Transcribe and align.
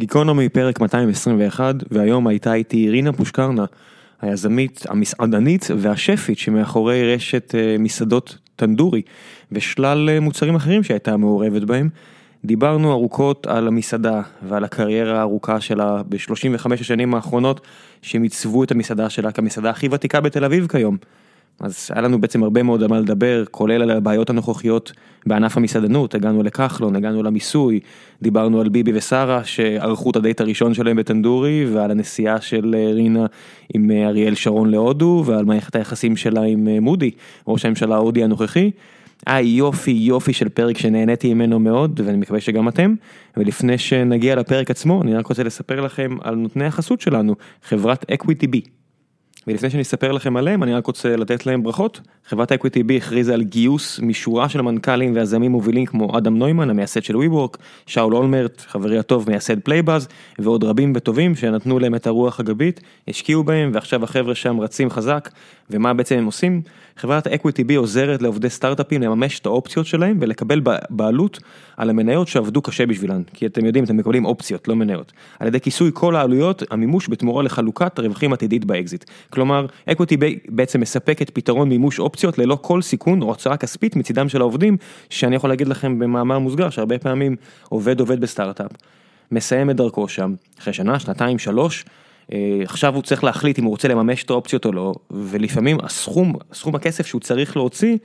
גיקונומי 0.00 0.48
פרק 0.48 0.80
221, 0.80 1.74
והיום 1.90 2.26
הייתה 2.26 2.54
איתי 2.54 2.90
רינה 2.90 3.12
פושקרנה, 3.12 3.64
היזמית, 4.22 4.84
המסעדנית 4.88 5.68
והשפית 5.78 6.38
שמאחורי 6.38 7.14
רשת 7.14 7.54
אה, 7.54 7.76
מסעדות 7.78 8.38
טנדורי, 8.56 9.02
ושלל 9.52 10.10
אה, 10.10 10.20
מוצרים 10.20 10.54
אחרים 10.54 10.82
שהייתה 10.82 11.16
מעורבת 11.16 11.62
בהם. 11.62 11.88
דיברנו 12.44 12.92
ארוכות 12.92 13.46
על 13.46 13.68
המסעדה 13.68 14.22
ועל 14.48 14.64
הקריירה 14.64 15.18
הארוכה 15.18 15.60
שלה 15.60 16.02
ב-35 16.08 16.72
השנים 16.80 17.14
האחרונות, 17.14 17.60
שהם 18.02 18.22
עיצבו 18.22 18.64
את 18.64 18.70
המסעדה 18.70 19.10
שלה 19.10 19.32
כמסעדה 19.32 19.70
הכי 19.70 19.88
ותיקה 19.90 20.20
בתל 20.20 20.44
אביב 20.44 20.66
כיום. 20.66 20.96
אז 21.60 21.88
היה 21.92 22.02
לנו 22.02 22.20
בעצם 22.20 22.42
הרבה 22.42 22.62
מאוד 22.62 22.82
על 22.82 22.88
מה 22.88 23.00
לדבר, 23.00 23.44
כולל 23.50 23.82
על 23.82 23.90
הבעיות 23.90 24.30
הנוכחיות 24.30 24.92
בענף 25.26 25.56
המסעדנות, 25.56 26.14
הגענו 26.14 26.42
לכחלון, 26.42 26.96
הגענו 26.96 27.22
למיסוי, 27.22 27.80
דיברנו 28.22 28.60
על 28.60 28.68
ביבי 28.68 28.92
ושרה 28.94 29.44
שערכו 29.44 30.10
את 30.10 30.16
הדייט 30.16 30.40
הראשון 30.40 30.74
שלהם 30.74 30.96
בטנדורי, 30.96 31.66
ועל 31.72 31.90
הנסיעה 31.90 32.40
של 32.40 32.74
אה, 32.78 32.92
רינה 32.92 33.26
עם 33.74 33.90
אה, 33.90 34.06
אריאל 34.06 34.34
שרון 34.34 34.70
להודו, 34.70 35.22
ועל 35.26 35.44
מערכת 35.44 35.76
היחסים 35.76 36.16
שלה 36.16 36.42
עם 36.42 36.68
אה, 36.68 36.80
מודי, 36.80 37.10
ראש 37.48 37.64
הממשלה 37.64 37.94
ההודי 37.94 38.24
הנוכחי. 38.24 38.70
היה 39.26 39.40
יופי 39.40 39.90
יופי 39.90 40.32
של 40.32 40.48
פרק 40.48 40.78
שנהניתי 40.78 41.34
ממנו 41.34 41.58
מאוד, 41.60 42.00
ואני 42.04 42.16
מקווה 42.16 42.40
שגם 42.40 42.68
אתם. 42.68 42.94
ולפני 43.36 43.78
שנגיע 43.78 44.36
לפרק 44.36 44.70
עצמו, 44.70 45.02
אני 45.02 45.14
רק 45.14 45.26
רוצה 45.26 45.42
לספר 45.42 45.80
לכם 45.80 46.16
על 46.22 46.34
נותני 46.34 46.64
החסות 46.64 47.00
שלנו, 47.00 47.34
חברת 47.62 48.10
EquityBee. 48.10 48.60
ולפני 49.46 49.70
שאני 49.70 49.82
אספר 49.82 50.12
לכם 50.12 50.36
עליהם 50.36 50.62
אני 50.62 50.74
רק 50.74 50.86
רוצה 50.86 51.16
לתת 51.16 51.46
להם 51.46 51.62
ברכות. 51.62 52.00
חברת 52.26 52.52
EquityBee 52.52 52.96
הכריזה 52.96 53.34
על 53.34 53.42
גיוס 53.42 54.00
משורה 54.00 54.48
של 54.48 54.62
מנכ"לים 54.62 55.14
ויזמים 55.14 55.50
מובילים 55.52 55.86
כמו 55.86 56.18
אדם 56.18 56.38
נוימן 56.38 56.70
המייסד 56.70 57.02
של 57.02 57.14
WeWork, 57.14 57.58
שאול 57.86 58.14
אולמרט 58.14 58.60
חברי 58.60 58.98
הטוב 58.98 59.30
מייסד 59.30 59.60
Playbuzz 59.60 60.08
ועוד 60.38 60.64
רבים 60.64 60.92
וטובים 60.96 61.34
שנתנו 61.34 61.78
להם 61.78 61.94
את 61.94 62.06
הרוח 62.06 62.40
הגבית, 62.40 62.80
השקיעו 63.08 63.44
בהם 63.44 63.70
ועכשיו 63.74 64.04
החבר'ה 64.04 64.34
שם 64.34 64.60
רצים 64.60 64.90
חזק 64.90 65.30
ומה 65.70 65.94
בעצם 65.94 66.18
הם 66.18 66.24
עושים? 66.24 66.62
חברת 66.96 67.26
EquityBee 67.26 67.74
עוזרת 67.74 68.22
לעובדי 68.22 68.50
סטארט-אפים 68.50 69.02
לממש 69.02 69.40
את 69.40 69.46
האופציות 69.46 69.86
שלהם 69.86 70.18
ולקבל 70.20 70.60
בעלות 70.90 71.38
על 71.76 71.90
המניות 71.90 72.28
שעבדו 72.28 72.62
קשה 72.62 72.86
בשבילן, 72.86 73.22
כי 73.34 73.46
אתם 73.46 73.64
יודעים 73.64 73.84
אתם 73.84 73.96
מקבלים 73.96 74.24
אופציות 74.24 74.68
לא 74.68 74.76
מניות, 74.76 75.12
על 75.38 75.46
ידי 75.46 75.60
כיסוי 75.60 75.90
כל 75.94 76.16
העלויות 76.16 76.62
המימוש 76.70 77.08
בתמורה 77.08 77.42
לחלוקת 77.42 77.98
רווחים 77.98 78.32
עתידית 78.32 78.64
באקזיט. 78.64 79.04
כלומר, 79.30 79.66
Equity 79.86 80.16
בעצם 80.48 80.80
מספקת 80.80 81.30
פתרון 81.30 81.68
מימוש 81.68 81.98
אופציות 81.98 82.38
ללא 82.38 82.58
כל 82.60 82.82
סיכון 82.82 83.22
או 83.22 83.26
הוצאה 83.26 83.56
כספית 83.56 83.96
מצידם 83.96 84.28
של 84.28 84.40
העובדים, 84.40 84.76
שאני 85.10 85.36
יכול 85.36 85.50
להגיד 85.50 85.68
לכם 85.68 85.98
במאמר 85.98 86.38
מוסגר 86.38 86.70
שהרבה 86.70 86.98
פעמים 86.98 87.36
עובד 87.68 88.00
עובד 88.00 88.20
בסטארט-אפ, 88.20 88.70
מסיים 89.32 89.70
את 89.70 89.76
דרכו 89.76 90.08
שם, 90.08 90.34
אחרי 90.58 90.72
שנה, 90.72 90.98
שנתיים, 90.98 91.38
שלוש, 91.38 91.84
עכשיו 92.64 92.94
הוא 92.94 93.02
צריך 93.02 93.24
להחליט 93.24 93.58
אם 93.58 93.64
הוא 93.64 93.70
רוצה 93.70 93.88
לממש 93.88 94.24
את 94.24 94.30
האופציות 94.30 94.64
או 94.64 94.72
לא, 94.72 94.94
ולפעמים 95.10 95.76
הסכום, 95.82 96.34
סכום 96.52 96.74
הכסף 96.74 97.06
שהוא 97.06 97.20
צריך 97.20 97.56
להוציא 97.56 97.96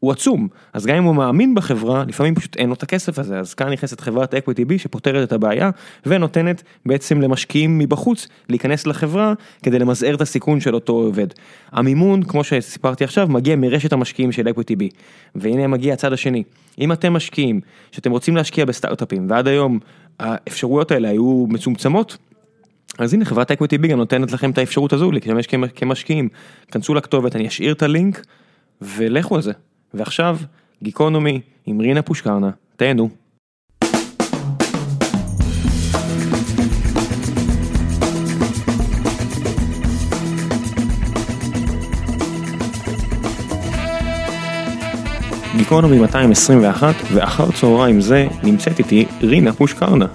הוא 0.00 0.12
עצום, 0.12 0.48
אז 0.72 0.86
גם 0.86 0.96
אם 0.96 1.04
הוא 1.04 1.14
מאמין 1.14 1.54
בחברה, 1.54 2.04
לפעמים 2.08 2.34
פשוט 2.34 2.56
אין 2.56 2.68
לו 2.68 2.74
את 2.74 2.82
הכסף 2.82 3.18
הזה, 3.18 3.38
אז 3.38 3.54
כאן 3.54 3.72
נכנסת 3.72 4.00
חברת 4.00 4.34
EquityBee 4.34 4.78
שפותרת 4.78 5.28
את 5.28 5.32
הבעיה 5.32 5.70
ונותנת 6.06 6.62
בעצם 6.86 7.20
למשקיעים 7.20 7.78
מבחוץ 7.78 8.28
להיכנס 8.48 8.86
לחברה 8.86 9.32
כדי 9.62 9.78
למזער 9.78 10.14
את 10.14 10.20
הסיכון 10.20 10.60
של 10.60 10.74
אותו 10.74 10.92
עובד. 10.92 11.26
המימון, 11.72 12.22
כמו 12.22 12.44
שסיפרתי 12.44 13.04
עכשיו, 13.04 13.28
מגיע 13.28 13.56
מרשת 13.56 13.92
המשקיעים 13.92 14.32
של 14.32 14.48
EquityBee, 14.48 14.88
והנה 15.34 15.66
מגיע 15.66 15.94
הצד 15.94 16.12
השני, 16.12 16.42
אם 16.78 16.92
אתם 16.92 17.12
משקיעים, 17.12 17.60
שאתם 17.92 18.10
רוצים 18.10 18.36
להשקיע 18.36 18.64
בסטארט-אפים 18.64 19.26
ועד 19.30 19.48
היום 19.48 19.78
האפשרויות 20.20 20.90
האלה 20.90 21.08
היו 21.08 21.46
מצומצמות, 21.48 22.16
אז 22.98 23.14
הנה 23.14 23.24
חברת 23.24 23.50
EquityBee 23.50 23.88
גם 23.88 23.98
נותנת 23.98 24.32
לכם 24.32 24.50
את 24.50 24.58
האפשרות 24.58 24.92
הזו 24.92 25.12
להשתמש 25.12 25.46
כמשקיעים, 25.74 26.28
כנסו 26.70 26.94
לכתובת, 26.94 27.36
אני 27.36 27.48
אשאיר 27.48 27.72
את 27.72 27.82
הלינק 27.82 28.26
ולכו 28.82 29.36
על 29.36 29.42
זה. 29.42 29.52
ועכשיו, 29.94 30.38
גיקונומי 30.82 31.40
עם 31.66 31.80
רינה 31.80 32.02
פושקרנה, 32.02 32.50
תהנו. 32.76 33.08
גיקונומי 45.56 45.98
221, 45.98 46.94
ואחר 47.12 47.50
צהריים 47.52 48.00
זה 48.00 48.26
נמצאת 48.42 48.78
איתי 48.78 49.06
רינה 49.22 49.52
פושקרנה. 49.52 50.06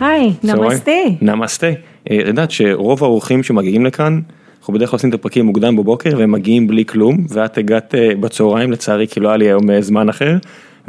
היי, 0.00 0.32
נמסטה. 0.44 0.92
נמסטה. 1.20 1.66
אה, 2.10 2.20
את 2.20 2.26
יודעת 2.26 2.50
שרוב 2.50 3.04
האורחים 3.04 3.42
שמגיעים 3.42 3.86
לכאן 3.86 4.20
אנחנו 4.58 4.74
בדרך 4.74 4.90
כלל 4.90 4.96
עושים 4.96 5.10
את 5.10 5.14
הפרקים 5.14 5.46
מוקדם 5.46 5.76
בבוקר 5.76 6.10
והם 6.18 6.32
מגיעים 6.32 6.66
בלי 6.66 6.84
כלום 6.84 7.26
ואת 7.28 7.58
הגעת 7.58 7.94
אה, 7.94 8.10
בצהריים 8.20 8.72
לצערי 8.72 9.06
כי 9.08 9.20
לא 9.20 9.28
היה 9.28 9.36
לי 9.36 9.44
היום 9.44 9.70
אה, 9.70 9.82
זמן 9.82 10.08
אחר 10.08 10.36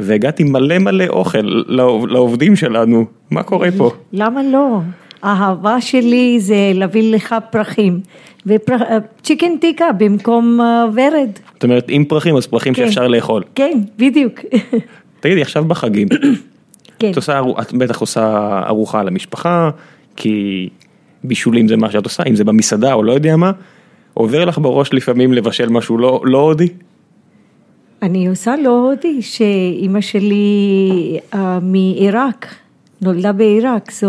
והגעתי 0.00 0.44
מלא 0.44 0.78
מלא 0.78 1.04
אוכל 1.08 1.62
לעובדים 2.08 2.56
שלנו 2.56 3.04
מה 3.30 3.42
קורה 3.42 3.68
פה? 3.78 3.90
למה 4.12 4.42
לא? 4.42 4.80
האהבה 5.22 5.80
שלי 5.80 6.40
זה 6.40 6.72
להביא 6.74 7.14
לך 7.14 7.34
פרחים 7.50 8.00
וצ'יקן 8.46 9.56
טיקה 9.60 9.92
במקום 9.98 10.60
ורד. 10.94 11.30
זאת 11.54 11.64
אומרת 11.64 11.86
עם 11.88 12.04
פרחים 12.04 12.36
אז 12.36 12.46
פרחים 12.46 12.74
כן. 12.74 12.86
שאפשר 12.86 13.08
לאכול. 13.08 13.42
כן 13.54 13.78
בדיוק. 13.98 14.40
תגידי 15.20 15.42
עכשיו 15.42 15.64
בחגים. 15.64 16.08
כן. 16.98 17.10
את, 17.10 17.16
עושה, 17.16 17.40
את 17.60 17.72
בטח 17.72 18.00
עושה 18.00 18.60
ארוחה 18.66 19.02
למשפחה 19.02 19.70
כי 20.16 20.68
בישולים 21.24 21.68
זה 21.68 21.76
מה 21.76 21.90
שאת 21.90 22.04
עושה, 22.04 22.22
אם 22.28 22.34
זה 22.34 22.44
במסעדה 22.44 22.92
או 22.92 23.02
לא 23.02 23.12
יודע 23.12 23.36
מה, 23.36 23.52
עובר 24.14 24.44
לך 24.44 24.58
בראש 24.58 24.92
לפעמים 24.92 25.32
לבשל 25.32 25.68
משהו 25.68 25.98
לא, 25.98 26.20
לא 26.24 26.38
הודי? 26.38 26.68
אני 28.02 28.28
עושה 28.28 28.54
לא 28.62 28.70
הודי, 28.70 29.22
שאימא 29.22 30.00
שלי 30.00 31.18
uh, 31.32 31.36
מעיראק, 31.62 32.54
נולדה 33.02 33.32
בעיראק, 33.32 33.90
so 33.90 34.06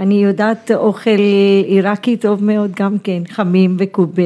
אני 0.00 0.24
יודעת 0.24 0.70
אוכל 0.74 1.20
עיראקי 1.66 2.16
טוב 2.16 2.44
מאוד 2.44 2.72
גם 2.78 2.96
כן, 3.04 3.22
חמים 3.28 3.76
וקובה. 3.78 4.22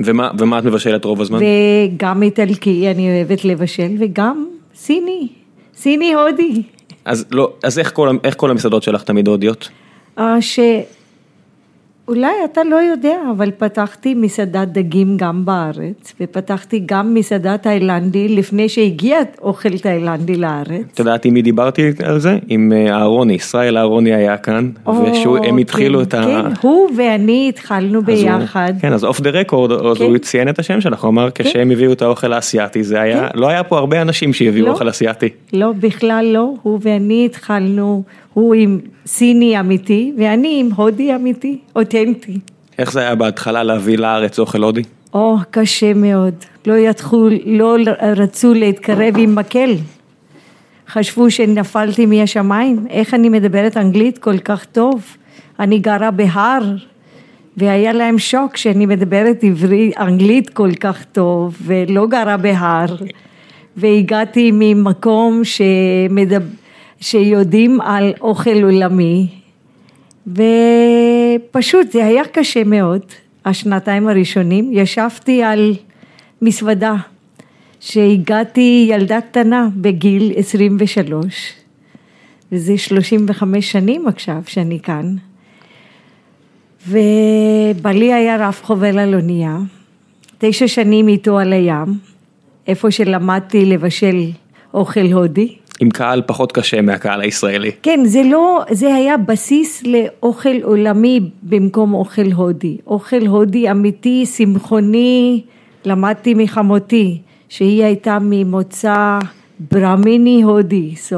ומה, 0.00 0.30
ומה 0.38 0.58
את 0.58 0.64
מבשלת 0.64 1.04
רוב 1.04 1.20
הזמן? 1.20 1.38
וגם 1.38 2.22
איטלקי 2.22 2.90
אני 2.90 3.08
אוהבת 3.08 3.44
לבשל, 3.44 3.92
וגם 3.98 4.46
סיני, 4.74 5.28
סיני 5.76 6.14
הודי. 6.14 6.62
אז, 7.04 7.24
לא, 7.30 7.52
אז 7.62 7.78
איך, 7.78 7.92
כל, 7.94 8.16
איך 8.24 8.34
כל 8.38 8.50
המסעדות 8.50 8.82
שלך 8.82 9.02
תמיד 9.02 9.28
הודיות? 9.28 9.68
Uh, 10.18 10.22
ש... 10.40 10.58
אולי 12.08 12.32
אתה 12.44 12.64
לא 12.64 12.76
יודע, 12.76 13.16
אבל 13.36 13.50
פתחתי 13.58 14.14
מסעדת 14.14 14.68
דגים 14.68 15.16
גם 15.16 15.44
בארץ, 15.44 16.14
ופתחתי 16.20 16.82
גם 16.86 17.14
מסעדה 17.14 17.58
תאילנדי 17.58 18.28
לפני 18.28 18.68
שהגיע 18.68 19.18
אוכל 19.42 19.78
תאילנדי 19.78 20.36
לארץ. 20.36 20.84
את 20.92 20.98
יודעת 20.98 21.24
עם 21.24 21.34
מי 21.34 21.42
דיברתי 21.42 21.92
על 22.04 22.18
זה? 22.18 22.38
עם 22.48 22.72
אה, 22.72 22.96
אהרוני, 22.96 23.32
ישראל 23.32 23.78
אהרוני 23.78 24.14
היה 24.14 24.36
כאן, 24.36 24.70
והם 24.86 25.58
התחילו 25.58 25.98
כן, 25.98 26.04
את 26.04 26.14
ה... 26.14 26.22
כן, 26.22 26.68
הוא 26.68 26.90
ואני 26.96 27.46
התחלנו 27.48 28.02
ביחד. 28.02 28.72
כן, 28.80 28.92
אז 28.92 29.04
אוף 29.04 29.20
דה 29.20 29.30
רקורד, 29.30 29.72
אז 29.72 30.00
הוא 30.00 30.18
ציין 30.18 30.48
את 30.48 30.58
השם 30.58 30.80
שלך, 30.80 31.04
הוא 31.04 31.10
אמר 31.10 31.30
כן. 31.30 31.44
כשהם 31.44 31.70
הביאו 31.70 31.92
את 31.92 32.02
האוכל 32.02 32.32
האסייתי, 32.32 32.82
זה 32.82 33.00
היה, 33.00 33.28
לא 33.34 33.48
היה 33.48 33.64
פה 33.64 33.78
הרבה 33.78 34.02
אנשים 34.02 34.32
שהביאו 34.32 34.66
לא. 34.66 34.72
אוכל 34.72 34.88
אסייתי. 34.88 35.28
לא, 35.52 35.72
בכלל 35.80 36.30
לא, 36.32 36.52
הוא 36.62 36.78
ואני 36.82 37.26
התחלנו, 37.26 38.02
הוא 38.34 38.54
עם 38.54 38.80
סיני 39.06 39.60
אמיתי, 39.60 40.12
ואני 40.18 40.60
עם 40.60 40.68
הודי 40.76 41.14
אמיתי, 41.14 41.58
אותנטי. 41.76 42.38
איך 42.78 42.92
זה 42.92 43.00
היה 43.00 43.14
בהתחלה 43.14 43.62
להביא 43.62 43.98
לארץ 43.98 44.38
אוכל 44.38 44.62
הודי? 44.62 44.82
או, 45.14 45.36
קשה 45.50 45.94
מאוד. 45.94 46.34
לא 46.66 46.74
יתחו, 46.74 47.28
לא 47.46 47.76
רצו 48.16 48.54
להתקרב 48.54 49.14
עם 49.18 49.34
מקל. 49.34 49.74
חשבו 50.88 51.30
שנפלתי 51.30 52.06
מהשמיים, 52.06 52.86
איך 52.90 53.14
אני 53.14 53.28
מדברת 53.28 53.76
אנגלית 53.76 54.18
כל 54.18 54.38
כך 54.38 54.64
טוב. 54.64 55.02
אני 55.60 55.78
גרה 55.78 56.10
בהר, 56.10 56.76
והיה 57.56 57.92
להם 57.92 58.18
שוק 58.18 58.56
שאני 58.56 58.86
מדברת 58.86 59.44
עברית, 59.44 59.98
אנגלית 59.98 60.50
כל 60.50 60.70
כך 60.80 61.04
טוב, 61.12 61.56
ולא 61.62 62.06
גרה 62.06 62.36
בהר. 62.36 62.96
והגעתי 63.76 64.50
ממקום 64.52 65.42
שמדבר, 65.44 66.46
שיודעים 67.04 67.80
על 67.80 68.12
אוכל 68.20 68.62
עולמי, 68.62 69.28
ופשוט 70.26 71.92
זה 71.92 72.04
היה 72.04 72.24
קשה 72.24 72.64
מאוד, 72.64 73.00
השנתיים 73.44 74.08
הראשונים, 74.08 74.70
ישבתי 74.72 75.42
על 75.42 75.74
מזוודה, 76.42 76.94
שהגעתי 77.80 78.86
ילדה 78.90 79.20
קטנה 79.20 79.68
בגיל 79.76 80.32
23, 80.36 81.52
וזה 82.52 82.78
35 82.78 83.72
שנים 83.72 84.06
עכשיו 84.06 84.42
שאני 84.46 84.80
כאן, 84.80 85.16
ובעלי 86.88 88.12
היה 88.12 88.48
רב 88.48 88.60
חובל 88.62 88.98
על 88.98 89.14
אונייה, 89.14 89.58
תשע 90.38 90.68
שנים 90.68 91.08
איתו 91.08 91.38
על 91.38 91.52
הים, 91.52 91.98
איפה 92.66 92.90
שלמדתי 92.90 93.66
לבשל 93.66 94.30
אוכל 94.74 95.12
הודי. 95.12 95.63
עם 95.80 95.90
קהל 95.90 96.22
פחות 96.26 96.52
קשה 96.52 96.80
מהקהל 96.80 97.20
הישראלי. 97.20 97.70
כן, 97.82 98.00
זה 98.04 98.22
לא, 98.22 98.62
זה 98.70 98.94
היה 98.94 99.16
בסיס 99.16 99.82
לאוכל 99.82 100.62
עולמי 100.62 101.20
במקום 101.42 101.94
אוכל 101.94 102.32
הודי. 102.32 102.76
אוכל 102.86 103.26
הודי 103.26 103.70
אמיתי, 103.70 104.24
צמחוני, 104.26 105.42
למדתי 105.84 106.34
מחמותי, 106.34 107.18
שהיא 107.48 107.84
הייתה 107.84 108.18
ממוצא 108.20 109.18
ברמיני 109.72 110.42
הודי, 110.42 110.94
so, 111.08 111.14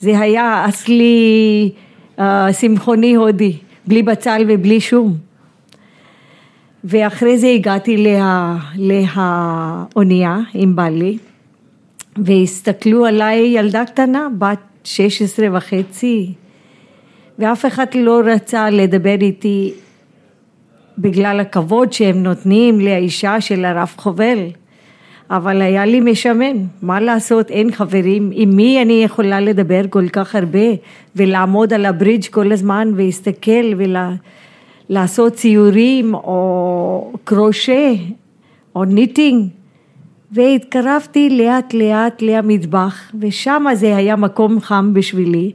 זה 0.00 0.18
היה 0.18 0.64
אסלי 0.68 1.70
uh, 2.18 2.22
צמחוני 2.52 3.14
הודי, 3.14 3.56
בלי 3.86 4.02
בצל 4.02 4.44
ובלי 4.48 4.80
שום. 4.80 5.16
ואחרי 6.84 7.38
זה 7.38 7.46
הגעתי 7.46 7.96
לה, 7.96 8.56
להאונייה 8.76 10.38
עם 10.54 10.76
בעלי, 10.76 11.18
והסתכלו 12.24 13.06
עליי 13.06 13.38
ילדה 13.38 13.84
קטנה, 13.84 14.28
בת 14.38 14.58
16 14.84 15.46
וחצי, 15.52 16.32
ואף 17.38 17.66
אחד 17.66 17.86
לא 17.94 18.20
רצה 18.24 18.70
לדבר 18.70 19.16
איתי 19.20 19.72
בגלל 20.98 21.40
הכבוד 21.40 21.92
שהם 21.92 22.22
נותנים 22.22 22.80
לאישה 22.80 23.40
של 23.40 23.64
הרב 23.64 23.94
חובל. 23.96 24.38
אבל 25.30 25.62
היה 25.62 25.86
לי 25.86 26.00
משמן, 26.00 26.56
מה 26.82 27.00
לעשות, 27.00 27.50
אין 27.50 27.72
חברים, 27.72 28.30
עם 28.34 28.56
מי 28.56 28.82
אני 28.82 29.04
יכולה 29.04 29.40
לדבר 29.40 29.80
כל 29.90 30.08
כך 30.08 30.34
הרבה 30.34 30.68
ולעמוד 31.16 31.72
על 31.72 31.86
הברידג' 31.86 32.26
כל 32.30 32.52
הזמן 32.52 32.92
ולהסתכל 32.96 33.72
ולעשות 34.90 35.32
ציורים 35.32 36.14
או 36.14 37.12
קרושה 37.24 37.92
או 38.76 38.84
ניטינג 38.84 39.48
והתקרבתי 40.32 41.30
לאט 41.30 41.74
לאט 41.74 42.22
למטבח 42.22 43.12
ושם 43.20 43.64
זה 43.74 43.96
היה 43.96 44.16
מקום 44.16 44.60
חם 44.60 44.90
בשבילי 44.94 45.52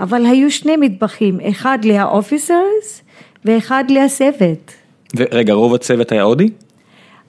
אבל 0.00 0.26
היו 0.26 0.50
שני 0.50 0.76
מטבחים, 0.76 1.40
אחד 1.40 1.78
לה 1.84 2.08
officers 2.08 3.02
ואחד 3.44 3.84
להסבת. 3.88 4.72
ורגע, 5.16 5.52
רוב 5.52 5.74
הצוות 5.74 6.12
היה 6.12 6.22
הודי? 6.22 6.48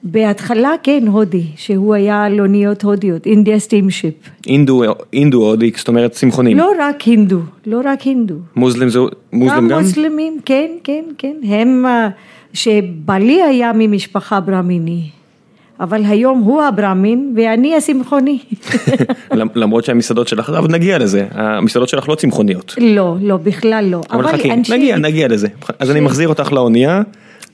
בהתחלה 0.04 0.72
כן 0.84 1.04
הודי, 1.08 1.44
שהוא 1.56 1.94
היה 1.94 2.24
על 2.24 2.40
אוניות 2.40 2.84
הודיות, 2.84 3.26
אינדיה 3.26 3.60
סטימשיפ. 3.60 4.14
אינדו, 4.48 4.84
אינדו 5.14 5.46
הודי, 5.50 5.72
זאת 5.78 5.88
אומרת 5.88 6.12
צמחונים. 6.12 6.58
לא 6.58 6.72
רק 6.80 7.02
הינדו, 7.02 7.40
לא 7.66 7.82
רק 7.86 8.02
הינדו. 8.02 8.36
Muslim 8.56 8.90
זה, 8.90 9.00
Muslim 9.34 9.58
גם? 9.58 9.68
גם 9.68 9.82
מוסלמים, 9.82 10.38
כן, 10.46 10.72
כן, 10.84 11.04
כן. 11.18 11.36
הם, 11.44 11.86
אה, 11.86 12.10
שבעלי 12.54 13.42
היה 13.42 13.72
ממשפחה 13.76 14.40
ברמיני. 14.40 15.10
אבל 15.80 16.06
היום 16.06 16.40
הוא 16.40 16.62
הברמין 16.62 17.34
ואני 17.36 17.76
הצמחוני. 17.76 18.40
למרות 19.56 19.86
שהמסעדות 19.86 20.28
שלך, 20.28 20.50
אבל 20.50 20.72
נגיע 20.72 20.98
לזה, 20.98 21.28
המסעדות 21.32 21.90
שלך 21.90 22.10
לא 22.10 22.16
צמחוניות. 22.16 22.76
לא, 22.78 23.16
לא, 23.22 23.38
בכלל 23.38 23.86
לא. 23.90 24.02
אבל 24.12 24.28
חכי, 24.28 24.52
נגיע, 24.70 24.98
נגיע 24.98 25.28
לזה. 25.28 25.48
אז 25.80 25.92
אני 25.92 26.00
מחזיר 26.00 26.30
אותך 26.30 26.52
לאונייה. 26.52 27.02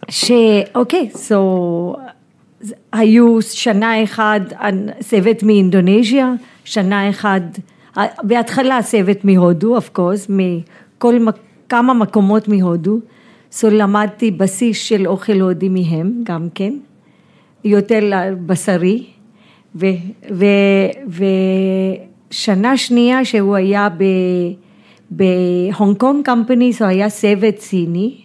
שאוקיי, 0.09 1.09
so 1.13 1.33
היו 2.93 3.41
שנה 3.41 4.03
אחת 4.03 4.41
צוות 4.99 5.43
מאינדונזיה, 5.43 6.33
שנה 6.65 7.09
אחת, 7.09 7.41
בהתחלה 8.23 8.83
צוות 8.83 9.25
מהודו, 9.25 9.75
אוף 9.75 9.89
קורס, 9.89 10.27
מכל 10.29 11.19
כמה 11.69 11.93
מקומות 11.93 12.47
מהודו, 12.47 12.99
so 13.51 13.67
למדתי 13.71 14.31
בסיס 14.31 14.77
של 14.77 15.07
אוכל 15.07 15.39
הודי 15.39 15.69
מהם 15.69 16.11
גם 16.23 16.47
כן, 16.55 16.73
יותר 17.63 17.99
בשרי, 18.45 19.03
ושנה 22.29 22.77
שנייה 22.77 23.25
שהוא 23.25 23.55
היה 23.55 23.87
בהונג 25.11 25.97
קונג 25.97 26.25
קמפני, 26.25 26.71
הוא 26.79 26.87
היה 26.87 27.09
צוות 27.09 27.59
סיני, 27.59 28.15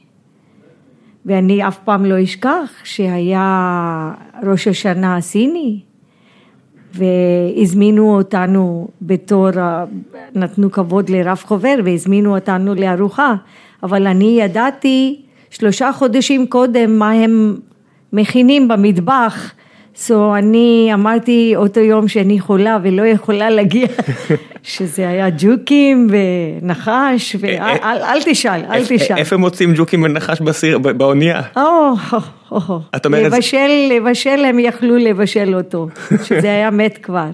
ואני 1.27 1.69
אף 1.69 1.79
פעם 1.79 2.05
לא 2.05 2.23
אשכח 2.23 2.73
שהיה 2.85 4.13
ראש 4.43 4.69
השנה 4.69 5.17
הסיני 5.17 5.81
והזמינו 6.95 8.17
אותנו 8.17 8.89
בתור, 9.03 9.49
נתנו 10.35 10.73
כבוד 10.73 11.11
לרב 11.11 11.43
חובר 11.47 11.75
והזמינו 11.85 12.35
אותנו 12.35 12.75
לארוחה, 12.75 13.35
אבל 13.83 14.07
אני 14.07 14.39
ידעתי 14.41 15.21
שלושה 15.51 15.93
חודשים 15.93 16.47
קודם 16.47 16.99
מה 16.99 17.11
הם 17.11 17.57
מכינים 18.13 18.69
במטבח 18.69 19.53
So 20.07 20.15
אני 20.39 20.91
אמרתי 20.95 21.53
אותו 21.57 21.81
יום 21.81 22.09
שאני 22.09 22.41
חולה 22.41 22.79
ולא 22.83 23.03
יכולה 23.03 23.51
להגיע, 23.51 23.87
שזה 24.63 25.09
היה 25.09 25.29
ג'וקים 25.39 26.07
ונחש, 26.11 27.37
ואל 27.41 28.23
תשאל, 28.25 28.61
אל 28.71 28.85
תשאל. 28.89 29.17
איפה 29.17 29.37
מוצאים 29.37 29.73
ג'וקים 29.77 30.03
ונחש 30.03 30.41
באונייה? 30.97 31.43
לבשל, 33.37 33.71
לבשל 33.91 34.45
הם 34.45 34.59
יכלו 34.59 34.97
לבשל 34.97 35.55
אותו, 35.55 35.89
שזה 36.25 36.47
היה 36.49 36.71
מת 36.71 36.99
כבר. 37.03 37.31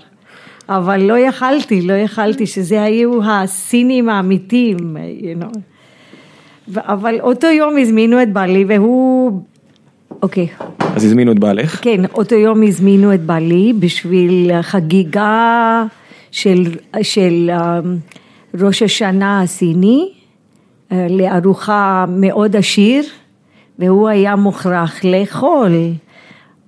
אבל 0.69 1.03
לא 1.03 1.19
יכלתי, 1.19 1.83
לא 1.83 1.93
יכלתי, 1.93 2.47
שזה 2.47 2.83
היו 2.83 3.21
הסינים 3.25 4.09
האמיתיים, 4.09 4.97
you 5.21 5.43
know. 5.43 5.59
אבל 6.79 7.21
אותו 7.21 7.47
יום 7.47 7.79
הזמינו 7.79 8.23
את 8.23 8.33
בעלי 8.33 8.65
והוא 8.69 9.41
אוקיי. 10.23 10.49
אז 10.79 11.05
הזמינו 11.05 11.33
את 11.33 11.39
בעלך? 11.39 11.81
כן, 11.83 12.05
אותו 12.15 12.35
יום 12.35 12.63
הזמינו 12.63 13.15
את 13.15 13.21
בעלי 13.21 13.73
בשביל 13.79 14.63
חגיגה 14.63 15.85
של, 16.31 16.65
של 17.03 17.51
אמ, 17.51 17.97
ראש 18.61 18.83
השנה 18.83 19.43
הסיני 19.43 20.09
אה, 20.93 21.07
לארוחה 21.11 22.05
מאוד 22.09 22.57
עשיר 22.57 23.05
והוא 23.79 24.09
היה 24.09 24.37
מוכרח 24.37 25.05
לאכול 25.05 25.73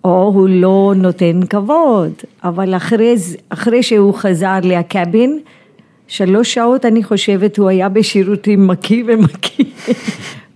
או 0.04 0.30
הוא 0.34 0.48
לא 0.48 0.92
נותן 0.96 1.40
כבוד 1.50 2.12
אבל 2.44 2.76
אחרי, 2.76 3.14
אחרי 3.48 3.82
שהוא 3.82 4.14
חזר 4.14 4.58
לקבין 4.62 5.38
שלוש 6.08 6.54
שעות 6.54 6.84
אני 6.84 7.04
חושבת 7.04 7.58
הוא 7.58 7.68
היה 7.68 7.88
בשירותים 7.88 8.66
מקיא 8.66 9.04
ומקיא 9.06 9.64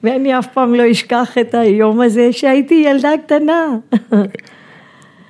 ואני 0.04 0.38
אף 0.38 0.46
פעם 0.46 0.74
לא 0.74 0.90
אשכח 0.90 1.38
את 1.40 1.54
היום 1.54 2.00
הזה 2.00 2.32
שהייתי 2.32 2.84
ילדה 2.86 3.10
קטנה. 3.26 3.66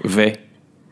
ו? 0.07 0.25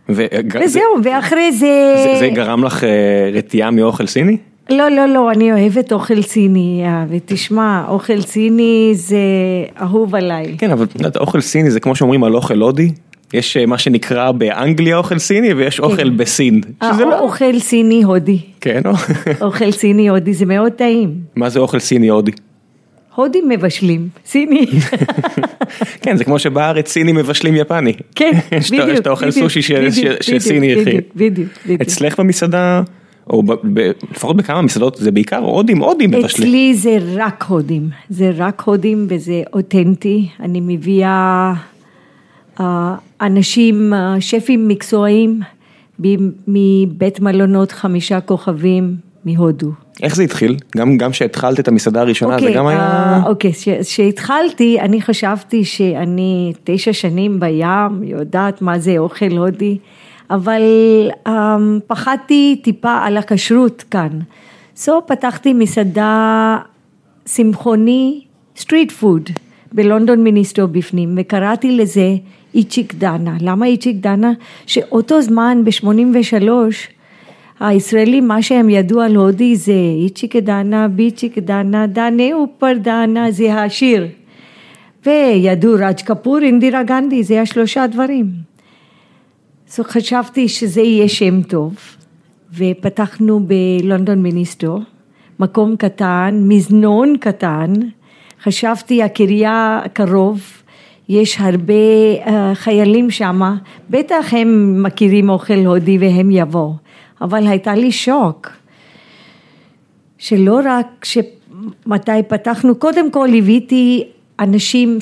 ו... 0.09 0.25
וזהו, 0.65 0.83
ואחרי 1.05 1.53
זה... 1.53 1.95
זה, 1.97 2.19
זה 2.19 2.29
גרם 2.29 2.65
לך 2.65 2.85
אה, 2.85 3.31
רתיעה 3.33 3.71
מאוכל 3.71 4.07
סיני? 4.07 4.37
לא, 4.71 4.89
לא, 4.89 5.07
לא, 5.07 5.31
אני 5.31 5.53
אוהבת 5.53 5.93
אוכל 5.93 6.23
סיני, 6.23 6.83
אה, 6.87 7.05
ותשמע, 7.09 7.85
אוכל 7.89 8.21
סיני 8.21 8.91
זה 8.95 9.17
אהוב 9.81 10.15
עליי. 10.15 10.57
כן, 10.59 10.71
אבל 10.71 10.87
אוכל 11.17 11.41
סיני 11.41 11.71
זה 11.71 11.81
כמו 11.81 11.95
שאומרים 11.97 12.25
על 12.25 12.35
אוכל 12.35 12.61
הודי, 12.61 12.93
יש 13.35 13.57
אה, 13.57 13.67
מה 13.67 13.79
שנקרא 13.79 14.33
באנגליה 14.33 14.97
אוכל 14.97 15.19
סיני 15.19 15.55
ויש 15.55 15.77
כן. 15.77 15.83
אוכל 15.83 16.11
בסין. 16.11 16.61
שזה 16.93 17.05
לא... 17.05 17.21
אוכל 17.21 17.59
סיני 17.59 18.03
הודי. 18.03 18.39
כן, 18.61 18.81
אוכל 19.41 19.71
סיני 19.71 20.09
הודי 20.09 20.35
זה 20.35 20.47
מאוד 20.47 20.73
טעים. 20.73 21.15
מה 21.37 21.49
זה 21.49 21.61
אוכל 21.61 21.79
סיני 21.79 22.09
הודי? 22.09 22.33
הודים 23.19 23.49
מבשלים, 23.49 24.09
סיני. 24.27 24.67
כן, 26.03 26.17
זה 26.17 26.25
כמו 26.25 26.39
שבארץ 26.39 26.89
סיני 26.89 27.13
מבשלים 27.13 27.57
יפני. 27.57 27.93
כן, 28.15 28.31
בדיוק. 28.71 28.97
שאתה 28.97 29.11
אוכל 29.11 29.31
סושי 29.31 29.63
שסיני 30.21 30.73
התחיל. 30.73 31.01
בדיוק, 31.17 31.49
בדיוק. 31.65 31.81
אצלך 31.81 32.21
במסעדה, 32.21 32.83
או 33.31 33.43
לפחות 34.11 34.37
בכמה 34.37 34.63
מסעדות, 34.63 34.97
זה 34.97 35.11
בעיקר 35.11 35.39
הודים, 35.39 35.79
הודים 35.79 36.11
מבשלים. 36.11 36.49
אצלי 36.49 36.75
זה 36.75 36.99
רק 37.17 37.45
הודים, 37.49 37.89
זה 38.09 38.31
רק 38.37 38.63
הודים 38.67 39.07
וזה 39.09 39.43
אותנטי. 39.53 40.29
אני 40.41 40.61
מביאה 40.61 41.53
אה, 42.61 42.95
אנשים, 43.21 43.95
אה, 43.95 44.17
שפים 44.21 44.69
מקצועיים 44.69 45.41
מבית 46.49 47.21
מלונות 47.21 47.73
חמישה 47.73 48.21
כוכבים. 48.21 49.08
מהודו. 49.25 49.71
איך 50.03 50.17
זה 50.17 50.23
התחיל? 50.23 50.57
גם 50.77 50.99
גם 50.99 51.13
שהתחלת 51.13 51.61
את 51.61 51.69
המסעדה 51.69 52.01
הראשונה 52.01 52.37
okay, 52.37 52.41
זה 52.41 52.51
גם 52.51 52.67
היה... 52.67 52.79
אה, 52.79 53.23
אוקיי, 53.27 53.53
כשהתחלתי 53.83 54.81
אני 54.81 55.03
חשבתי 55.03 55.65
שאני 55.65 56.53
תשע 56.65 56.93
שנים 56.93 57.41
בים, 57.41 58.03
יודעת 58.03 58.63
מה 58.63 58.79
זה 58.79 58.99
אוכל 58.99 59.37
הודי, 59.37 59.79
אבל 60.31 60.63
um, 61.29 61.31
פחדתי 61.87 62.61
טיפה 62.65 62.99
על 63.03 63.17
הכשרות 63.17 63.85
כאן. 63.91 64.19
so 64.77 64.91
פתחתי 65.07 65.53
מסעדה 65.53 66.57
צמחוני, 67.25 68.21
street 68.57 68.93
food, 68.93 69.31
בלונדון 69.73 70.25
מיניסטור 70.25 70.69
בפנים, 70.69 71.15
וקראתי 71.17 71.77
לזה 71.77 72.17
איצ'יק 72.55 72.95
דנה. 72.95 73.37
למה 73.41 73.67
איצ'יק 73.67 73.97
דנה? 73.97 74.33
שאותו 74.67 75.23
זמן 75.23 75.63
ב-83 75.65 76.43
הישראלים 77.61 78.29
מה 78.29 78.43
שהם 78.43 78.71
ידעו 78.71 79.01
על 79.01 79.17
הודי 79.17 79.57
זה 79.57 79.73
איצ'יק 80.03 80.37
דנה, 80.37 80.89
ביצ'יק 80.89 81.39
דנה, 81.39 81.87
דנה 81.87 82.33
אופר 82.33 82.73
דנה 82.83 83.31
זה 83.31 83.55
השיר. 83.55 84.07
וידעו 85.07 85.73
ראג' 85.73 86.01
קפור, 86.01 86.39
אינדירה 86.39 86.83
גנדי, 86.83 87.23
זה 87.23 87.41
השלושה 87.41 87.87
דברים. 87.87 88.27
אז 89.69 89.81
so, 89.81 89.83
חשבתי 89.83 90.49
שזה 90.49 90.81
יהיה 90.81 91.09
שם 91.09 91.43
טוב 91.43 91.75
ופתחנו 92.55 93.41
בלונדון 93.41 94.23
מיניסטור, 94.23 94.81
מקום 95.41 95.77
קטן, 95.77 96.41
מזנון 96.49 97.17
קטן, 97.21 97.73
חשבתי 98.43 99.03
הקריה 99.03 99.81
קרוב, 99.93 100.41
יש 101.09 101.41
הרבה 101.41 101.75
uh, 102.25 102.31
חיילים 102.55 103.11
שם, 103.11 103.41
בטח 103.91 104.35
הם 104.35 104.83
מכירים 104.83 105.29
אוכל 105.29 105.67
הודי 105.67 105.99
והם 105.99 106.31
יבואו, 106.31 106.73
אבל 107.21 107.47
הייתה 107.47 107.75
לי 107.75 107.93
שוק, 107.93 108.51
שלא 110.19 110.61
רק 110.65 111.05
שמתי 111.05 112.23
פתחנו, 112.29 112.75
קודם 112.75 113.11
כל 113.11 113.29
ליוויתי 113.31 114.05
אנשים, 114.41 114.99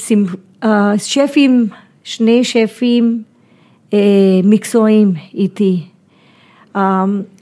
uh, 0.65 0.67
שפים, 0.99 1.67
שני 2.05 2.45
שפים 2.45 3.23
uh, 3.91 3.95
מקצועיים 4.45 5.13
איתי. 5.35 5.81
Um, 6.77 6.79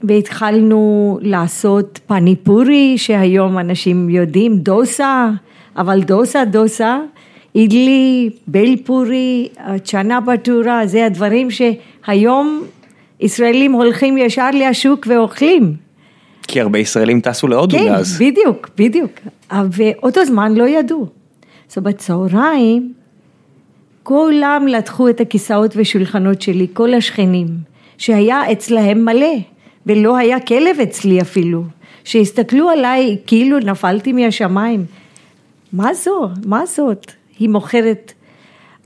והתחלנו 0.03 1.17
לעשות 1.21 1.99
פניפורי 2.07 2.97
שהיום 2.97 3.59
אנשים 3.59 4.09
יודעים, 4.09 4.57
דוסה, 4.57 5.29
אבל 5.77 6.01
דוסה 6.01 6.45
דוסה, 6.45 6.99
אידלי, 7.55 8.29
בלפורי, 8.47 9.47
צ'נה 9.83 10.19
בטורה, 10.21 10.87
זה 10.87 11.05
הדברים 11.05 11.47
שהיום 11.51 12.63
ישראלים 13.19 13.71
הולכים 13.71 14.17
ישר 14.17 14.49
לשוק 14.53 15.07
ואוכלים. 15.09 15.75
כי 16.47 16.61
הרבה 16.61 16.79
ישראלים 16.79 17.21
טסו 17.21 17.47
להודו 17.47 17.77
כן, 17.77 17.93
אז. 17.93 18.17
כן, 18.17 18.25
בדיוק, 18.25 18.69
בדיוק. 18.77 19.11
ואותו 19.71 20.25
זמן 20.25 20.53
לא 20.53 20.67
ידעו. 20.67 21.07
אז 21.69 21.83
בצהריים 21.83 22.93
כולם 24.03 24.67
לקחו 24.67 25.09
את 25.09 25.21
הכיסאות 25.21 25.73
ושולחנות 25.75 26.41
שלי, 26.41 26.67
כל 26.73 26.93
השכנים, 26.93 27.47
שהיה 27.97 28.51
אצלהם 28.51 29.05
מלא, 29.05 29.35
ולא 29.85 30.17
היה 30.17 30.39
כלב 30.39 30.79
אצלי 30.83 31.21
אפילו, 31.21 31.63
שהסתכלו 32.03 32.69
עליי 32.69 33.17
כאילו 33.27 33.59
נפלתי 33.59 34.13
מהשמיים. 34.13 34.85
מה 35.73 35.93
זו? 35.93 36.27
מה 36.45 36.65
זאת? 36.65 37.11
היא 37.39 37.49
מוכרת 37.49 38.13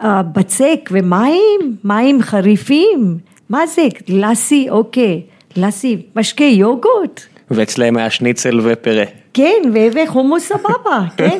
uh, 0.02 0.06
בצק 0.36 0.90
ומים, 0.92 1.76
מים 1.84 2.22
חריפים, 2.22 3.18
מה 3.50 3.68
זה? 3.68 3.88
לסי, 4.08 4.68
אוקיי, 4.70 5.22
לסי, 5.58 5.98
משקה 6.16 6.44
יוגורט. 6.44 7.22
ואצלהם 7.52 7.98
היה 7.98 8.10
שניצל 8.10 8.60
ופרה. 8.64 9.04
כן, 9.34 9.62
וחומוס 9.94 10.44
סבבה, 10.44 11.08
כן. 11.18 11.40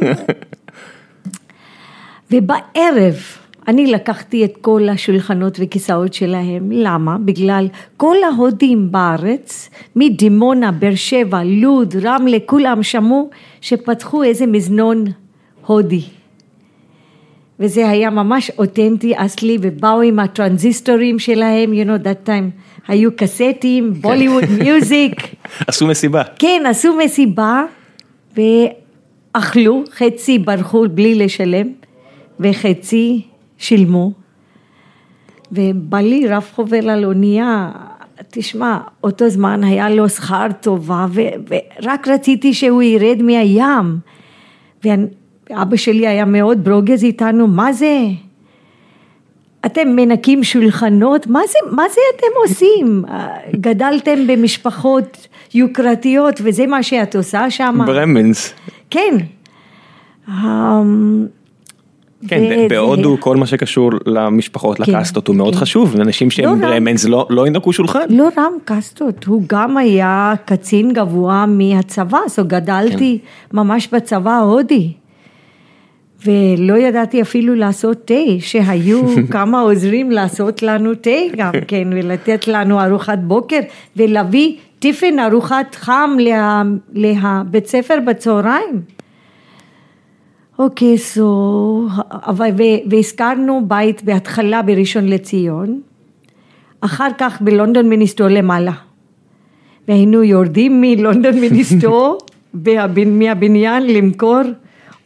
ובערב 2.32 3.16
אני 3.68 3.88
לקחתי 3.88 4.46
את 4.46 4.58
כל 4.62 4.90
השולחנות 4.90 5.58
וכיסאות 5.62 6.14
שלהם, 6.14 6.72
למה? 6.72 7.18
בגלל 7.18 7.68
כל 7.98 8.16
ההודים 8.24 8.92
בארץ, 8.92 9.70
מדימונה, 9.96 10.72
באר 10.72 10.96
שבע, 10.96 11.44
לוד, 11.44 11.96
רמלה, 12.04 12.38
כולם 12.46 12.84
שמעו 12.84 13.30
שפתחו 13.62 14.24
איזה 14.24 14.46
מזנון 14.46 15.06
הודי. 15.66 16.04
וזה 17.60 17.90
היה 17.90 18.10
ממש 18.10 18.52
אותנטי, 18.58 19.14
אסלי, 19.16 19.58
ובאו 19.62 20.02
עם 20.02 20.20
הטרנזיסטורים 20.20 21.20
שלהם, 21.20 21.74
you 21.74 21.86
know, 21.88 22.04
that 22.04 22.28
time, 22.28 22.62
היו 22.88 23.10
קסטים, 23.16 23.94
בוליווד 23.94 24.44
מיוזיק. 24.60 25.22
עשו 25.68 25.88
מסיבה. 25.88 26.24
כן, 26.40 26.64
עשו 26.70 26.96
מסיבה, 26.96 27.64
ואכלו, 28.36 29.84
חצי 29.92 30.40
ברחו 30.40 30.86
בלי 30.92 31.16
לשלם, 31.16 31.68
וחצי 32.40 33.22
שילמו. 33.58 34.12
ובא 35.52 35.98
לי 35.98 36.28
רב 36.28 36.46
חובל 36.56 36.90
על 36.90 37.06
אונייה, 37.06 37.72
תשמע, 38.30 38.78
אותו 39.04 39.30
זמן 39.30 39.64
היה 39.64 39.90
לו 39.90 40.10
שכר 40.10 40.48
טובה, 40.62 41.06
ורק 41.48 42.08
רציתי 42.08 42.54
שהוא 42.54 42.82
ירד 42.82 43.22
מהים. 43.22 44.00
אבא 45.52 45.76
שלי 45.76 46.08
היה 46.08 46.26
מאוד 46.26 46.64
ברוגז 46.64 47.04
איתנו, 47.04 47.48
מה 47.48 47.74
זה? 47.74 47.98
אתם 49.66 49.88
מנקים 49.96 50.44
שולחנות, 50.44 51.28
מה 51.28 51.40
זה, 51.48 51.76
מה 51.76 51.84
זה 51.94 52.02
אתם 52.16 52.28
עושים? 52.46 53.04
גדלתם 53.56 54.28
במשפחות 54.28 55.28
יוקרתיות 55.54 56.40
וזה 56.44 56.68
מה 56.68 56.84
שאת 56.84 57.16
עושה 57.16 57.50
שם? 57.50 57.80
ברמנס. 57.86 58.54
כן. 58.90 59.18
כן, 62.28 62.68
בהודו 62.70 63.18
כל 63.20 63.38
מה 63.38 63.46
שקשור 63.46 63.92
למשפחות, 64.06 64.78
כן, 64.78 64.84
לקסטות 64.92 65.28
הוא 65.28 65.36
מאוד 65.36 65.54
כן. 65.54 65.60
חשוב, 65.60 65.96
אנשים 66.02 66.32
שהם 66.32 66.46
לא 66.46 66.68
ברמנס 66.68 67.06
לא, 67.06 67.28
לא 67.30 67.48
ינקו 67.48 67.74
שולחן. 67.74 68.00
לא 68.10 68.30
רם 68.38 68.52
קסטות, 68.66 69.26
הוא 69.26 69.44
גם 69.48 69.78
היה 69.78 70.34
קצין 70.46 70.94
גבוה 70.94 71.46
מהצבא, 71.46 72.20
אז 72.26 72.40
גדלתי 72.48 73.20
כן. 73.22 73.58
ממש 73.58 73.88
בצבא 73.94 74.32
ההודי. 74.32 74.94
ולא 76.26 76.78
ידעתי 76.78 77.22
אפילו 77.22 77.56
לעשות 77.56 77.98
תה, 78.06 78.14
שהיו 78.40 79.02
כמה 79.32 79.62
עוזרים 79.62 80.12
לעשות 80.12 80.64
לנו 80.64 80.96
תה 80.96 81.10
גם 81.38 81.52
כן, 81.68 81.88
ולתת 81.92 82.48
לנו 82.48 82.82
ארוחת 82.84 83.20
בוקר, 83.20 83.60
ולהביא 83.96 84.56
טיפין 84.80 85.20
ארוחת 85.20 85.76
חם 85.76 86.10
לה, 86.20 86.64
לבית 86.94 87.68
ספר 87.68 87.96
בצהריים. 88.08 88.82
אוקיי, 90.60 90.98
סו, 90.98 91.88
והזכרנו 92.90 93.62
בית 93.68 94.04
בהתחלה 94.04 94.62
בראשון 94.62 95.06
לציון, 95.08 95.82
אחר 96.82 97.08
כך 97.18 97.42
בלונדון 97.42 97.90
מיניסטור 97.90 98.28
למעלה. 98.28 98.72
והיינו 99.88 100.24
יורדים 100.24 100.82
מלונדון 100.82 101.40
מיניסטור 101.44 102.18
מהבניין 103.06 103.88
למכור 103.88 104.42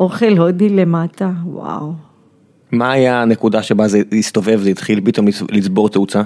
אוכל 0.03 0.37
הודי 0.37 0.69
למטה, 0.69 1.31
וואו. 1.45 1.93
מה 2.71 2.91
היה 2.91 3.21
הנקודה 3.21 3.63
שבה 3.63 3.87
זה 3.87 4.01
הסתובב, 4.17 4.59
זה 4.63 4.69
התחיל 4.69 5.01
פתאום 5.05 5.27
לצבור 5.51 5.89
תאוצה? 5.89 6.21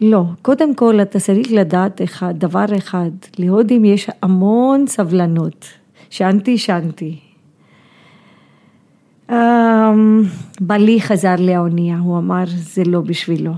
לא, 0.00 0.24
קודם 0.42 0.74
כל 0.74 1.02
אתה 1.02 1.20
צריך 1.20 1.52
לדעת 1.52 2.02
אחד, 2.02 2.34
דבר 2.38 2.64
אחד, 2.76 3.10
להודים 3.38 3.84
יש 3.84 4.10
המון 4.22 4.86
סבלנות, 4.86 5.66
שאנטי 6.10 6.58
שאנטי. 6.58 7.18
Um, 9.30 9.32
בעלי 10.60 11.00
חזר 11.00 11.34
לאונייה, 11.38 11.98
הוא 11.98 12.18
אמר 12.18 12.44
זה 12.46 12.82
לא 12.86 13.00
בשבילו. 13.00 13.52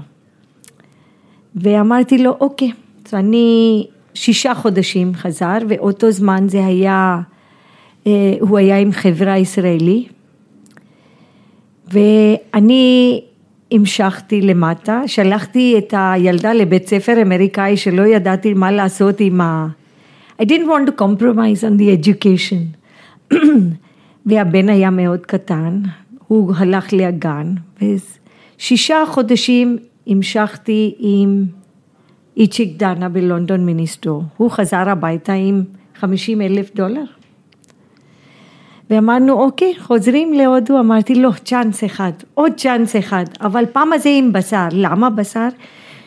ואמרתי 1.55 2.19
לו 2.19 2.37
אוקיי, 2.41 2.73
אז 3.07 3.15
אני 3.15 3.87
שישה 4.15 4.55
חודשים 4.55 5.15
חזר 5.15 5.59
ואותו 5.69 6.11
זמן 6.11 6.49
זה 6.49 6.67
היה 6.67 7.21
הוא 8.41 8.59
היה 8.59 8.79
עם 8.79 8.93
חברה 8.93 9.39
ישראלי 9.39 10.07
ואני 11.93 13.21
המשכתי 13.73 14.41
למטה, 14.41 15.03
שלחתי 15.07 15.75
את 15.79 15.95
הילדה 15.97 16.53
לבית 16.53 16.89
ספר 16.89 17.23
אמריקאי 17.23 17.77
שלא 17.77 18.03
ידעתי 18.03 18.55
מה 18.55 18.73
לעשות 18.73 19.21
עם 19.21 19.41
ה... 19.41 19.69
I 20.41 20.45
didn't 20.45 20.67
want 20.67 20.89
to 20.89 21.01
compromise 21.01 21.63
on 21.63 21.79
the 21.79 22.07
education. 22.07 22.77
והבן 24.27 24.69
היה 24.69 24.91
מאוד 24.91 25.27
קטן, 25.27 25.83
הוא 26.29 26.55
הלך 26.57 26.93
לגן, 26.93 27.55
ושישה 27.83 28.97
חודשים 29.07 29.79
המשכתי 30.07 30.95
עם 30.99 31.45
איציק 32.37 32.77
דנה 32.77 33.09
בלונדון 33.09 33.67
מיניסטור, 33.67 34.23
הוא 34.37 34.51
חזר 34.51 34.89
הביתה 34.89 35.33
עם 35.33 35.63
חמישים 36.01 36.41
אלף 36.41 36.75
דולר. 36.75 37.05
ואמרנו 38.93 39.33
אוקיי 39.33 39.75
חוזרים 39.79 40.33
להודו. 40.33 40.81
אמרתי 40.81 41.15
לו 41.15 41.31
צ'אנס 41.45 41.85
אחד 41.85 42.13
עוד 42.35 42.53
צ'אנס 42.57 42.97
אחד. 42.97 43.25
אבל 43.41 43.65
פעם 43.73 43.93
הזה 43.93 44.09
עם 44.09 44.33
בשר. 44.33 44.69
למה 44.73 45.11
בשר? 45.11 45.49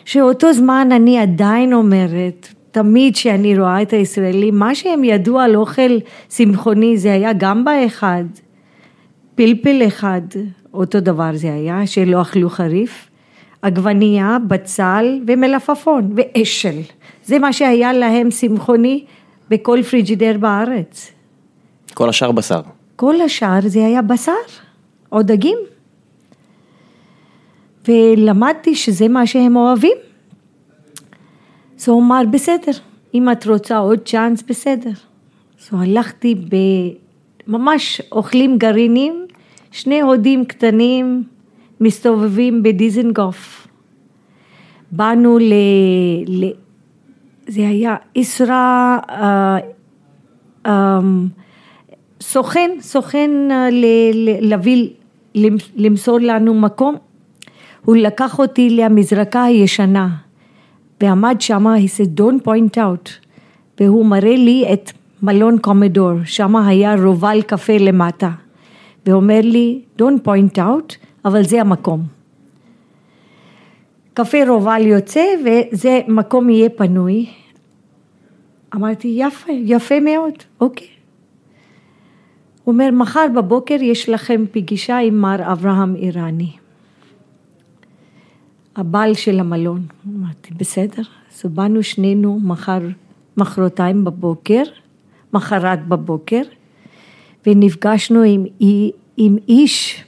שאותו 0.06 0.54
זמן 0.54 0.89
אני 0.92 1.20
עדיין 1.20 1.74
אומרת 1.74 2.48
תמיד 2.72 3.15
שאני 3.15 3.60
רואה 3.60 3.82
את 3.82 3.94
הישראלים 3.94 4.60
מה 4.60 4.75
שהם 4.75 5.04
ידעו 5.04 5.39
על 5.39 5.56
אוכל 5.56 5.98
צמחוני 6.27 6.98
זה 6.98 7.13
היה 7.13 7.34
גם 7.34 7.65
באחד 7.65 8.24
פלפל 9.36 9.82
אחד 9.88 10.22
אותו 10.74 11.00
דבר 11.00 11.30
זה 11.34 11.54
היה 11.54 11.88
שלא 11.88 12.22
אכלו 12.22 12.50
חריף 12.50 13.10
עגבנייה 13.62 14.38
בצל 14.48 15.20
ומלפפון 15.27 16.15
ואשל. 16.15 16.80
זה 17.24 17.39
מה 17.39 17.54
שהיה 17.54 17.94
להם 17.94 18.30
צמחוני 18.30 19.04
בכל 19.50 19.84
פריג'ידר 19.89 20.38
בארץ. 20.39 21.12
כל 21.94 22.10
השאר 22.10 22.32
בשר. 22.32 22.62
כל 22.96 23.22
השאר 23.22 23.60
זה 23.64 23.86
היה 23.86 24.02
בשר 24.02 24.32
או 25.12 25.22
דגים. 25.22 25.58
ולמדתי 27.88 28.75
שזה 28.75 29.08
מה 29.08 29.28
שהם 29.28 29.56
אוהבים. 29.56 29.98
אז 31.80 31.90
הוא 31.90 32.02
אמר, 32.02 32.22
בסדר, 32.32 32.72
אם 33.14 33.32
את 33.32 33.48
רוצה 33.48 33.78
עוד 33.78 34.00
צ'אנס, 34.06 34.44
בסדר. 34.44 34.92
אז 35.62 35.70
הלכתי 35.72 36.36
ממש 37.48 38.02
אוכלים 38.12 38.58
גרעינים, 38.58 39.25
שני 39.72 40.02
הודים 40.02 40.46
קטנים 40.46 41.24
מסתובבים 41.82 42.64
בדיזנגוף. 42.64 43.68
באנו. 44.92 45.40
ל... 45.40 45.54
זה 47.48 47.62
היה 47.62 47.96
איסרה, 48.16 49.00
אה, 49.10 49.58
אה, 50.66 51.00
סוכן, 52.29 52.72
סוכן 52.82 53.32
אה, 53.51 53.67
להביא, 54.41 54.89
למ- 55.36 55.58
למסור 55.75 56.17
לנו 56.22 56.53
מקום. 56.53 56.96
הוא 57.86 57.96
לקח 57.96 58.39
אותי 58.39 58.70
למזרקה 58.70 59.44
הישנה 59.44 60.10
ועמד 61.01 61.36
שמה, 61.39 61.75
he 61.77 61.88
said 62.00 62.20
don't 62.22 62.44
point 62.48 62.77
out 62.77 63.10
והוא 63.79 64.05
מראה 64.05 64.36
לי 64.36 64.65
את 64.74 64.91
מלון 65.24 65.58
קומדור, 65.58 66.12
שמה 66.25 66.67
היה 66.67 66.96
רובל 67.03 67.41
קפה 67.41 67.77
למטה 67.77 68.29
ואומר 69.05 69.39
לי 69.44 69.82
don't 70.01 70.27
point 70.27 70.58
out 70.58 70.96
אבל 71.25 71.44
זה 71.44 71.62
המקום. 71.62 72.01
קפה 74.13 74.38
רובל 74.48 74.82
יוצא 74.86 75.25
וזה 75.46 76.00
מקום 76.08 76.50
יהיה 76.50 76.70
פנוי. 76.70 77.25
אמרתי 78.75 79.08
יפה, 79.17 79.51
יפה 79.51 80.00
מאוד, 80.00 80.34
אוקיי. 80.62 80.88
הוא 82.66 82.74
אומר 82.74 82.90
מחר 82.92 83.26
בבוקר 83.36 83.78
יש 83.82 84.10
לכם 84.10 84.46
פגישה 84.52 84.98
עם 84.98 85.22
מר 85.22 85.52
אברהם 85.52 85.96
איראני. 85.96 86.52
הבעל 88.76 89.14
של 89.14 89.40
המלון. 89.40 89.82
אמרתי 90.08 90.54
בסדר, 90.54 91.04
אז 91.34 91.46
באנו 91.46 91.84
שנינו 91.84 92.40
מחר, 92.44 92.80
מחרתיים 93.38 94.06
בבוקר, 94.06 94.64
מחרת 95.34 95.88
בבוקר, 95.88 96.42
ונפגשנו 97.48 98.22
עם, 98.22 98.46
עם 99.18 99.38
איש 99.48 100.04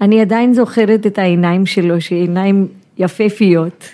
אני 0.00 0.20
עדיין 0.20 0.54
זוכרת 0.54 1.06
את 1.06 1.18
העיניים 1.18 1.66
שלו, 1.66 2.00
שעיניים 2.00 2.68
יפהפיות, 2.98 3.84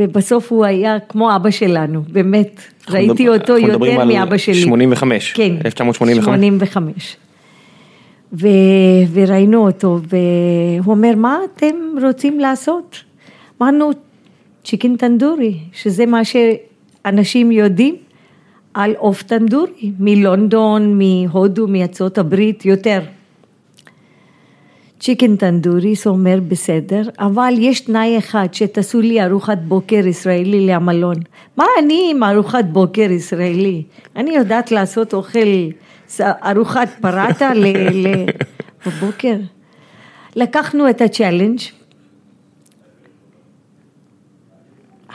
ובסוף 0.00 0.52
הוא 0.52 0.64
היה 0.64 0.96
כמו 1.08 1.36
אבא 1.36 1.50
שלנו, 1.50 2.02
באמת, 2.08 2.60
ראיתי 2.90 3.28
מדבר, 3.28 3.38
אותו 3.38 3.58
יותר 3.58 4.04
מאבא 4.04 4.36
שלי. 4.36 4.54
85, 4.54 5.32
כן, 5.32 5.52
1985. 5.64 6.24
85. 6.24 7.16
ו, 8.32 8.48
וראינו 9.12 9.66
אותו, 9.66 9.98
והוא 10.08 10.94
אומר, 10.94 11.12
מה 11.16 11.38
אתם 11.54 11.76
רוצים 12.02 12.40
לעשות? 12.40 13.04
אמרנו, 13.62 13.90
צ'יקן 14.64 14.96
טנדורי, 14.96 15.54
שזה 15.72 16.06
מה 16.06 16.20
שאנשים 16.24 17.52
יודעים 17.52 17.96
על 18.74 18.94
עוף 18.98 19.22
טנדורי, 19.22 19.92
מלונדון, 19.98 20.98
מהודו, 20.98 21.68
מארצות 21.68 22.18
הברית, 22.18 22.64
יותר. 22.64 23.00
chicken 25.00 25.36
טנדורי, 25.36 25.94
זה 25.94 26.10
אומר 26.10 26.38
בסדר, 26.48 27.02
אבל 27.18 27.54
יש 27.58 27.80
תנאי 27.80 28.18
אחד, 28.18 28.48
שתעשו 28.52 29.00
לי 29.00 29.24
ארוחת 29.24 29.58
בוקר 29.58 30.06
ישראלי 30.06 30.66
למלון. 30.66 31.16
מה 31.56 31.64
אני 31.78 32.08
עם 32.10 32.24
ארוחת 32.24 32.64
בוקר 32.64 33.10
ישראלי? 33.10 33.82
אני 34.16 34.30
יודעת 34.30 34.70
לעשות 34.72 35.14
אוכל, 35.14 35.38
ארוחת 36.20 36.88
פרטה 37.00 37.54
ל, 37.54 37.66
ל, 38.06 38.26
בבוקר. 38.86 39.36
לקחנו 40.36 40.90
את 40.90 41.00
ה 41.00 41.05
challenge, 41.05 41.58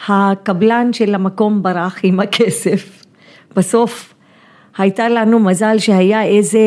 הקבלן 0.07 0.93
של 0.93 1.15
המקום 1.15 1.63
ברח 1.63 1.99
עם 2.03 2.19
הכסף, 2.19 3.05
בסוף 3.55 4.13
הייתה 4.77 5.09
לנו 5.09 5.39
מזל 5.39 5.77
שהיה 5.77 6.23
איזה, 6.23 6.59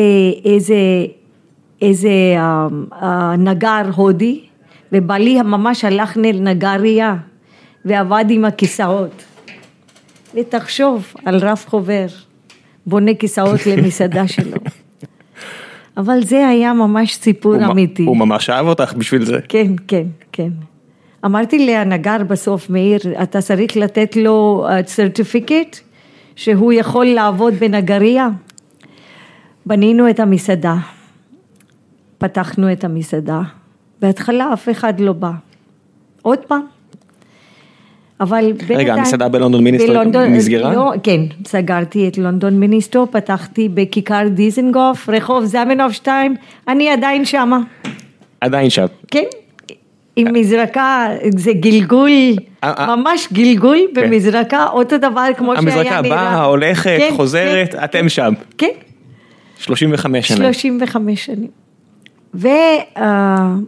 איזה 0.45 0.75
איזה 1.81 2.09
אה, 2.37 2.67
אה, 3.01 3.35
נגר 3.37 3.81
הודי, 3.95 4.41
ובעלי 4.91 5.41
ממש 5.41 5.85
הלך 5.85 6.17
לנגריה 6.17 7.15
ועבד 7.85 8.25
עם 8.29 8.45
הכיסאות. 8.45 9.23
ותחשוב 10.35 11.13
על 11.25 11.37
רב 11.37 11.63
חובר, 11.67 12.05
בונה 12.85 13.13
כיסאות 13.13 13.65
למסעדה 13.69 14.27
שלו. 14.27 14.57
אבל 15.97 16.23
זה 16.23 16.47
היה 16.47 16.73
ממש 16.73 17.15
סיפור 17.15 17.55
הוא 17.55 17.65
אמיתי. 17.65 18.03
הוא 18.03 18.17
ממש 18.17 18.49
אהב 18.49 18.67
אותך 18.67 18.93
בשביל 18.93 19.25
זה. 19.25 19.39
כן, 19.49 19.71
כן, 19.87 20.07
כן. 20.31 20.49
אמרתי 21.25 21.65
לנגר 21.65 22.17
בסוף, 22.27 22.69
מאיר, 22.69 22.99
אתה 23.23 23.41
צריך 23.41 23.77
לתת 23.77 24.15
לו 24.15 24.67
סרטיפיקט 24.85 25.75
uh, 25.75 25.79
שהוא 26.35 26.73
יכול 26.73 27.05
לעבוד 27.05 27.53
בנגריה. 27.53 28.29
בנינו 29.65 30.09
את 30.09 30.19
המסעדה. 30.19 30.75
פתחנו 32.17 32.71
את 32.71 32.83
המסעדה, 32.83 33.41
בהתחלה 34.01 34.53
אף 34.53 34.69
אחד 34.69 34.99
לא 34.99 35.13
בא. 35.13 35.31
עוד 36.21 36.39
פעם. 36.39 36.61
אבל 38.19 38.53
רגע, 38.69 38.93
המסעדה 38.93 39.29
בלונדון 39.29 39.63
מיניסטר 39.63 40.03
נסגרה? 40.03 40.73
לא, 40.73 40.91
כן, 41.03 41.19
סגרתי 41.45 42.07
את 42.07 42.17
לונדון 42.17 42.59
מיניסטר, 42.59 43.03
פתחתי 43.11 43.69
בכיכר 43.69 44.27
דיזנגוף, 44.27 45.09
רחוב 45.09 45.45
זמנוב 45.45 45.91
2, 45.91 46.35
אני 46.67 46.89
עדיין 46.89 47.25
שמה. 47.25 47.59
עדיין 48.41 48.69
שם. 48.69 48.85
כן, 49.11 49.23
עם 50.15 50.33
מזרקה, 50.33 51.07
זה 51.37 51.53
גלגול, 51.53 52.09
אה, 52.63 52.73
אה. 52.77 52.95
ממש 52.95 53.27
גלגול 53.33 53.77
במזרקה, 53.93 54.65
אותו 54.65 54.97
דבר 54.97 55.27
כמו 55.37 55.55
שהיה 55.55 55.65
נראה. 55.65 55.97
המזרקה 55.97 56.01
באה, 56.01 56.43
הולכת, 56.43 56.97
כן, 56.99 57.09
חוזרת, 57.15 57.73
כן, 57.73 57.83
אתם 57.83 57.99
כן. 57.99 58.09
שם. 58.09 58.33
כן. 58.57 58.67
35 59.57 60.27
שנה. 60.27 60.37
35 60.37 61.25
שנים. 61.25 61.66
ובינתיים 62.33 63.65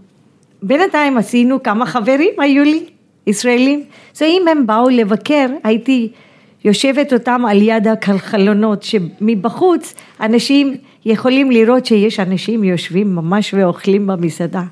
עשינו 1.18 1.64
כמה 1.64 1.86
חברים 1.86 2.32
היו 2.38 2.64
לי, 2.64 2.86
ישראלים, 3.28 3.84
אז 4.16 4.22
אם 4.22 4.46
הם 4.52 4.68
באו 4.68 4.90
לבקר, 4.90 5.46
הייתי 5.64 6.12
יושבת 6.66 7.14
אותם 7.14 7.42
על 7.48 7.62
יד 7.62 7.88
החלונות, 7.88 8.84
שמבחוץ 8.84 9.96
אנשים 10.22 10.78
יכולים 11.06 11.52
לראות 11.52 11.86
שיש 11.86 12.20
אנשים 12.20 12.64
יושבים 12.64 13.16
ממש 13.16 13.54
ואוכלים 13.54 14.08
במסעדה. 14.08 14.64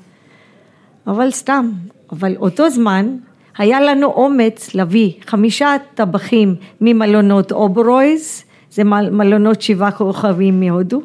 אבל 1.06 1.30
סתם, 1.30 1.70
אבל 2.12 2.36
אותו 2.36 2.70
זמן 2.70 3.16
היה 3.58 3.80
לנו 3.80 4.06
אומץ 4.06 4.74
להביא 4.74 5.12
חמישה 5.26 5.76
טבחים 5.94 6.54
ממלונות 6.80 7.52
אוברויז, 7.52 8.44
זה 8.70 8.84
מלונות 8.84 9.62
שבעה 9.62 9.90
כוכבים 9.90 10.60
מהודו, 10.60 11.02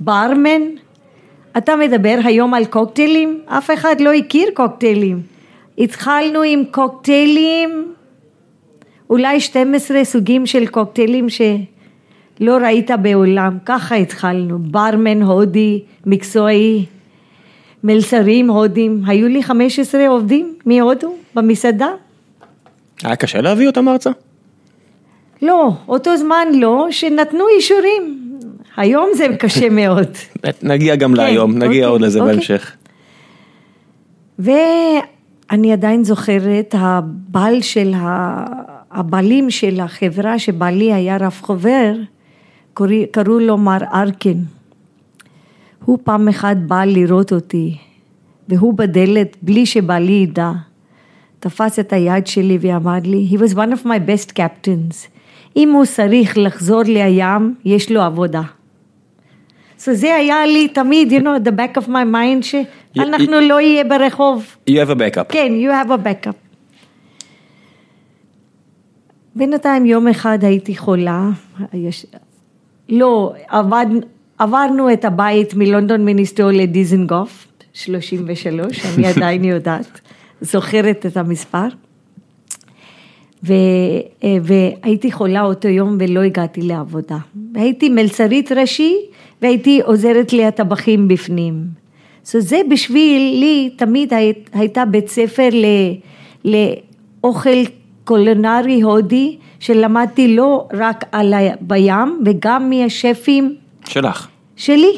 ברמן, 0.00 0.62
אתה 1.58 1.76
מדבר 1.76 2.18
היום 2.24 2.54
על 2.54 2.64
קוקטיילים? 2.64 3.40
אף 3.46 3.70
אחד 3.74 4.00
לא 4.00 4.12
הכיר 4.12 4.48
קוקטיילים. 4.54 5.20
התחלנו 5.78 6.42
עם 6.42 6.62
קוקטיילים, 6.70 7.92
אולי 9.10 9.40
12 9.40 10.04
סוגים 10.04 10.46
של 10.46 10.66
קוקטיילים 10.66 11.26
שלא 11.28 12.56
ראית 12.56 12.90
בעולם, 13.02 13.58
ככה 13.66 13.94
התחלנו, 13.94 14.58
ברמן 14.58 15.22
הודי, 15.22 15.82
מקצועי, 16.06 16.86
מלצרים 17.84 18.50
הודים, 18.50 19.02
היו 19.06 19.28
לי 19.28 19.42
15 19.42 20.08
עובדים 20.08 20.54
מהודו 20.66 21.14
במסעדה. 21.34 21.88
היה 23.02 23.16
קשה 23.16 23.40
להביא 23.40 23.66
אותם 23.66 23.88
ארצה? 23.88 24.10
לא, 25.42 25.70
אותו 25.88 26.16
זמן 26.16 26.48
לא, 26.54 26.86
שנתנו 26.90 27.44
אישורים. 27.56 28.31
היום 28.82 29.08
זה 29.16 29.26
קשה 29.38 29.68
מאוד. 29.80 30.08
נגיע 30.62 30.96
גם 30.96 31.10
כן, 31.10 31.16
להיום, 31.16 31.52
נגיע 31.52 31.66
אוקיי, 31.66 31.84
עוד 31.84 32.00
לזה 32.00 32.20
אוקיי. 32.20 32.34
בהמשך. 32.34 32.76
ואני 34.38 35.72
עדיין 35.72 36.04
זוכרת, 36.04 36.74
הבעל 36.78 37.60
של, 37.62 37.92
ה... 37.96 38.44
הבעלים 38.90 39.50
של 39.50 39.80
החברה 39.80 40.38
שבעלי 40.38 40.92
היה 40.92 41.16
רב 41.16 41.40
חובר, 41.42 41.92
קראו 43.10 43.38
לו 43.38 43.58
מר 43.58 43.84
ארקין. 43.94 44.44
הוא 45.84 45.98
פעם 46.04 46.28
אחת 46.28 46.56
בא 46.56 46.84
לראות 46.84 47.32
אותי, 47.32 47.76
והוא 48.48 48.74
בדלת, 48.74 49.36
בלי 49.42 49.66
שבעלי 49.66 50.12
ידע, 50.12 50.50
תפס 51.38 51.78
את 51.78 51.92
היד 51.92 52.26
שלי 52.26 52.58
ואמר 52.60 52.98
לי, 53.04 53.28
he 53.30 53.34
was 53.34 53.54
one 53.54 53.72
of 53.82 53.86
my 53.86 54.08
best 54.08 54.32
captains. 54.36 55.08
אם 55.56 55.72
הוא 55.72 55.84
צריך 55.84 56.38
לחזור 56.38 56.82
לים, 56.82 57.54
יש 57.64 57.92
לו 57.92 58.02
עבודה. 58.02 58.42
So 59.84 59.92
זה 59.92 60.14
היה 60.14 60.46
לי 60.46 60.68
תמיד, 60.68 61.12
you 61.12 61.20
know, 61.22 61.48
the 61.48 61.50
back 61.50 61.82
of 61.82 61.88
my 61.88 62.04
mind, 62.14 62.44
שאנחנו 62.44 63.40
לא 63.40 63.60
יהיה 63.60 63.84
ברחוב. 63.84 64.56
You 64.70 64.72
have 64.72 64.90
a 64.90 64.94
backup. 64.94 65.24
כן, 65.28 65.52
you 65.60 65.86
have 65.86 65.90
a 65.90 66.06
backup. 66.06 66.36
בינתיים 69.34 69.86
יום 69.86 70.08
אחד 70.08 70.38
הייתי 70.44 70.76
חולה, 70.76 71.30
יש... 71.72 72.06
לא, 72.88 73.32
עבד... 73.48 73.86
עברנו 74.38 74.92
את 74.92 75.04
הבית 75.04 75.54
מלונדון 75.54 76.04
מיניסטר 76.04 76.46
לדיזנגוף, 76.46 77.46
33, 77.72 78.86
אני 78.86 79.06
עדיין 79.16 79.44
יודעת, 79.44 80.00
זוכרת 80.40 81.06
את 81.06 81.16
המספר. 81.16 81.68
ו, 83.44 83.52
והייתי 84.42 85.12
חולה 85.12 85.42
אותו 85.42 85.68
יום 85.68 85.96
ולא 86.00 86.20
הגעתי 86.20 86.62
לעבודה. 86.62 87.18
הייתי 87.54 87.88
מלצרית 87.88 88.52
ראשי 88.52 88.96
והייתי 89.42 89.80
עוזרת 89.80 90.32
לי 90.32 90.44
הטבחים 90.44 91.08
בפנים. 91.08 91.64
So 92.24 92.38
זה 92.38 92.60
בשבילי 92.70 93.70
תמיד 93.76 94.14
היית, 94.14 94.50
הייתה 94.52 94.84
בית 94.84 95.08
ספר 95.08 95.48
ל, 95.52 95.66
לאוכל 96.44 97.64
קולינרי 98.04 98.80
הודי 98.80 99.36
שלמדתי 99.60 100.36
לא 100.36 100.68
רק 100.72 101.04
על 101.12 101.34
ה... 101.34 101.38
בים 101.60 102.20
וגם 102.26 102.70
מהשפים 102.70 103.54
שלך. 103.84 104.28
שלי. 104.56 104.92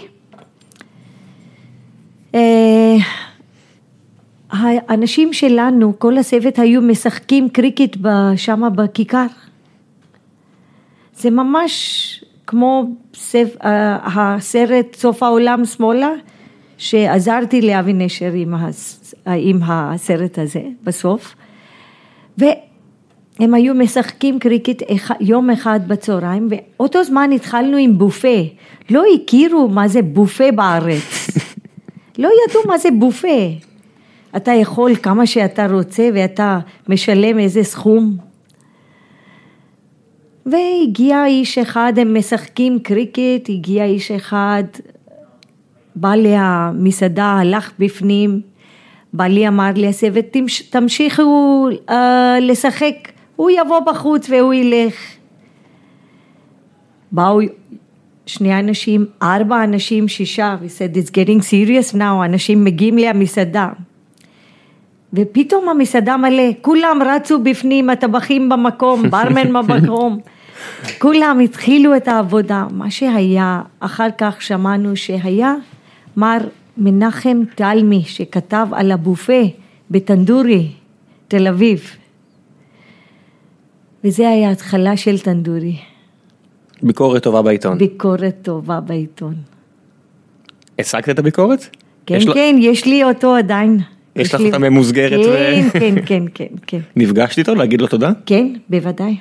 אה, 2.34 2.96
האנשים 4.50 5.32
שלנו, 5.32 5.98
כל 5.98 6.18
הצוות 6.18 6.58
היו 6.58 6.82
משחקים 6.82 7.48
קריקט 7.48 7.96
שם 8.36 8.62
בכיכר. 8.74 9.26
זה 11.16 11.30
ממש 11.30 12.24
כמו 12.46 12.84
ספ... 13.14 13.56
אה, 13.64 13.98
הסרט 14.04 14.96
סוף 14.96 15.22
העולם 15.22 15.64
שמאלה, 15.64 16.10
שעזרתי 16.78 17.62
לאבי 17.62 17.92
נשר 17.92 18.32
עם, 18.32 18.54
הס... 18.54 19.14
עם 19.26 19.60
הסרט 19.62 20.38
הזה 20.38 20.62
בסוף. 20.82 21.34
והם 22.38 23.54
היו 23.54 23.74
משחקים 23.74 24.38
קריקט 24.38 24.82
יום 25.20 25.50
אחד 25.50 25.80
בצהריים, 25.86 26.48
ואותו 26.50 27.04
זמן 27.04 27.30
התחלנו 27.32 27.76
עם 27.76 27.98
בופה. 27.98 28.38
לא 28.90 29.02
הכירו 29.14 29.68
מה 29.68 29.88
זה 29.88 30.02
בופה 30.02 30.52
בארץ. 30.52 31.30
לא 32.18 32.28
ידעו 32.48 32.62
מה 32.66 32.78
זה 32.78 32.88
בופה. 32.98 33.28
אתה 34.36 34.52
יכול 34.52 34.96
כמה 34.96 35.26
שאתה 35.26 35.66
רוצה 35.66 36.08
ואתה 36.14 36.58
משלם 36.88 37.38
איזה 37.38 37.62
סכום. 37.62 38.16
והגיע 40.46 41.26
איש 41.26 41.58
אחד, 41.58 41.92
הם 41.96 42.18
משחקים 42.18 42.78
קריקט, 42.78 43.48
הגיע 43.48 43.84
איש 43.84 44.10
אחד, 44.10 44.64
בא 45.96 46.14
למסעדה, 46.14 47.24
הלך 47.24 47.72
בפנים, 47.78 48.40
בעלי 49.12 49.48
אמר 49.48 49.70
לי 49.76 49.88
הסבת, 49.88 50.36
תמשיכו 50.70 51.68
uh, 51.88 51.92
לשחק, 52.40 52.94
הוא 53.36 53.50
יבוא 53.50 53.80
בחוץ 53.80 54.30
והוא 54.30 54.54
ילך. 54.54 54.94
באו 57.12 57.40
שני 58.26 58.58
אנשים, 58.58 59.06
ארבע 59.22 59.64
אנשים, 59.64 60.08
שישה, 60.08 60.56
we 60.62 60.68
said 60.68 60.96
it's 60.96 61.10
getting 61.10 61.42
serious 61.42 61.94
now, 61.94 62.24
אנשים 62.24 62.64
מגיעים 62.64 62.98
למסעדה. 62.98 63.68
ופתאום 65.12 65.68
המסעדה 65.68 66.16
מלא, 66.16 66.42
כולם 66.60 66.98
רצו 67.06 67.38
בפנים, 67.38 67.90
הטבחים 67.90 68.48
במקום, 68.48 69.10
ברמן 69.10 69.52
במקום, 69.56 70.18
כולם 70.98 71.40
התחילו 71.44 71.96
את 71.96 72.08
העבודה. 72.08 72.66
מה 72.70 72.90
שהיה, 72.90 73.62
אחר 73.80 74.08
כך 74.18 74.42
שמענו 74.42 74.96
שהיה 74.96 75.54
מר 76.16 76.38
מנחם 76.78 77.42
תלמי 77.54 78.02
שכתב 78.06 78.66
על 78.72 78.92
הבופה 78.92 79.42
בטנדורי, 79.90 80.68
תל 81.28 81.48
אביב. 81.48 81.90
וזה 84.04 84.28
היה 84.28 84.50
התחלה 84.50 84.96
של 84.96 85.18
טנדורי. 85.18 85.76
ביקורת 86.82 87.22
טובה 87.22 87.42
בעיתון. 87.42 87.78
ביקורת 87.78 88.36
טובה 88.42 88.80
בעיתון. 88.80 89.34
השגת 90.78 91.08
את 91.08 91.18
הביקורת? 91.18 91.76
כן, 92.06 92.18
כן, 92.34 92.56
יש 92.58 92.86
לי 92.86 93.04
אותו 93.04 93.34
עדיין. 93.34 93.80
יש 94.16 94.34
לך 94.34 94.40
אותה 94.40 94.58
ממוסגרת? 94.58 95.26
כן, 95.26 95.68
כן, 95.72 95.94
כן, 96.06 96.22
כן, 96.34 96.54
כן. 96.66 96.80
נפגשת 96.96 97.38
איתו 97.38 97.54
להגיד 97.54 97.80
לו 97.80 97.86
תודה? 97.86 98.10
כן, 98.26 98.52
בוודאי. 98.68 99.16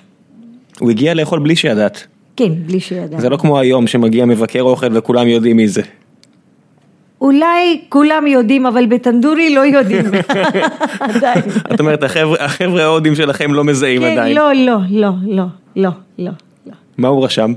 הוא 0.80 0.90
הגיע 0.90 1.14
לאכול 1.14 1.40
בלי 1.40 1.56
שידעת. 1.56 2.08
כן, 2.36 2.50
בלי 2.66 2.80
שידעת. 2.80 3.20
זה 3.22 3.30
לא 3.30 3.38
כמו 3.38 3.60
היום 3.60 3.88
שמגיע 3.88 4.26
מבקר 4.26 4.62
אוכל 4.62 4.98
וכולם 4.98 5.28
יודעים 5.28 5.58
מי 5.58 5.68
זה. 5.68 5.82
אולי 7.22 7.82
כולם 7.90 8.28
יודעים, 8.28 8.66
אבל 8.66 8.86
בטנדורי 8.86 9.56
לא 9.56 9.60
יודעים. 9.66 10.06
עדיין. 11.00 11.42
את 11.74 11.80
אומרת, 11.80 12.04
החבר'ה 12.40 12.84
ההודים 12.84 13.16
שלכם 13.16 13.54
לא 13.54 13.64
מזהים 13.64 14.02
כן, 14.02 14.12
עדיין. 14.12 14.36
לא, 14.36 14.54
לא, 14.54 14.78
לא, 14.90 15.10
לא, 15.26 15.44
לא, 15.76 15.90
לא. 16.18 16.32
מה 16.98 17.08
הוא 17.08 17.26
רשם? 17.26 17.54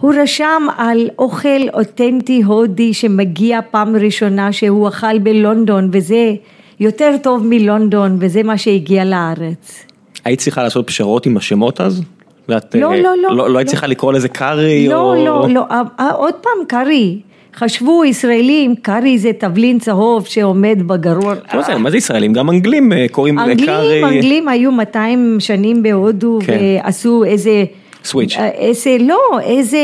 הוא 0.00 0.14
רשם 0.22 0.62
על 0.76 1.08
אוכל 1.18 1.68
אותנטי 1.74 2.42
הודי 2.42 2.94
שמגיע 2.94 3.60
פעם 3.70 3.96
ראשונה 3.96 4.52
שהוא 4.52 4.88
אכל 4.88 5.18
בלונדון 5.18 5.90
וזה 5.92 6.34
יותר 6.80 7.16
טוב 7.22 7.46
מלונדון 7.46 8.16
וזה 8.20 8.42
מה 8.42 8.58
שהגיע 8.58 9.04
לארץ. 9.04 9.85
היית 10.26 10.40
צריכה 10.40 10.62
לעשות 10.62 10.86
פשרות 10.86 11.26
עם 11.26 11.36
השמות 11.36 11.80
אז? 11.80 12.02
ואת, 12.48 12.74
לא, 12.74 12.92
אה, 12.92 13.00
לא, 13.00 13.10
לא. 13.22 13.36
לא, 13.36 13.50
לא 13.50 13.58
היית 13.58 13.68
צריכה 13.68 13.86
לקרוא 13.86 14.12
לזה 14.12 14.28
קארי 14.28 14.88
לא, 14.88 15.00
או... 15.00 15.24
לא, 15.24 15.48
לא, 15.48 15.64
אה, 16.00 16.10
עוד 16.10 16.34
פעם 16.34 16.64
קארי. 16.68 17.18
חשבו 17.56 18.04
ישראלים, 18.04 18.74
קארי 18.76 19.18
זה 19.18 19.30
תבלין 19.38 19.78
צהוב 19.78 20.26
שעומד 20.26 20.78
בגרון. 20.86 21.36
לא 21.54 21.62
זה, 21.62 21.74
מה 21.74 21.90
זה 21.90 21.96
ישראלים? 21.96 22.32
גם 22.32 22.50
אנגלים 22.50 22.92
קוראים 23.10 23.38
לקארי. 23.38 23.52
אנגלים, 23.52 24.04
אנגלים 24.04 24.48
היו 24.48 24.72
200 24.72 25.36
שנים 25.40 25.82
בהודו 25.82 26.38
כן. 26.46 26.58
ועשו 26.84 27.24
איזה... 27.24 27.64
סוויץ'. 28.04 28.36
איזה, 28.38 28.96
לא, 29.00 29.40
איזה... 29.42 29.78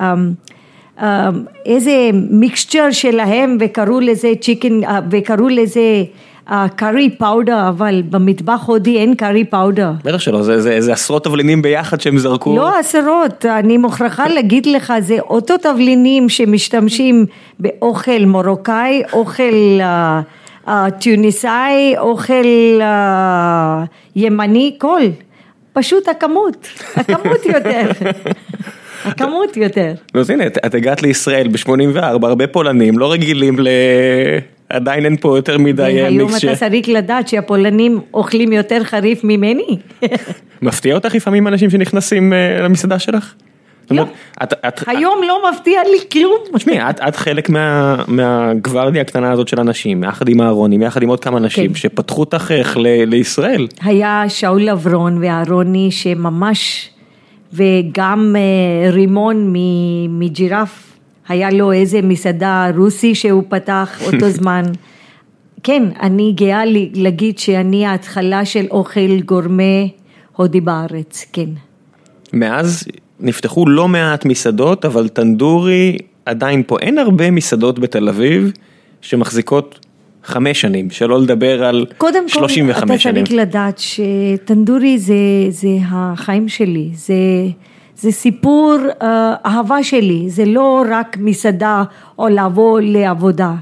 אמ, 0.00 0.32
אמ, 1.02 1.06
איזה 1.66 2.10
מיקסצ'ר 2.30 2.90
שלהם 2.90 3.56
וקראו 3.60 4.00
לזה 4.00 4.32
צ'יקן 4.40 4.80
וקראו 5.10 5.48
לזה 5.48 6.04
קארי 6.76 7.10
פאודר 7.18 7.68
אבל 7.68 8.02
במטבח 8.10 8.62
הודי 8.66 8.98
אין 8.98 9.14
קארי 9.14 9.44
פאודר. 9.44 9.90
בטח 10.04 10.18
שלא, 10.18 10.42
זה, 10.42 10.60
זה, 10.60 10.80
זה 10.80 10.92
עשרות 10.92 11.24
תבלינים 11.24 11.62
ביחד 11.62 12.00
שהם 12.00 12.18
זרקו. 12.18 12.56
לא 12.56 12.78
עשרות, 12.78 13.46
אני 13.46 13.78
מוכרחה 13.78 14.28
להגיד 14.28 14.66
לך, 14.66 14.92
זה 15.00 15.20
אותו 15.20 15.56
תבלינים 15.56 16.28
שמשתמשים 16.28 17.26
באוכל 17.58 18.24
מרוקאי, 18.26 19.02
אוכל 19.12 19.42
uh, 19.80 20.68
uh, 20.68 20.70
טוניסאי, 21.04 21.94
אוכל 21.98 22.80
uh, 22.80 23.86
ימני, 24.16 24.76
כל. 24.78 25.00
פשוט 25.72 26.08
הכמות, 26.08 26.68
הכמות 26.96 27.46
יותר. 27.46 27.90
הכמות 29.04 29.56
יותר. 29.56 29.92
אז 30.14 30.30
הנה, 30.30 30.46
את, 30.46 30.58
את 30.66 30.74
הגעת 30.74 31.02
לישראל 31.02 31.48
ב-84, 31.48 31.98
הרבה 32.02 32.46
פולנים, 32.46 32.98
לא 32.98 33.12
רגילים 33.12 33.58
ל... 33.58 33.68
עדיין 34.70 35.04
אין 35.04 35.16
פה 35.16 35.38
יותר 35.38 35.58
מדי 35.58 35.82
היום 35.82 36.30
מיקס 36.30 36.44
אתה 36.44 36.56
צריך 36.56 36.88
לדעת 36.88 37.28
שהפולנים 37.28 38.00
אוכלים 38.14 38.52
יותר 38.52 38.84
חריף 38.84 39.24
ממני. 39.24 39.78
מפתיע 40.62 40.94
אותך 40.94 41.14
לפעמים 41.14 41.48
אנשים 41.48 41.70
שנכנסים 41.70 42.32
אה, 42.32 42.60
למסעדה 42.62 42.98
שלך? 42.98 43.34
את, 44.42 44.52
את, 44.68 44.82
היום 44.86 45.18
לא 45.28 45.42
מפתיע 45.52 45.80
לי 45.90 45.98
כלום. 46.12 46.38
תשמעי, 46.54 46.90
את, 46.90 47.00
את 47.08 47.16
חלק 47.16 47.48
מה, 47.48 47.96
מהגוורדיה 48.08 49.02
הקטנה 49.02 49.32
הזאת 49.32 49.48
של 49.48 49.60
אנשים, 49.60 50.04
יחד 50.04 50.28
עם 50.28 50.40
אהרוני, 50.40 50.84
יחד 50.84 51.02
עם 51.02 51.08
עוד 51.08 51.20
כמה 51.20 51.38
אנשים, 51.38 51.68
כן. 51.68 51.74
שפתחו 51.74 52.22
את 52.22 52.34
החייך 52.34 52.76
ל- 52.76 53.04
לישראל. 53.04 53.66
היה 53.82 54.24
שאול 54.28 54.68
אברון 54.68 55.18
ואהרוני 55.22 55.90
שממש, 55.90 56.90
וגם 57.52 58.36
אה, 58.38 58.90
רימון 58.90 59.54
מג'ירף, 60.08 60.89
היה 61.28 61.50
לו 61.50 61.72
איזה 61.72 62.02
מסעדה 62.02 62.70
רוסי 62.76 63.14
שהוא 63.14 63.42
פתח 63.48 64.00
אותו 64.06 64.30
זמן. 64.38 64.62
כן, 65.62 65.82
אני 66.00 66.32
גאה 66.32 66.62
להגיד 66.94 67.38
שאני 67.38 67.86
ההתחלה 67.86 68.44
של 68.44 68.66
אוכל 68.70 69.20
גורמה 69.20 69.62
הודי 70.36 70.60
בארץ, 70.60 71.26
כן. 71.32 71.50
מאז 72.32 72.84
נפתחו 73.20 73.66
לא 73.66 73.88
מעט 73.88 74.24
מסעדות, 74.24 74.84
אבל 74.84 75.08
טנדורי 75.08 75.98
עדיין 76.26 76.62
פה. 76.66 76.78
אין 76.78 76.98
הרבה 76.98 77.30
מסעדות 77.30 77.78
בתל 77.78 78.08
אביב 78.08 78.52
שמחזיקות 79.00 79.86
חמש 80.24 80.60
שנים, 80.60 80.90
שלא 80.90 81.20
לדבר 81.20 81.64
על 81.64 81.86
קודם 81.98 82.22
כל, 82.22 82.38
35 82.38 82.84
אתה 82.84 82.98
שנים. 82.98 83.24
צריך 83.24 83.38
לדעת 83.40 83.78
שטנדורי 83.78 84.98
זה, 84.98 85.14
זה 85.48 85.68
החיים 85.82 86.48
שלי, 86.48 86.90
זה, 86.94 87.14
זה 88.00 88.12
סיפור 88.12 88.76
uh, 88.88 89.04
אהבה 89.46 89.82
שלי, 89.82 90.30
זה 90.30 90.44
לא 90.44 90.84
רק 90.90 91.16
מסעדה 91.20 91.84
או 92.18 92.28
לבוא 92.28 92.80
לעבודה, 92.80 93.54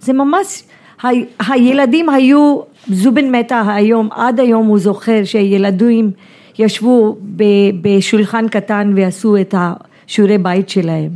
זה 0.00 0.12
ממש, 0.12 0.62
ה, 1.02 1.08
הילדים 1.48 2.08
היו, 2.08 2.60
זובן 2.88 3.30
מתה 3.30 3.62
היום, 3.66 4.08
עד 4.10 4.40
היום 4.40 4.66
הוא 4.66 4.78
זוכר 4.78 5.24
שהילדים 5.24 6.10
ישבו 6.58 7.16
ב, 7.36 7.44
בשולחן 7.82 8.48
קטן 8.48 8.92
ועשו 8.96 9.36
את 9.36 9.54
השיעורי 9.58 10.38
בית 10.38 10.68
שלהם, 10.68 11.10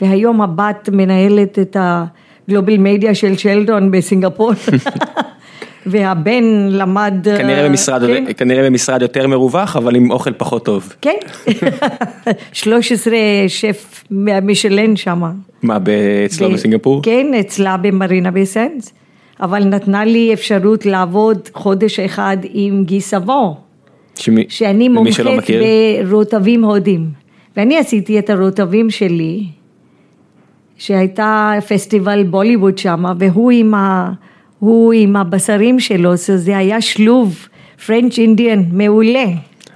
והיום 0.00 0.40
הבת 0.40 0.88
מנהלת 0.92 1.58
את 1.58 1.76
הגלובל 1.80 2.76
מדיה 2.78 3.14
של 3.14 3.36
שלדון 3.36 3.90
בסינגפור. 3.90 4.52
והבן 5.86 6.44
למד... 6.70 7.14
כנראה 7.38 7.68
במשרד, 7.68 8.06
כן, 8.06 8.24
כנראה 8.36 8.62
במשרד 8.66 9.02
יותר 9.02 9.26
מרווח, 9.26 9.76
אבל 9.76 9.96
עם 9.96 10.10
אוכל 10.10 10.32
פחות 10.32 10.64
טוב. 10.64 10.92
כן, 11.02 11.16
13 12.52 13.14
שף 13.48 14.04
משלן 14.42 14.96
שמה. 14.96 15.30
מה, 15.62 15.78
אצלו 16.26 16.50
ב- 16.50 16.52
בסינגפור? 16.52 17.02
כן, 17.02 17.26
אצלה 17.40 17.76
במרינה 17.76 18.30
בסנס, 18.30 18.92
אבל 19.40 19.64
נתנה 19.64 20.04
לי 20.04 20.32
אפשרות 20.32 20.86
לעבוד 20.86 21.48
חודש 21.54 22.00
אחד 22.00 22.36
עם 22.52 22.84
גיס 22.84 23.10
סבו, 23.10 23.56
שמי- 24.14 24.44
שאני 24.48 24.88
מומחית. 24.88 25.26
ברוטבים 26.08 26.64
הודים. 26.64 27.06
ואני 27.56 27.78
עשיתי 27.78 28.18
את 28.18 28.30
הרוטבים 28.30 28.90
שלי, 28.90 29.44
שהייתה 30.78 31.52
פסטיבל 31.68 32.22
בוליווד 32.24 32.78
שם, 32.78 33.04
והוא 33.18 33.50
עם, 33.50 33.74
ה, 33.74 34.12
הוא 34.58 34.92
עם 34.92 35.16
הבשרים 35.16 35.80
שלו, 35.80 36.12
זה 36.16 36.56
היה 36.58 36.80
שלוב 36.80 37.48
פרנץ' 37.86 38.18
אינדיאן, 38.18 38.62
מעולה. 38.72 39.24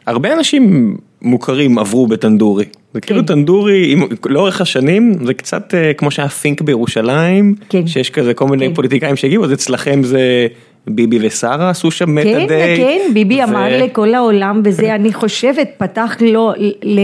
הרבה 0.07 0.33
אנשים 0.33 0.97
מוכרים 1.23 1.79
עברו 1.79 2.07
בטנדורי. 2.07 2.65
זה 2.95 3.01
כאילו 3.01 3.21
כן. 3.21 3.27
טנדורי, 3.27 3.93
עם- 3.93 4.03
לאורך 4.27 4.61
השנים, 4.61 5.13
זה 5.25 5.35
קצת 5.35 5.75
אה, 5.75 5.93
כמו 5.93 6.11
שהיה 6.11 6.29
פינק 6.29 6.61
בירושלים, 6.63 7.55
כן. 7.69 7.87
שיש 7.87 8.11
כזה 8.11 8.35
כל 8.35 8.47
מיני 8.47 8.69
כן. 8.69 8.75
פוליטיקאים 8.75 9.17
שהגיעו, 9.17 9.45
אז 9.45 9.53
אצלכם 9.53 10.03
זה 10.03 10.47
ביבי 10.87 11.19
ושרה 11.27 11.71
עשו 11.71 11.91
שם 11.91 12.15
מטה 12.15 12.25
כן, 12.29 12.47
דייט. 12.47 12.81
כן, 12.81 13.15
ביבי 13.15 13.41
ו- 13.41 13.45
אמר 13.45 13.85
לכל 13.85 14.15
העולם, 14.15 14.63
וזה 14.65 14.95
אני 14.95 15.13
חושבת 15.13 15.69
פתח 15.79 16.17
לו, 16.21 16.53
ל, 16.83 17.01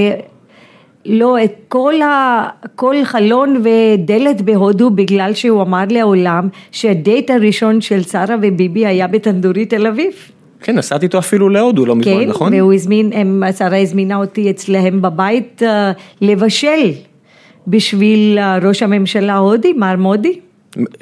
לו 1.06 1.44
את 1.44 1.52
כל, 1.68 2.02
ה, 2.02 2.48
כל 2.76 2.96
חלון 3.04 3.62
ודלת 3.64 4.40
בהודו 4.40 4.90
בגלל 4.90 5.34
שהוא 5.34 5.62
אמר 5.62 5.84
לעולם 5.90 6.48
שהדייט 6.72 7.30
הראשון 7.30 7.80
של 7.80 8.02
שרה 8.02 8.36
וביבי 8.42 8.86
היה 8.86 9.06
בטנדורי 9.06 9.66
תל 9.66 9.86
אביב. 9.86 10.12
כן, 10.60 10.76
נסעתי 10.76 11.06
איתו 11.06 11.18
אפילו 11.18 11.48
להודו 11.48 11.86
לא 11.86 11.96
מזמן, 11.96 12.12
כן, 12.14 12.28
נכון? 12.28 12.54
והוא 12.54 12.72
הזמין, 12.74 13.10
הם, 13.12 13.42
שרה 13.58 13.78
הזמינה 13.78 14.16
אותי 14.16 14.50
אצלהם 14.50 15.02
בבית 15.02 15.62
אה, 15.62 15.92
לבשל 16.20 16.90
בשביל 17.66 18.38
אה, 18.38 18.58
ראש 18.62 18.82
הממשלה 18.82 19.34
ההודי, 19.34 19.72
מר 19.72 19.96
מודי. 19.96 20.40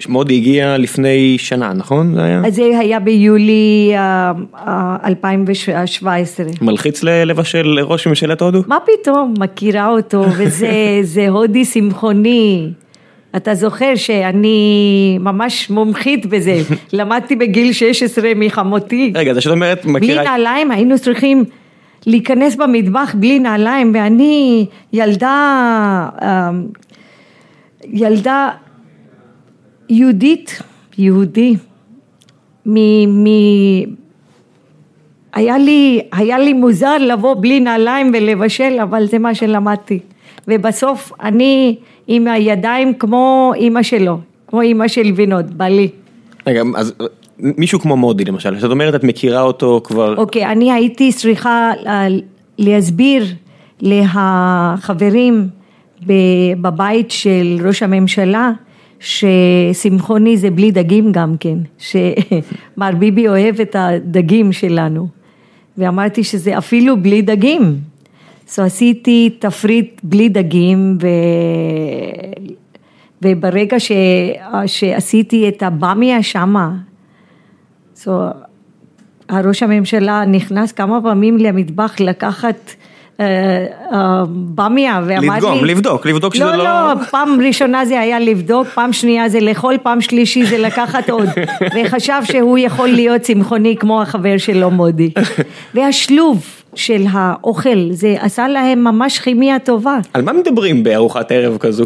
מודי 0.08 0.34
הגיע 0.34 0.78
לפני 0.78 1.38
שנה, 1.38 1.72
נכון? 1.72 2.14
זה 2.14 2.22
היה? 2.22 2.42
זה 2.50 2.78
היה 2.78 3.00
ביולי 3.00 3.92
אה, 3.94 4.32
אה, 4.54 4.96
2017. 5.04 6.46
מלחיץ 6.60 7.02
לבשל 7.02 7.62
לראש 7.62 8.06
ממשלת 8.06 8.42
הודו? 8.42 8.62
מה 8.66 8.78
פתאום, 8.86 9.34
מכירה 9.38 9.88
אותו, 9.88 10.24
וזה 10.38 10.68
זה 11.02 11.28
הודי 11.28 11.64
צמחוני. 11.64 12.70
אתה 13.36 13.54
זוכר 13.54 13.94
שאני 13.94 15.18
ממש 15.20 15.70
מומחית 15.70 16.26
בזה, 16.26 16.60
למדתי 16.92 17.36
בגיל 17.36 17.72
16 17.72 18.32
מחמותי. 18.36 19.12
רגע, 19.14 19.34
זה 19.34 19.40
שאת 19.40 19.52
אומרת, 19.52 19.84
בלי 19.84 19.92
מכירה... 19.92 20.24
נעליים 20.24 20.70
היינו 20.70 20.98
צריכים 20.98 21.44
להיכנס 22.06 22.56
במטבח 22.56 23.14
בלי 23.18 23.38
נעליים, 23.38 23.92
ואני 23.94 24.66
ילדה, 24.92 26.08
אה, 26.22 26.50
ילדה 27.92 28.50
יהודית, 29.88 30.62
יהודי, 30.98 31.56
מ... 32.66 32.74
מ 33.24 33.26
היה 35.34 35.58
לי, 35.58 36.00
היה 36.12 36.38
לי 36.38 36.52
מוזר 36.52 36.98
לבוא 36.98 37.34
בלי 37.34 37.60
נעליים 37.60 38.12
ולבשל, 38.14 38.78
אבל 38.82 39.06
זה 39.06 39.18
מה 39.18 39.34
שלמדתי. 39.34 39.98
ובסוף 40.48 41.12
אני 41.20 41.76
עם 42.06 42.28
הידיים 42.28 42.94
כמו 42.94 43.52
אימא 43.56 43.82
שלו, 43.82 44.18
כמו 44.46 44.60
אימא 44.60 44.88
של 44.88 45.12
וינות, 45.14 45.46
בעלי. 45.46 45.88
רגע, 46.46 46.62
אז 46.76 46.94
מישהו 47.38 47.80
כמו 47.80 47.96
מודי 47.96 48.24
למשל, 48.24 48.60
שאת 48.60 48.70
אומרת 48.70 48.94
את 48.94 49.04
מכירה 49.04 49.42
אותו 49.42 49.80
כבר, 49.84 50.16
אוקיי, 50.16 50.46
אני 50.46 50.72
הייתי 50.72 51.12
צריכה 51.12 51.72
להסביר 52.58 53.24
לחברים 53.80 55.48
בבית 56.60 57.10
של 57.10 57.58
ראש 57.64 57.82
הממשלה 57.82 58.52
ששמחוני 59.06 60.36
זה 60.36 60.50
בלי 60.50 60.70
דגים 60.70 61.12
גם 61.12 61.34
כן, 61.40 61.58
שמר 61.78 62.90
ביבי 62.98 63.28
אוהב 63.28 63.60
את 63.60 63.76
הדגים 63.78 64.52
שלנו, 64.52 65.08
ואמרתי 65.78 66.24
שזה 66.24 66.58
אפילו 66.58 67.02
בלי 67.02 67.22
דגים. 67.22 67.76
אז 68.48 68.58
עשיתי 68.58 69.30
תפריט 69.38 70.00
בלי 70.02 70.28
דגים 70.28 70.98
ו... 71.02 71.06
וברגע 73.22 73.80
ש... 73.80 73.92
שעשיתי 74.66 75.48
את 75.48 75.62
הבמיה 75.62 76.22
שמה, 76.22 76.76
so, 77.96 78.10
הראש 79.28 79.62
הממשלה 79.62 80.24
נכנס 80.24 80.72
כמה 80.72 81.00
פעמים 81.02 81.38
למטבח 81.38 82.00
לקחת 82.00 82.70
במיה 84.54 85.00
ואמר 85.06 85.20
לי... 85.20 85.28
לדגום, 85.28 85.64
לבדוק, 85.64 86.06
לבדוק 86.06 86.34
שזה 86.34 86.44
לא... 86.44 86.56
לא... 86.56 86.64
לא, 86.64 87.04
פעם 87.10 87.38
ראשונה 87.46 87.84
זה 87.84 88.00
היה 88.00 88.20
לבדוק, 88.20 88.66
פעם 88.66 88.92
שנייה 88.92 89.28
זה 89.28 89.40
לאכול, 89.40 89.78
פעם 89.82 90.00
שלישי 90.00 90.46
זה 90.46 90.58
לקחת 90.58 91.10
עוד. 91.10 91.28
וחשב 91.74 92.20
שהוא 92.24 92.58
יכול 92.58 92.88
להיות 92.88 93.20
צמחוני 93.20 93.76
כמו 93.76 94.02
החבר 94.02 94.38
שלו 94.38 94.70
מודי. 94.70 95.10
והשלוב 95.74 96.46
של 96.74 97.04
האוכל, 97.10 97.90
זה 97.90 98.14
עשה 98.20 98.48
להם 98.48 98.84
ממש 98.84 99.18
כימיה 99.18 99.58
טובה. 99.58 99.98
על 100.12 100.22
מה 100.22 100.32
מדברים 100.32 100.82
בארוחת 100.82 101.32
ערב 101.32 101.58
כזו? 101.58 101.84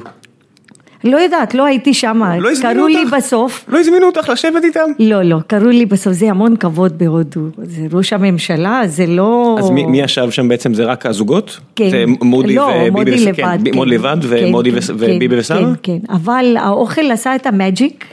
לא 1.05 1.17
יודעת, 1.17 1.55
לא 1.55 1.65
הייתי 1.65 1.95
שמה. 1.95 2.39
לא 2.39 2.51
קראו 2.63 2.87
לי 2.87 3.03
אותך? 3.03 3.15
בסוף. 3.17 3.65
לא 3.69 3.79
הזמינו 3.79 4.07
אותך 4.07 4.29
לשבת 4.29 4.65
איתם? 4.65 4.81
לא, 4.99 5.23
לא, 5.23 5.37
קראו 5.47 5.69
לי 5.69 5.87
בסוף, 5.87 6.13
זה 6.13 6.31
המון 6.31 6.57
כבוד 6.57 6.99
בהודו, 6.99 7.41
זה 7.63 7.83
ראש 7.93 8.13
הממשלה, 8.13 8.83
זה 8.87 9.07
לא... 9.07 9.57
אז 9.59 9.71
מי, 9.71 9.87
מי 9.87 10.01
ישב 10.01 10.31
שם 10.31 10.49
בעצם 10.49 10.75
זה 10.75 10.85
רק 10.85 11.07
הזוגות? 11.07 11.59
כן. 11.77 11.91
זה 11.91 12.05
מודי 12.23 12.55
לא, 12.55 12.63
וביבי 12.63 12.91
מודי 12.91 13.15
וס- 13.15 13.21
לבד. 13.27 13.59
כן, 13.65 13.75
מודי 13.75 13.91
לבד 13.91 14.17
כן, 14.23 14.45
ומודי 14.47 14.71
כן, 14.73 14.79
וס- 14.79 14.91
כן, 14.91 14.95
וביבי 14.99 15.39
ושרה? 15.39 15.61
כן, 15.61 15.73
כן, 15.83 16.13
אבל 16.15 16.57
האוכל 16.61 17.11
עשה 17.11 17.35
את 17.35 17.47
המג'יק, 17.47 18.05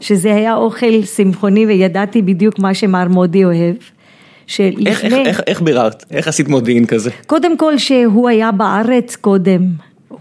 שזה 0.00 0.34
היה 0.34 0.54
אוכל 0.56 1.02
צמחוני 1.04 1.66
וידעתי 1.66 2.22
בדיוק 2.22 2.58
מה 2.58 2.74
שמר 2.74 3.08
מודי 3.08 3.44
אוהב. 3.44 3.74
איך, 4.58 4.60
איך, 4.86 5.00
שלפני, 5.00 5.24
איך, 5.26 5.40
איך 5.46 5.62
ביררת? 5.62 6.04
איך 6.10 6.28
עשית 6.28 6.48
מודיעין 6.48 6.86
כזה? 6.86 7.10
קודם 7.26 7.56
כל 7.56 7.78
שהוא 7.78 8.28
היה 8.28 8.52
בארץ 8.52 9.16
קודם, 9.16 9.60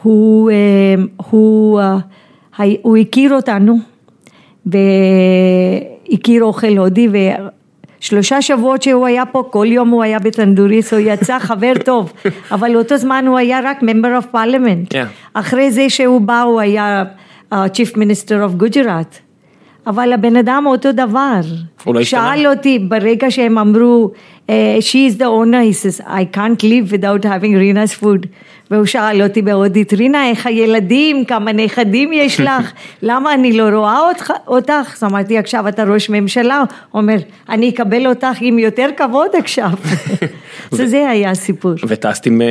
הוא, 0.04 0.52
אה, 0.52 0.56
הוא, 1.30 1.80
אה, 1.80 1.98
הי- 2.58 2.78
הוא 2.82 2.98
הכיר 2.98 3.34
אותנו 3.34 3.78
והכיר 4.66 6.44
אוכל 6.44 6.78
הודי 6.78 7.08
ושלושה 8.02 8.42
שבועות 8.42 8.82
שהוא 8.82 9.06
היה 9.06 9.26
פה, 9.26 9.44
כל 9.52 9.66
יום 9.70 9.90
הוא 9.90 10.04
היה 10.04 10.20
בטנדוריס, 10.20 10.94
הוא 10.94 11.02
יצא 11.04 11.40
חבר 11.40 11.74
טוב, 11.86 12.14
אבל 12.52 12.74
באותו 12.74 12.98
זמן 12.98 13.24
הוא 13.28 13.38
היה 13.38 13.60
רק 13.64 13.82
member 13.84 14.22
of 14.24 14.36
parliament. 14.36 14.94
Yeah. 14.94 14.98
אחרי 15.34 15.72
זה 15.72 15.90
שהוא 15.90 16.22
בא 16.22 16.42
הוא 16.42 16.60
היה 16.60 17.04
uh, 17.54 17.56
chief 17.56 17.96
minister 17.96 18.34
of 18.50 18.64
Gujarat. 18.64 19.29
אבל 19.88 20.14
הבן 20.14 20.36
אדם 20.36 20.64
אותו 20.68 20.92
דבר. 20.92 21.40
הוא 21.84 21.96
לא 21.96 22.00
השתנה? 22.00 22.34
שאל 22.36 22.48
אותי 22.48 22.80
ברגע 22.80 23.32
שהם 23.32 23.58
אמרו, 23.58 24.12
אה, 24.50 24.78
she 24.80 25.12
is 25.12 25.20
the 25.20 25.26
owner, 25.26 25.62
he 25.72 25.74
says, 25.74 26.02
I 26.06 26.36
can't 26.36 26.64
live 26.64 26.92
without 26.92 27.24
having 27.26 27.56
Rina's 27.56 28.04
food. 28.04 28.28
והוא 28.72 28.86
שאל 28.86 29.22
אותי 29.22 29.42
בהודית, 29.42 29.94
רינה, 29.94 30.30
איך 30.30 30.46
הילדים, 30.46 31.26
כמה 31.26 31.52
נכדים 31.52 32.14
יש 32.14 32.40
לך, 32.48 32.72
למה 33.02 33.34
אני 33.34 33.54
לא 33.54 33.64
רואה 33.64 34.00
אותך, 34.10 34.34
אותך? 34.48 34.94
אז 34.98 35.04
אמרתי, 35.04 35.38
עכשיו 35.38 35.68
אתה 35.68 35.84
ראש 35.84 36.10
ממשלה, 36.10 36.64
אומר, 36.94 37.18
אני 37.50 37.70
אקבל 37.70 38.08
אותך 38.08 38.38
עם 38.42 38.60
יותר 38.60 38.88
כבוד 38.98 39.30
עכשיו. 39.38 39.70
אז 40.72 40.90
זה 40.90 41.10
היה 41.10 41.32
הסיפור. 41.32 41.72
וטסת 41.88 42.26
עם, 42.26 42.42
אה, 42.42 42.48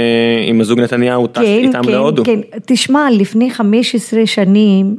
עם 0.47 0.61
הזוג 0.61 0.81
נתניהו, 0.81 1.27
טסת 1.27 1.43
איתם 1.43 1.81
להודו. 1.88 2.25
כן, 2.25 2.41
תשמע, 2.67 3.09
לפני 3.11 3.51
15 3.51 4.27
שנים, 4.27 4.97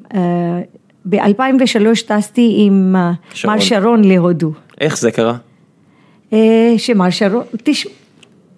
ב-2003 1.06 2.06
טסתי 2.08 2.56
עם 2.58 2.96
אה, 2.96 3.12
שרון. 3.34 3.56
מר 3.56 3.62
שרון 3.62 4.04
להודו. 4.04 4.52
איך 4.82 4.98
זה 4.98 5.12
קרה? 5.12 5.36
אה, 6.34 6.74
שמר 6.78 7.10
שרון, 7.10 7.44
תשמע, 7.64 7.92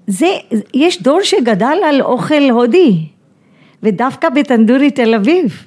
זה, 0.08 0.28
יש 0.74 1.02
דור 1.02 1.20
שגדל 1.24 1.78
על 1.90 2.02
אוכל 2.02 2.50
הודי, 2.52 3.06
ודווקא 3.84 4.30
בטנדורי 4.30 4.92
תל 4.92 5.16
אביב. 5.16 5.64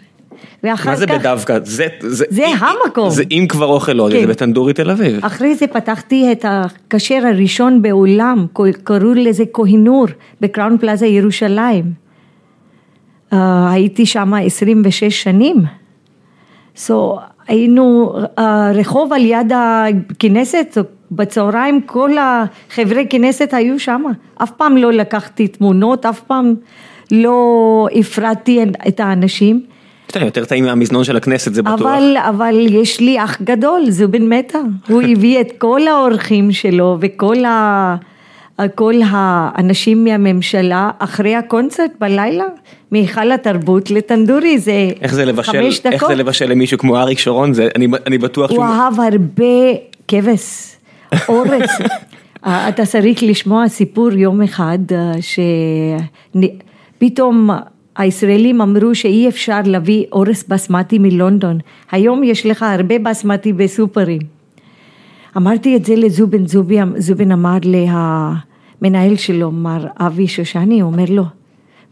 ואחר 0.62 0.90
מה 0.90 0.96
זה 0.96 1.06
כך, 1.06 1.14
בדווקא? 1.14 1.58
זה, 1.64 1.86
זה, 2.00 2.24
זה 2.28 2.46
המקום. 2.46 3.10
זה 3.10 3.22
אם 3.30 3.46
כבר 3.48 3.66
אוכל 3.66 3.98
הודי, 3.98 4.14
כן. 4.14 4.20
זה 4.20 4.26
בטנדורי 4.26 4.72
תל 4.72 4.90
אביב. 4.90 5.24
אחרי 5.24 5.54
זה 5.54 5.66
פתחתי 5.66 6.32
את 6.32 6.44
הכשר 6.48 7.20
הראשון 7.26 7.82
בעולם, 7.82 8.46
קראו 8.84 9.14
לזה 9.14 9.44
כהינור, 9.52 10.06
בקראון 10.40 10.78
פלאזה 10.78 11.06
ירושלים. 11.06 12.04
Uh, 13.32 13.36
הייתי 13.70 14.06
שם 14.06 14.34
26 14.34 15.22
שנים. 15.22 15.56
So, 16.76 16.92
היינו 17.48 18.14
uh, 18.38 18.40
רחוב 18.74 19.12
על 19.12 19.24
יד 19.24 19.52
הכנסת, 20.10 20.76
בצהריים 21.10 21.80
כל 21.80 22.10
החברי 22.18 23.06
כנסת 23.10 23.54
היו 23.54 23.78
שם. 23.78 24.02
אף 24.42 24.50
פעם 24.50 24.76
לא 24.76 24.92
לקחתי 24.92 25.48
תמונות, 25.48 26.06
אף 26.06 26.20
פעם 26.20 26.54
לא 27.12 27.88
הפרעתי 27.94 28.64
את 28.88 29.00
האנשים. 29.00 29.62
אתה 30.06 30.18
יותר 30.18 30.44
טעים 30.44 30.64
מהמזנון 30.64 31.04
של 31.04 31.16
הכנסת, 31.16 31.54
זה 31.54 31.62
בטוח. 31.62 31.80
אבל, 31.80 32.16
אבל 32.28 32.66
יש 32.70 33.00
לי 33.00 33.24
אח 33.24 33.42
גדול, 33.42 33.90
זובין 33.90 34.28
מתה, 34.28 34.58
הוא 34.88 35.02
הביא 35.02 35.40
את 35.40 35.52
כל 35.58 35.88
האורחים 35.88 36.52
שלו 36.52 36.96
וכל 37.00 37.44
ה, 37.44 37.96
כל 38.74 38.94
האנשים 39.06 40.04
מהממשלה 40.04 40.90
אחרי 40.98 41.34
הקונצרט 41.34 41.90
בלילה, 42.00 42.44
מהיכל 42.90 43.32
התרבות 43.32 43.90
לטנדורי, 43.90 44.58
זה 44.58 44.90
איך 45.00 45.14
זה 45.14 45.24
לבשל, 45.24 45.52
חמש 45.52 45.80
דקות. 45.80 45.92
איך 45.92 46.06
זה 46.06 46.14
לבשל 46.14 46.50
למישהו 46.50 46.78
כמו 46.78 46.98
אריק 46.98 47.18
שרון, 47.18 47.52
זה, 47.52 47.68
אני, 47.76 47.86
אני 48.06 48.18
בטוח 48.18 48.50
הוא 48.50 48.64
אהב 48.64 49.00
הרבה 49.00 49.44
כבש, 50.08 50.76
אורז. 51.28 51.68
אה, 52.46 52.68
אתה 52.68 52.86
צריך 52.86 53.22
לשמוע 53.22 53.68
סיפור 53.68 54.12
יום 54.12 54.42
אחד 54.42 54.78
אה, 54.92 55.12
שפתאום 57.00 57.50
הישראלים 57.96 58.60
אמרו 58.60 58.94
שאי 58.94 59.28
אפשר 59.28 59.60
להביא 59.64 60.04
אורז 60.12 60.44
בסמטי 60.48 60.98
מלונדון. 60.98 61.58
היום 61.92 62.24
יש 62.24 62.46
לך 62.46 62.62
הרבה 62.62 62.98
בסמטי 62.98 63.52
בסופרים. 63.52 64.33
אמרתי 65.36 65.76
את 65.76 65.84
זה 65.84 65.96
לזובין, 65.96 66.46
זובין, 66.46 66.92
זובין 66.96 67.32
אמר 67.32 67.58
למנהל 68.82 69.16
שלו, 69.16 69.50
מר 69.50 69.86
אבי 69.96 70.28
שושני, 70.28 70.80
הוא 70.80 70.92
אומר 70.92 71.04
לו, 71.08 71.24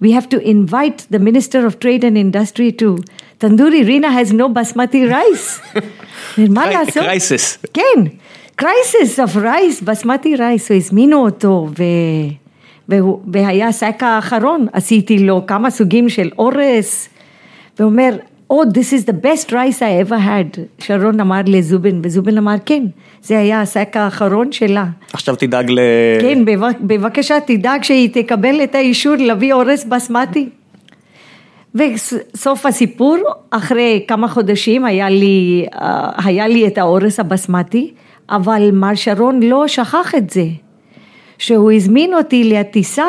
we 0.03 0.07
have 0.07 0.29
to 0.35 0.39
invite 0.39 1.07
the 1.13 1.19
minister 1.19 1.67
of 1.67 1.79
trade 1.81 2.05
and 2.05 2.17
industry 2.17 2.73
to 2.83 3.03
tandoori, 3.41 3.85
רינה 3.85 4.21
has 4.21 4.33
no 4.33 4.49
basmati 4.49 5.07
rice. 5.11 5.79
מה 6.49 6.71
לעשות? 6.71 7.03
קרייסס. 7.03 7.59
כן, 7.75 8.03
קרייסס 8.57 9.21
of 9.21 9.37
rice, 9.37 9.83
basmati 9.85 10.39
rice, 10.39 10.69
הוא 10.69 10.77
הזמינו 10.77 11.25
אותו 11.25 11.69
ו... 11.79 11.83
והוא, 12.89 13.21
והיה 13.33 13.69
הסק 13.69 14.03
האחרון, 14.03 14.67
עשיתי 14.73 15.19
לו 15.19 15.47
כמה 15.47 15.71
סוגים 15.71 16.09
של 16.09 16.31
אורס, 16.39 17.09
והוא 17.79 17.93
אומר, 18.53 18.63
Oh, 18.63 18.75
this 18.75 18.93
is 18.93 19.07
the 19.07 19.17
best 19.27 19.53
rice 19.53 19.79
I 19.83 20.09
ever 20.09 20.19
had. 20.19 20.61
שרון 20.79 21.21
אמר 21.21 21.41
לזובין, 21.47 22.01
וזובין 22.05 22.39
אמר, 22.39 22.55
כן, 22.67 22.83
זה 23.23 23.39
היה 23.39 23.61
השק 23.61 23.97
האחרון 23.97 24.53
שלה. 24.53 24.87
עכשיו 25.13 25.37
תדאג 25.37 25.71
ל... 25.71 25.79
כן, 26.21 26.45
בבק- 26.45 26.81
בבקשה, 26.81 27.41
תדאג 27.47 27.83
שהיא 27.83 28.09
תקבל 28.13 28.61
את 28.65 28.75
האישור 28.75 29.15
להביא 29.19 29.53
אורס 29.53 29.85
בסמטי. 29.85 30.49
וסוף 31.75 32.67
הסיפור, 32.67 33.17
אחרי 33.51 34.05
כמה 34.09 34.29
חודשים 34.29 34.85
היה 34.85 35.11
לי, 35.11 35.67
אה, 35.75 36.11
היה 36.25 36.49
לי 36.49 36.67
את 36.67 36.79
האורס 36.79 37.21
הבסמטי, 37.21 37.93
אבל 38.31 38.71
מר 38.73 38.95
שרון 38.95 39.43
לא 39.43 39.69
שכח 39.69 40.15
את 40.17 40.31
זה, 40.31 40.45
שהוא 41.39 41.73
הזמין 41.73 42.15
אותי 42.15 42.45
לטיסה. 42.45 43.05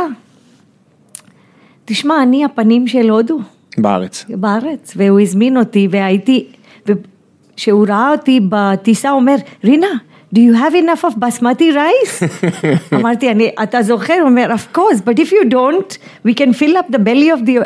תשמע, 1.85 2.23
אני 2.23 2.45
הפנים 2.45 2.87
של 2.87 3.09
הודו. 3.09 3.39
בארץ. 3.77 4.25
בארץ, 4.29 4.93
והוא 4.95 5.19
הזמין 5.19 5.57
אותי 5.57 5.87
והייתי, 5.91 6.45
וכשהוא 6.87 7.87
ראה 7.87 8.11
אותי 8.11 8.39
בטיסה 8.49 9.09
הוא 9.09 9.19
אומר, 9.19 9.35
רינה, 9.63 9.87
do 10.35 10.39
you 10.39 10.53
have 10.53 10.73
enough 10.73 11.03
of 11.03 11.15
basmati 11.19 11.71
rice? 11.75 12.23
אמרתי, 12.95 13.31
אני, 13.31 13.49
אתה 13.63 13.83
זוכר? 13.83 14.13
הוא 14.13 14.29
אומר, 14.29 14.49
of 14.53 14.77
course, 14.77 15.01
but 15.01 15.19
if 15.19 15.31
you 15.31 15.49
don't, 15.49 15.97
we 16.25 16.33
can 16.33 16.53
fill 16.53 16.77
up 16.77 16.95
the 16.95 16.99
belly 16.99 17.29
of 17.29 17.45
the 17.45 17.57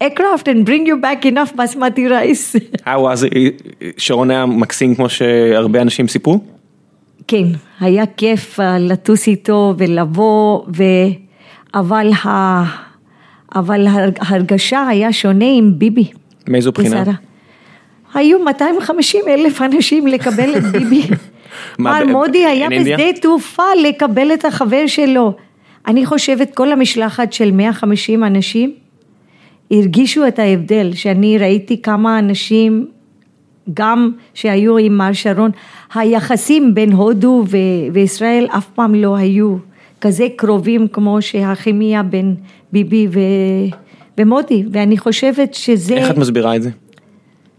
aircraft 0.00 0.48
and 0.48 0.64
bring 0.64 0.86
you 0.86 0.96
back 0.96 1.26
enough 1.26 1.52
basmati 1.56 2.08
rice. 2.10 2.56
How 2.86 3.00
was 3.00 3.22
it? 3.22 3.62
שרון 3.96 4.30
היה 4.30 4.46
מקסים 4.46 4.94
כמו 4.94 5.08
שהרבה 5.08 5.82
אנשים 5.82 6.08
סיפרו? 6.08 6.40
כן, 7.28 7.44
היה 7.80 8.06
כיף 8.06 8.60
אה, 8.60 8.78
לטוס 8.78 9.28
איתו 9.28 9.74
ולבוא, 9.78 10.62
ו... 10.76 10.82
אבל, 11.74 12.10
ה... 12.24 12.64
אבל 13.54 13.86
ההרגשה 14.20 14.86
היה 14.88 15.12
שונה 15.12 15.50
עם 15.58 15.72
ביבי. 15.78 16.10
מאיזו 16.48 16.72
בחינה? 16.72 17.02
ושרה. 17.02 17.14
היו 18.14 18.38
250 18.44 19.20
אלף 19.28 19.62
אנשים 19.62 20.06
לקבל 20.06 20.56
את 20.56 20.62
ביבי. 20.72 21.02
מה, 21.78 22.04
מר 22.04 22.12
מודי 22.12 22.44
היה? 22.44 22.68
בשדה 22.70 23.12
תעופה 23.20 23.62
לקבל 23.82 24.32
את 24.34 24.44
החבר 24.44 24.86
שלו. 24.86 25.34
אני 25.86 26.06
חושבת 26.06 26.54
כל 26.54 26.72
המשלחת 26.72 27.32
של 27.32 27.50
150 27.50 28.24
אנשים 28.24 28.72
הרגישו 29.70 30.28
את 30.28 30.38
ההבדל, 30.38 30.90
שאני 30.94 31.38
ראיתי 31.38 31.82
כמה 31.82 32.18
אנשים, 32.18 32.86
גם 33.74 34.12
שהיו 34.34 34.78
עם 34.78 34.96
מר 34.96 35.12
שרון, 35.12 35.50
היחסים 35.94 36.74
בין 36.74 36.92
הודו 36.92 37.44
ו- 37.48 37.92
וישראל 37.92 38.46
אף 38.56 38.66
פעם 38.74 38.94
לא 38.94 39.16
היו 39.16 39.56
כזה 40.02 40.26
קרובים 40.36 40.88
כמו 40.88 41.22
שהכימיה 41.22 42.02
בין 42.02 42.34
ביבי 42.72 43.06
ו- 43.10 43.76
ומודי, 44.18 44.64
ואני 44.72 44.98
חושבת 44.98 45.54
שזה... 45.54 45.94
איך 45.94 46.10
את 46.10 46.18
מסבירה 46.18 46.56
את 46.56 46.62
זה? 46.62 46.70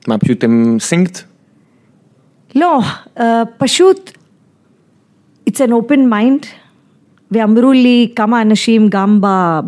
מה, 0.08 0.18
פשוט 0.18 0.44
הם 0.44 0.78
סינקט? 0.80 1.20
לא, 2.56 2.80
אה, 3.20 3.44
פשוט 3.58 4.12
it's 5.50 5.58
an 5.58 5.70
open 5.70 6.00
mind 6.12 6.46
ואמרו 7.32 7.72
לי 7.72 8.12
כמה 8.16 8.42
אנשים 8.42 8.88
גם 8.90 9.20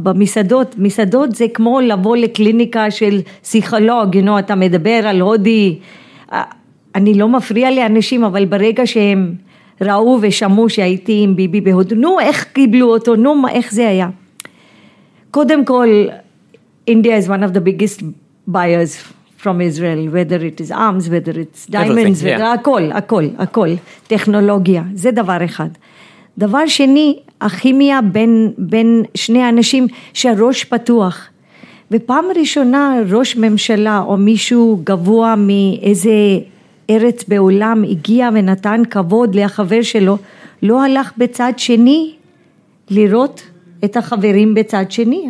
במסעדות, 0.04 0.76
מסעדות 0.78 1.36
זה 1.36 1.46
כמו 1.54 1.80
לבוא 1.82 2.18
לקליניקה 2.18 2.92
של 2.92 3.22
פסיכולוג, 3.42 4.16
you 4.16 4.26
know, 4.26 4.40
אתה 4.40 4.56
מדבר 4.56 5.08
על 5.08 5.22
הודי, 5.22 5.80
אה, 6.34 6.44
אני 6.96 7.14
לא 7.14 7.30
מפריע 7.30 7.72
לאנשים 7.72 8.24
אבל 8.24 8.46
ברגע 8.46 8.88
שהם 8.88 9.36
ראו 9.82 10.18
ושמעו 10.22 10.70
שהייתי 10.70 11.22
עם 11.24 11.36
ביבי 11.36 11.62
בהודו, 11.62 11.96
נו 11.96 12.20
איך 12.20 12.44
קיבלו 12.54 12.88
אותו, 12.94 13.16
נו 13.16 13.36
מה- 13.36 13.52
איך 13.52 13.74
זה 13.74 13.88
היה. 13.90 14.10
קודם 15.32 15.66
כל, 15.66 15.88
India 16.90 17.24
is 17.24 17.28
one 17.28 17.44
of 17.44 17.56
the 17.56 17.62
biggest 17.62 18.04
buyers 18.52 18.94
from 19.44 19.62
Israel, 19.62 20.10
whether 20.14 20.40
it 20.42 20.62
is 20.62 20.72
arms, 20.72 21.10
whether 21.10 21.34
it's 21.34 21.72
diamonds, 21.72 21.76
Everything, 21.76 22.26
yeah. 22.26 22.40
whether, 22.40 22.44
הכל, 22.60 22.82
הכל, 22.94 23.24
הכל, 23.38 23.68
טכנולוגיה, 24.08 24.84
זה 24.94 25.12
דבר 25.12 25.46
אחד. 25.46 25.70
דבר 26.38 26.68
שני, 26.68 27.20
הכימיה 27.42 28.02
בין, 28.02 28.52
בין 28.58 29.04
שני 29.16 29.50
אנשים 29.50 29.88
שהראש 30.14 30.64
פתוח. 30.64 31.28
ופעם 31.92 32.26
ראשונה 32.40 32.96
ראש 33.12 33.38
ממשלה 33.38 34.04
או 34.06 34.18
מישהו 34.18 34.80
גבוה 34.84 35.36
מאיזה 35.38 36.10
ארץ 36.90 37.24
בעולם 37.28 37.84
הגיע 37.90 38.30
ונתן 38.34 38.82
כבוד 38.90 39.36
לחבר 39.36 39.82
שלו, 39.82 40.18
לא 40.64 40.84
הלך 40.84 41.12
בצד 41.18 41.54
שני 41.58 42.16
לראות 42.90 43.44
את 43.86 43.98
החברים 43.98 44.54
בצד 44.54 44.86
שני. 44.90 45.30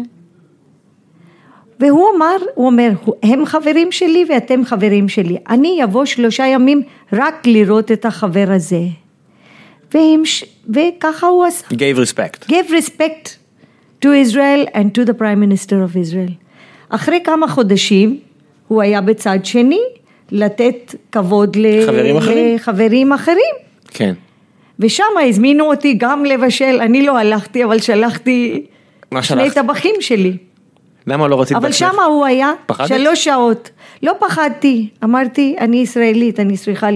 והוא 1.79 2.07
אמר, 2.15 2.35
הוא 2.55 2.65
אומר, 2.65 2.91
הם 3.23 3.45
חברים 3.45 3.91
שלי 3.91 4.25
ואתם 4.29 4.65
חברים 4.65 5.09
שלי. 5.09 5.37
אני 5.49 5.83
אבוא 5.83 6.05
שלושה 6.05 6.47
ימים 6.47 6.81
רק 7.13 7.47
לראות 7.47 7.91
את 7.91 8.05
החבר 8.05 8.47
הזה. 8.49 8.81
והם, 9.93 10.21
וככה 10.69 11.27
הוא 11.27 11.45
עשה. 11.45 11.67
gave 11.67 11.97
respect. 11.97 12.49
give 12.49 12.71
respect 12.71 13.37
to 14.01 14.07
Israel 14.07 14.67
and 14.73 14.93
to 14.95 15.05
the 15.05 15.13
Prime 15.13 15.39
Minister 15.39 15.75
of 15.83 15.95
Israel. 15.95 16.33
אחרי 16.89 17.19
כמה 17.23 17.47
חודשים 17.47 18.19
הוא 18.67 18.81
היה 18.81 19.01
בצד 19.01 19.39
שני 19.43 19.81
לתת 20.31 20.95
כבוד 21.11 21.55
ל- 21.55 21.85
חברים 21.85 22.17
אחרים. 22.17 22.55
לחברים 22.55 23.13
אחרים. 23.13 23.55
כן. 23.93 24.13
ושם 24.79 25.03
הזמינו 25.27 25.65
אותי 25.65 25.93
גם 25.93 26.25
לבשל, 26.25 26.79
אני 26.81 27.05
לא 27.05 27.17
הלכתי 27.17 27.63
אבל 27.63 27.79
שלחתי 27.79 28.65
שני? 29.21 29.51
טבחים 29.51 29.95
שלי. 29.99 30.37
למה 31.07 31.27
לא 31.27 31.41
רצית 31.41 31.57
אבל? 31.57 31.71
שם 31.71 31.95
הוא 32.07 32.25
היה 32.25 32.51
פחדת? 32.65 32.87
שלוש 32.87 33.23
שעות. 33.23 33.69
לא 34.03 34.13
פחדתי, 34.19 34.89
אמרתי 35.03 35.55
אני 35.59 35.77
ישראלית, 35.77 36.39
אני 36.39 36.57
צריכה 36.57 36.87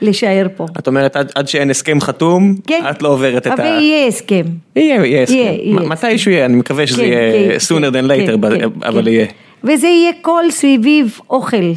להישאר 0.00 0.46
פה. 0.56 0.66
את 0.78 0.86
אומרת 0.86 1.16
עד, 1.16 1.32
עד 1.34 1.48
שאין 1.48 1.70
הסכם 1.70 2.00
חתום, 2.00 2.54
כן. 2.66 2.82
את 2.90 3.02
לא 3.02 3.08
עוברת 3.08 3.46
את 3.46 3.52
אבל 3.52 3.64
ה... 3.66 3.66
יהיה 3.66 4.06
הסכם. 4.06 4.44
יהיה, 4.76 5.06
יהיה 5.06 5.22
הסכם. 5.22 5.34
יהיה, 5.36 5.52
יהיה. 5.52 5.88
מתישהו 5.88 6.30
יהיה, 6.30 6.44
אני 6.44 6.56
מקווה 6.56 6.86
שזה 6.86 7.02
כן, 7.02 7.08
יהיה 7.08 7.50
כן, 7.50 7.56
sooner 7.56 7.92
כן, 7.92 8.04
than 8.04 8.08
later, 8.08 8.40
כן, 8.50 8.60
כן, 8.60 8.68
אבל 8.88 9.02
כן. 9.02 9.08
יהיה. 9.08 9.26
וזה 9.64 9.86
יהיה 9.86 10.12
כל 10.20 10.44
סביב 10.50 11.18
אוכל. 11.30 11.72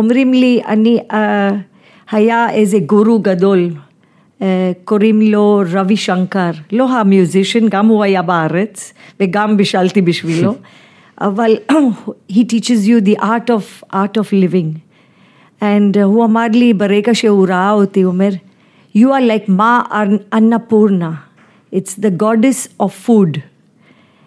אומרים 0.00 0.32
לי, 0.32 0.60
אני, 0.66 0.98
אה, 1.12 1.50
היה 2.10 2.50
איזה 2.50 2.78
גורו 2.78 3.18
גדול, 3.18 3.68
אה, 4.42 4.72
קוראים 4.84 5.20
לו 5.22 5.62
רבי 5.72 5.96
שנקר, 5.96 6.50
לא 6.72 6.90
המיוזישן, 6.90 7.68
גם 7.68 7.86
הוא 7.86 8.04
היה 8.04 8.22
בארץ, 8.22 8.92
וגם 9.20 9.56
בישלתי 9.56 10.02
בשבילו, 10.02 10.54
אבל 11.28 11.56
he 12.32 12.42
teaches 12.52 12.88
you 12.88 13.00
the 13.08 13.16
art 13.20 13.50
of, 13.50 13.84
art 13.92 14.16
of 14.22 14.32
living. 14.32 14.70
And 15.60 15.96
uh, 15.96 16.02
הוא 16.02 16.24
אמר 16.24 16.46
לי 16.52 16.74
ברגע 16.74 17.14
שהוא 17.14 17.46
ראה 17.48 17.70
אותי, 17.70 18.02
הוא 18.02 18.12
אומר, 18.12 18.30
you 18.96 19.08
are 19.08 19.24
like 19.30 19.48
ma 19.48 19.84
Annapurna, 20.32 21.12
it's 21.72 21.94
the 21.94 22.10
goddess 22.10 22.68
of 22.80 22.92
food. 23.06 23.49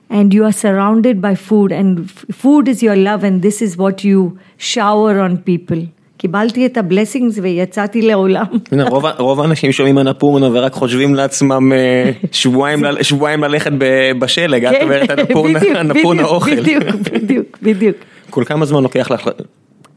And 0.09 0.33
you 0.33 0.43
are 0.43 0.51
surrounded 0.51 1.21
by 1.21 1.35
food 1.35 1.71
and 1.71 2.05
f- 2.05 2.25
food 2.41 2.67
is 2.67 2.83
your 2.83 2.95
love 2.95 3.23
and 3.23 3.41
this 3.41 3.61
is 3.61 3.77
what 3.77 4.03
you 4.03 4.37
shower 4.57 5.19
on 5.19 5.37
people. 5.37 5.87
קיבלתי 6.17 6.65
את 6.65 6.77
הבלסינגס 6.77 7.39
ויצאתי 7.41 8.01
לעולם. 8.01 8.45
רוב 9.17 9.41
האנשים 9.41 9.71
שומעים 9.71 9.99
אנפורנה 9.99 10.49
ורק 10.51 10.73
חושבים 10.73 11.15
לעצמם 11.15 11.73
אה, 11.73 12.11
שבועיים 13.01 13.43
ללכת 13.43 13.71
בשלג, 14.19 14.65
את 14.65 14.75
אומרת 14.81 15.11
אנפורנה 15.11 15.59
כן, 15.59 15.65
בדיוק, 15.65 15.77
אנפורנה 15.81 16.23
אוכל. 16.23 16.55
בדיוק, 16.55 16.83
בדיוק, 17.13 17.57
בדיוק. 17.61 17.97
כל 18.29 18.43
כמה 18.45 18.65
זמן 18.65 18.83
לוקח 18.83 19.11
לך, 19.11 19.29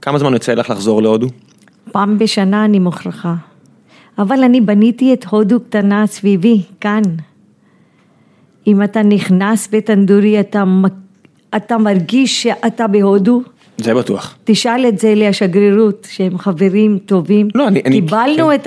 כמה 0.03 0.19
זמן 0.19 0.33
יוצא 0.33 0.55
לך 0.55 0.71
לחזור 0.71 1.03
להודו? 1.03 1.27
פעם 1.93 2.19
בשנה 2.19 2.65
אני 2.65 2.79
מוכרחה. 2.79 3.35
אבל 4.19 4.43
אני 4.45 4.61
בניתי 4.61 5.13
את 5.13 5.25
הודו 5.25 5.61
קטנה 5.61 6.07
סביבי, 6.07 6.63
כאן. 6.81 7.03
אם 8.67 8.83
אתה 8.83 9.03
נכנס 9.03 9.69
בטנדורי, 9.73 10.41
אתה, 10.41 10.65
אתה 11.57 11.79
מרגיש 11.79 12.43
שאתה 12.43 12.87
בהודו. 12.87 13.43
זה 13.79 13.95
בטוח. 13.95 14.37
תשאל 14.45 14.87
את 14.89 14.99
זה 14.99 15.13
לשגרירות, 15.17 16.07
שהם 16.11 16.39
חברים 16.39 16.99
טובים. 17.07 17.49
לא, 17.55 17.69
אני- 17.69 17.83
אני- 17.87 18.01
קיבלנו 18.01 18.47
כן. 18.49 18.55
את 18.55 18.67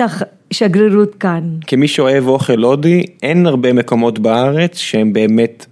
השגרירות 0.50 1.14
כאן. 1.14 1.40
כמי 1.66 1.88
שאוהב 1.88 2.26
אוכל 2.28 2.62
הודי, 2.62 3.02
אין 3.22 3.46
הרבה 3.46 3.72
מקומות 3.72 4.18
בארץ 4.18 4.76
שהם 4.78 5.12
באמת... 5.12 5.66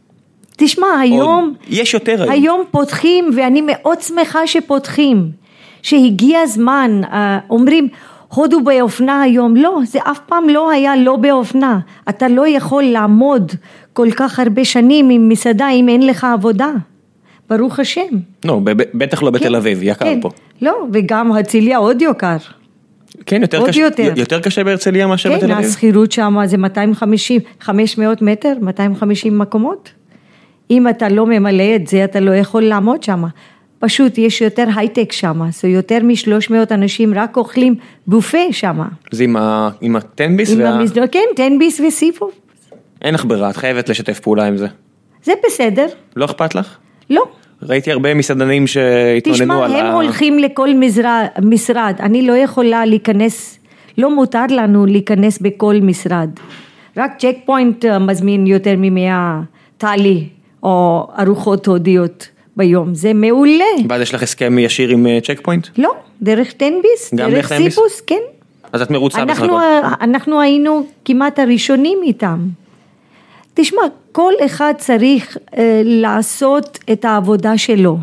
תשמע, 0.57 0.87
היום, 1.03 1.55
יש 1.69 1.95
יותר 1.95 2.23
היום. 2.23 2.33
היום 2.33 2.63
פותחים, 2.71 3.31
ואני 3.37 3.63
מאוד 3.67 4.01
שמחה 4.01 4.47
שפותחים, 4.47 5.31
שהגיע 5.83 6.41
הזמן, 6.41 7.01
אה, 7.13 7.39
אומרים, 7.51 7.89
הודו 8.29 8.65
באופנה 8.65 9.23
היום, 9.23 9.57
לא, 9.57 9.81
זה 9.85 9.99
אף 10.03 10.19
פעם 10.27 10.49
לא 10.49 10.71
היה 10.71 10.97
לא 10.97 11.17
באופנה. 11.17 11.79
אתה 12.09 12.29
לא 12.29 12.49
יכול 12.49 12.83
לעמוד 12.83 13.53
כל 13.93 14.09
כך 14.17 14.41
הרבה 14.41 14.65
שנים 14.65 15.11
עם 15.11 15.29
מסעדה 15.29 15.69
אם 15.71 15.89
אין 15.89 16.07
לך 16.07 16.25
עבודה. 16.25 16.71
ברוך 17.51 17.81
השם. 17.81 18.01
לא, 18.45 18.61
בטח 18.95 19.23
לא 19.23 19.31
בתל 19.31 19.45
כן, 19.45 19.55
אביב, 19.55 19.79
יקר 19.83 20.05
כן. 20.05 20.21
פה. 20.21 20.31
לא, 20.63 20.87
וגם 20.93 21.33
הרצליה 21.33 21.79
עוד 21.79 22.03
יקר. 22.03 22.37
כן, 23.27 23.43
יותר 23.43 23.67
קשה, 23.67 23.81
יותר. 23.81 24.13
יותר 24.17 24.41
קשה 24.41 24.65
בהרצליה 24.65 25.07
מאשר 25.07 25.29
כן, 25.29 25.37
בתל 25.37 25.53
אביב? 25.53 25.67
השכירות 25.67 26.13
שם 26.13 26.37
זה 26.45 26.57
250, 26.57 27.41
500 27.61 28.23
מטר, 28.23 28.53
250 28.63 29.39
מקומות. 29.39 29.93
אם 30.71 30.89
אתה 30.89 31.09
לא 31.09 31.27
ממלא 31.27 31.77
את 31.77 31.87
זה, 31.87 32.05
אתה 32.05 32.21
לא 32.21 32.31
יכול 32.31 32.63
לעמוד 32.63 33.03
שם. 33.03 33.25
פשוט 33.79 34.19
יש 34.19 34.41
יותר 34.41 34.65
הייטק 34.77 35.13
שם, 35.13 35.41
זה 35.51 35.69
יותר 35.69 35.99
מ-300 36.03 36.55
אנשים 36.71 37.15
רק 37.15 37.37
אוכלים 37.37 37.75
בופה 38.07 38.53
שם. 38.53 38.83
זה 39.11 39.25
עם, 39.25 39.37
ה... 39.37 39.71
עם 39.81 39.97
הטנביס? 39.97 40.53
עם 40.53 40.61
וה... 40.61 40.69
המזנון, 40.69 41.07
כן, 41.13 41.25
תן 41.37 41.59
ביס 41.59 41.81
וסיפו. 41.81 42.31
אין 43.03 43.15
לך 43.15 43.25
ברירה, 43.25 43.51
את 43.51 43.57
חייבת 43.57 43.89
לשתף 43.89 44.21
פעולה 44.21 44.47
עם 44.47 44.57
זה. 44.57 44.67
זה 45.25 45.33
בסדר, 45.47 45.87
לא 46.17 46.25
אכפת 46.25 46.55
לך? 46.55 46.77
לא. 47.11 47.25
ראיתי 47.63 47.93
הרבה 47.93 48.15
מסעדנים 48.15 48.67
שהתלוננו 48.67 49.35
תשמע, 49.45 49.65
על 49.65 49.77
הם 49.77 49.87
ה... 49.87 49.93
הולכים 49.93 50.39
לכל 50.39 50.69
משרד, 50.75 51.27
משרד, 51.43 51.95
אני 52.01 52.27
לא 52.27 52.33
יכולה 52.33 52.87
להיכנס, 52.87 53.59
לא 53.99 54.15
מותר 54.15 54.45
לנו 54.51 54.87
להיכנס 54.87 55.39
בכל 55.39 55.77
משרד. 55.83 56.31
רק 56.97 57.13
צ'ק 57.19 57.37
פוינט 57.45 57.85
אה, 57.85 57.99
מזמין 57.99 58.47
יותר 58.47 58.75
ממאה 58.79 59.41
טלי 59.79 60.29
או 60.63 61.07
ארוחות 61.19 61.67
הודיות 61.67 62.29
ביום, 62.59 62.95
זה 62.95 63.13
מעולה. 63.15 63.65
ואז 63.89 64.01
יש 64.01 64.15
לך 64.15 64.23
הסכם 64.23 64.59
ישיר 64.59 64.91
עם 64.91 65.07
אה, 65.07 65.19
צ'ק 65.23 65.41
פוינט? 65.43 65.67
לא, 65.79 65.93
דרך 66.23 66.53
תן-ביס, 66.53 67.15
גם 67.15 67.31
דרך? 67.31 67.53
סיפוס, 67.53 68.01
כן. 68.01 68.21
אז 68.73 68.83
את 68.83 68.91
מרוצה 68.91 69.25
בסך 69.25 69.41
אנחנו, 69.41 69.61
הכל. 69.61 69.87
אנחנו 70.01 70.41
היינו 70.41 70.87
כמעט 71.05 71.39
הראשונים 71.39 71.99
איתם. 72.03 72.39
תשמע, 73.55 73.83
כל 74.13 74.33
אחד 74.47 74.73
צריך 74.79 75.39
אה, 75.59 75.83
לעשות 75.85 76.79
את 76.93 77.05
העבודה 77.05 77.59
שלו. 77.59 77.99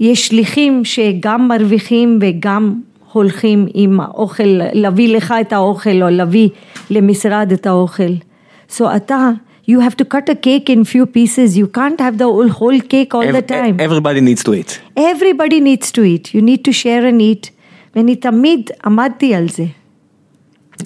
יש 0.00 0.26
שליחים 0.26 0.84
שגם 0.84 1.48
מרוויחים 1.48 2.18
וגם 2.22 2.74
הולכים 3.12 3.66
עם 3.74 4.00
האוכל, 4.00 4.60
להביא 4.72 5.16
לך 5.16 5.34
את 5.40 5.52
האוכל 5.52 6.02
או 6.02 6.08
להביא 6.08 6.48
למשרד 6.90 7.52
את 7.52 7.66
האוכל. 7.66 8.12
So 8.76 8.84
אתה, 8.96 9.30
you 9.71 9.79
have 9.85 9.95
to 10.01 10.05
cut 10.15 10.25
a 10.29 10.35
cake 10.47 10.67
in 10.75 10.79
few 10.93 11.05
pieces, 11.17 11.57
you 11.61 11.67
can't 11.77 11.99
have 11.99 12.17
the 12.17 12.27
whole, 12.33 12.51
whole 12.59 12.79
cake 12.93 13.11
all 13.15 13.25
the 13.37 13.45
time. 13.55 13.75
Everybody 13.87 14.21
needs 14.29 14.43
to 14.43 14.51
eat. 14.59 14.71
Everybody 15.11 15.59
needs 15.69 15.87
to 15.97 16.01
eat, 16.13 16.25
you 16.35 16.41
need 16.49 16.61
to 16.69 16.73
share 16.83 17.03
and 17.11 17.21
eat. 17.21 17.49
ואני 17.95 18.15
תמיד 18.15 18.69
עמדתי 18.85 19.35
על 19.35 19.49
זה. 19.49 19.65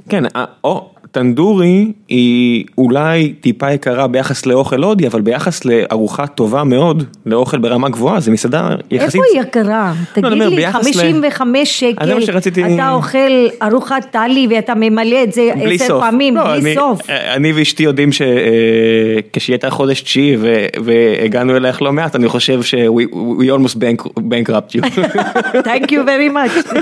כן, 0.09 0.23
ה- 0.35 0.45
או, 0.63 0.89
טנדורי 1.12 1.92
היא 2.08 2.64
אולי 2.78 3.32
טיפה 3.40 3.72
יקרה 3.72 4.06
ביחס 4.06 4.46
לאוכל 4.46 4.82
הודי, 4.82 5.06
אבל 5.06 5.20
ביחס 5.20 5.64
לארוחה 5.64 6.26
טובה 6.26 6.64
מאוד, 6.64 7.02
לאוכל 7.26 7.58
ברמה 7.58 7.88
גבוהה, 7.88 8.20
זה 8.20 8.30
מסעדה 8.30 8.68
יחסית... 8.90 9.14
איפה 9.14 9.34
היא 9.34 9.40
יקרה? 9.42 9.92
תגיד 10.12 10.24
אני 10.24 10.34
אומר, 10.34 10.48
לי, 10.48 10.56
ביחס 10.56 10.86
ל- 10.96 11.00
55 11.00 11.82
אז 11.98 12.08
זה 12.08 12.14
מה 12.14 12.20
שקל, 12.20 12.32
שרציתי- 12.32 12.74
אתה 12.74 12.90
אוכל 12.90 13.18
ארוחת 13.62 14.06
טלי 14.10 14.46
ואתה 14.50 14.72
ממלא 14.76 15.22
את 15.22 15.32
זה 15.32 15.50
עשר 15.64 15.86
סוף. 15.86 16.02
פעמים, 16.04 16.36
לא, 16.36 16.44
בלי 16.44 16.60
אני, 16.60 16.74
סוף. 16.74 17.00
אני 17.10 17.52
ואשתי 17.52 17.82
יודעים 17.82 18.10
שכשהיא 18.12 19.54
הייתה 19.54 19.70
חודש 19.70 20.00
תשיעי 20.02 20.36
והגענו 20.84 21.56
אלייך 21.56 21.82
לא 21.82 21.92
מעט, 21.92 22.16
אני 22.16 22.28
חושב 22.28 22.62
ש- 22.62 22.74
we, 22.74 23.12
we 23.14 23.44
almost 23.44 23.76
bank, 23.76 24.06
bankrupt 24.18 24.76
you. 24.76 24.82
Thank 25.68 25.86
you 25.90 26.00
very 26.04 26.30
much. 26.34 26.74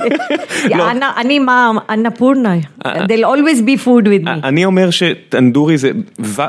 לא. 0.71 0.91
אנ- 0.91 1.03
אני 1.21 1.39
מה, 1.39 1.71
אנפורנה. 1.91 2.55
אה, 2.87 2.95
There'll 3.05 3.25
always 3.37 3.61
be 3.61 3.85
food 3.85 4.05
with 4.07 4.18
me. 4.25 4.29
אני 4.29 4.65
אומר 4.65 4.91
שטנדורי 4.91 5.79
זה 5.79 5.91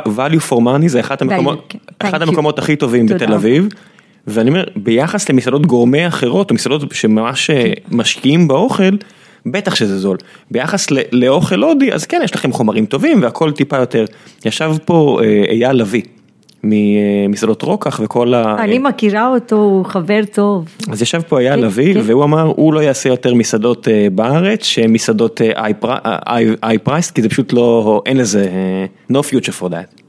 value 0.05 0.49
for 0.49 0.55
money, 0.55 0.88
זה 0.88 0.99
אחד 0.99 1.22
המקומות, 1.22 1.65
כן. 1.99 2.07
אחד. 2.07 2.22
המקומות 2.22 2.59
הכי 2.59 2.76
טובים. 2.76 3.05
בתל 3.05 3.34
אביב. 3.34 3.67
ואני 4.28 4.49
אומר, 4.49 4.63
ביחס 4.76 5.30
למסעדות 5.30 5.65
גורמה 5.65 6.07
אחרות, 6.07 6.49
או 6.49 6.55
מסעדות 6.55 6.84
שממש 6.93 7.49
משקיעים 7.91 8.47
באוכל, 8.47 8.97
בטח 9.45 9.76
שזה 9.76 9.99
זול. 9.99 10.17
ביחס 10.51 10.88
לאוכל 11.11 11.63
הודי, 11.63 11.93
אז 11.93 12.05
כן, 12.05 12.22
יש 12.24 12.36
לכם 12.36 12.51
חומרים 12.51 12.86
טובים 12.86 13.22
והכל 13.22 13.51
טיפה 13.51 13.78
יותר. 13.78 14.05
ישב 14.45 14.72
פה 14.86 15.20
אה, 15.24 15.43
אייל 15.49 15.72
לביא, 15.76 16.01
ממסעדות 16.64 17.62
רוקח 17.62 17.99
וכל 18.03 18.34
ה... 18.34 18.55
אני 18.64 18.80
מכירה 18.80 19.28
אותו, 19.28 19.55
הוא 19.55 19.86
חבר 19.86 20.22
טוב. 20.34 20.66
אז 20.91 21.01
ישב 21.01 21.22
פה 21.22 21.39
אייל 21.39 21.55
כן, 21.55 21.60
לביא, 21.60 21.93
כן. 21.93 22.01
והוא 22.03 22.24
אמר, 22.24 22.53
הוא 22.55 22.74
לא 22.74 22.80
יעשה 22.80 23.10
יותר 23.10 23.34
מסעדות 23.34 23.88
אה, 23.88 24.07
בארץ, 24.12 24.64
שהן 24.64 24.91
מסעדות 24.91 25.41
איי 26.64 26.78
פרייס, 26.84 27.12
כי 27.12 27.22
זה 27.22 27.30
פשוט 27.30 27.53
לא, 27.53 28.01
אין 28.05 28.18
לזה, 28.18 28.47
אה, 28.51 29.18
no 29.18 29.22
future 29.24 29.62
for 29.62 29.70
that. 29.70 30.01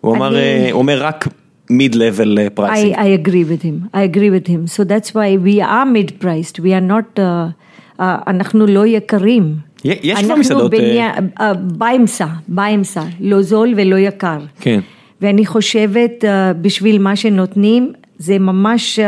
הוא 0.00 0.16
אמר, 0.16 0.36
אה, 0.36 0.68
הוא 0.72 0.78
אומר 0.78 1.02
רק 1.02 1.28
mid-level 1.72 2.38
I, 2.38 2.60
pricing. 2.60 2.96
I 2.96 3.08
agree 3.22 3.44
with 3.44 3.62
him, 3.62 3.88
I 3.94 4.02
agree 4.02 4.30
with 4.30 4.48
him. 4.48 4.66
So 4.66 4.84
that's 4.84 5.14
why 5.14 5.36
we 5.46 5.60
are 5.60 5.86
mid-priced, 5.86 6.58
we 6.60 6.72
are 6.72 6.86
not, 6.90 7.18
uh, 7.18 8.00
uh, 8.00 8.02
אנחנו 8.26 8.66
לא 8.66 8.86
יקרים. 8.86 9.56
יש 9.84 10.24
כבר 10.24 10.34
מסעדות, 10.34 10.74
אנחנו 10.74 11.58
באמצע, 11.78 12.26
באמצע, 12.48 13.02
לא 13.20 13.42
זול 13.42 13.74
ולא 13.76 13.96
יקר. 13.96 14.38
כן. 14.60 14.80
ואני 15.24 15.46
חושבת 15.46 16.24
uh, 16.24 16.26
בשביל 16.60 16.98
מה 16.98 17.16
שנותנים, 17.16 17.92
זה 18.18 18.38
ממש 18.38 18.98
uh, 18.98 19.02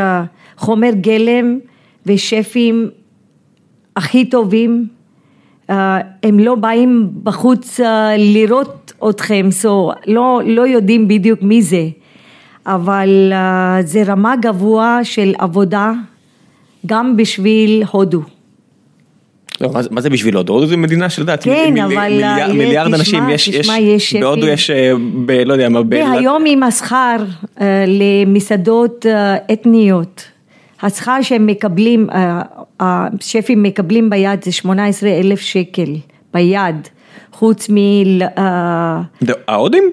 חומר 0.57 0.91
גלם 1.01 1.59
ושפים 2.07 2.89
הכי 3.97 4.25
טובים. 4.25 4.87
Uh, 5.71 5.73
הם 6.23 6.39
לא 6.39 6.55
באים 6.55 7.11
בחוץ 7.23 7.81
לראות 8.19 8.93
אתכם, 9.11 9.49
so 9.63 9.69
לא, 10.07 10.41
לא 10.45 10.67
יודעים 10.67 11.09
בדיוק 11.09 11.43
מי 11.43 11.63
זה, 11.63 11.89
אבל 12.67 13.33
זה 13.85 14.03
רמה 14.07 14.37
גבוהה 14.37 15.05
של 15.05 15.35
עבודה 15.39 15.93
גם 16.87 17.17
בשביל 17.17 17.83
הודו. 17.91 18.23
לא, 19.61 19.71
מה 19.73 19.83
זה- 19.83 19.89
זה 20.01 20.11
בשבילו? 20.11 20.39
הודו 20.41 20.67
זה 20.67 20.77
מדינה 20.77 21.11
של 21.11 21.25
דת, 21.25 21.45
כן, 21.45 21.75
מיליארד- 22.53 22.95
אנשים, 22.95 23.29
יש, 23.29 23.49
תשמע, 23.49 23.79
יש, 23.79 24.15
יש 24.15 24.23
בהודו. 24.23 24.47
יש, 24.47 24.71
אה, 24.71 24.93
לא 25.45 25.53
יודע 25.53 25.69
מה, 25.69 25.81
והיום 25.91 26.45
עם 26.47 26.63
השכר 26.63 27.17
אה, 27.61 27.85
למסעדות 27.89 29.07
אה, 29.07 29.37
אתניות, 29.53 30.25
השכר 30.83 31.23
שהם 31.23 31.47
מקבלים, 31.47 32.07
השפים 32.81 33.63
מקבלים 33.63 34.11
ביד 34.11 34.45
זה 34.45 34.53
18 34.53 35.11
אלף 35.11 35.41
שקל 35.41 35.91
ביד, 36.35 36.77
חוץ 37.33 37.71
מ... 37.71 37.77
ההודים? 39.49 39.85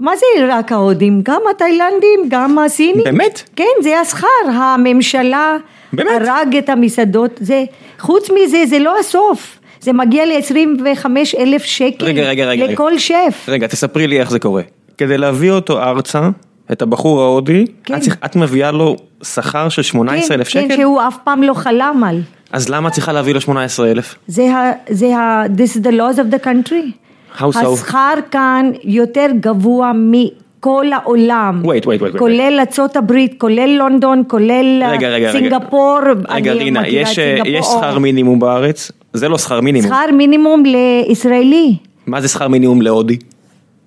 מה 0.00 0.12
זה 0.16 0.26
רק 0.48 0.72
ההודים? 0.72 1.20
גם 1.22 1.40
התאילנדים, 1.50 2.20
גם 2.28 2.58
הסינים. 2.58 3.04
באמת? 3.04 3.42
כן, 3.56 3.64
זה 3.82 4.00
השכר, 4.00 4.26
הממשלה 4.52 5.56
באמת? 5.92 6.10
הרג 6.20 6.56
את 6.56 6.68
המסעדות, 6.68 7.30
זה, 7.40 7.64
חוץ 7.98 8.30
מזה 8.30 8.66
זה 8.66 8.78
לא 8.78 8.98
הסוף, 9.00 9.58
זה 9.80 9.92
מגיע 9.92 10.26
ל-25 10.26 11.06
אלף 11.38 11.62
שקל 11.62 12.04
רגע, 12.04 12.22
רגע, 12.22 12.44
רגע, 12.44 12.64
רגע. 12.64 12.72
לכל 12.72 12.98
שף. 12.98 13.46
רגע, 13.48 13.66
תספרי 13.66 14.06
לי 14.06 14.20
איך 14.20 14.30
זה 14.30 14.38
קורה. 14.38 14.62
כדי 14.98 15.18
להביא 15.18 15.50
אותו 15.50 15.82
ארצה, 15.82 16.28
את 16.72 16.82
הבחור 16.82 17.22
ההודי, 17.22 17.66
כן. 17.84 17.94
את, 17.94 18.02
את 18.24 18.36
מביאה 18.36 18.70
לו 18.70 18.96
שכר 19.22 19.68
של 19.68 19.82
18 19.82 20.36
אלף 20.36 20.48
כן, 20.48 20.60
שקל? 20.60 20.68
כן, 20.68 20.76
שהוא 20.80 21.00
אף 21.08 21.16
פעם 21.24 21.42
לא 21.42 21.54
חלם 21.54 22.02
על. 22.06 22.20
אז 22.52 22.68
למה 22.68 22.88
את 22.88 22.92
צריכה 22.92 23.12
להביא 23.12 23.34
לו 23.34 23.40
18 23.40 23.90
אלף? 23.90 24.14
זה 24.26 24.42
ה... 24.42 24.72
זה 24.90 25.16
ה... 25.16 25.44
this 25.46 25.76
is 25.76 25.80
the 25.80 25.90
laws 25.90 26.18
of 26.18 26.34
the 26.34 26.44
country. 26.44 27.07
השכר 27.40 28.14
כאן 28.30 28.70
יותר 28.84 29.26
גבוה 29.40 29.92
מכל 29.94 30.86
העולם. 30.92 31.62
Wait, 31.64 31.68
wait, 31.68 31.86
wait, 31.86 32.14
wait. 32.14 32.18
כולל 32.18 32.56
ארצות 32.60 32.96
הברית, 32.96 33.34
כולל 33.38 33.76
לונדון, 33.78 34.22
כולל 34.28 34.80
אה, 34.82 34.90
רגע, 34.90 35.08
רגע, 35.08 35.28
רגע. 35.30 35.32
סינגפור. 35.32 35.98
רגע, 36.28 36.52
אני 36.52 36.60
רינה, 36.60 36.88
יש, 36.88 37.18
אה. 37.18 37.38
יש 37.46 37.66
שכר 37.66 37.98
מינימום 37.98 38.38
בארץ? 38.38 38.92
זה 39.12 39.28
לא 39.28 39.38
שכר 39.38 39.60
מינימום. 39.60 39.88
שכר 39.88 40.12
מינימום 40.12 40.62
לישראלי. 40.66 41.76
מה 42.06 42.20
זה 42.20 42.28
שכר 42.28 42.48
מינימום 42.48 42.82
להודי? 42.82 43.16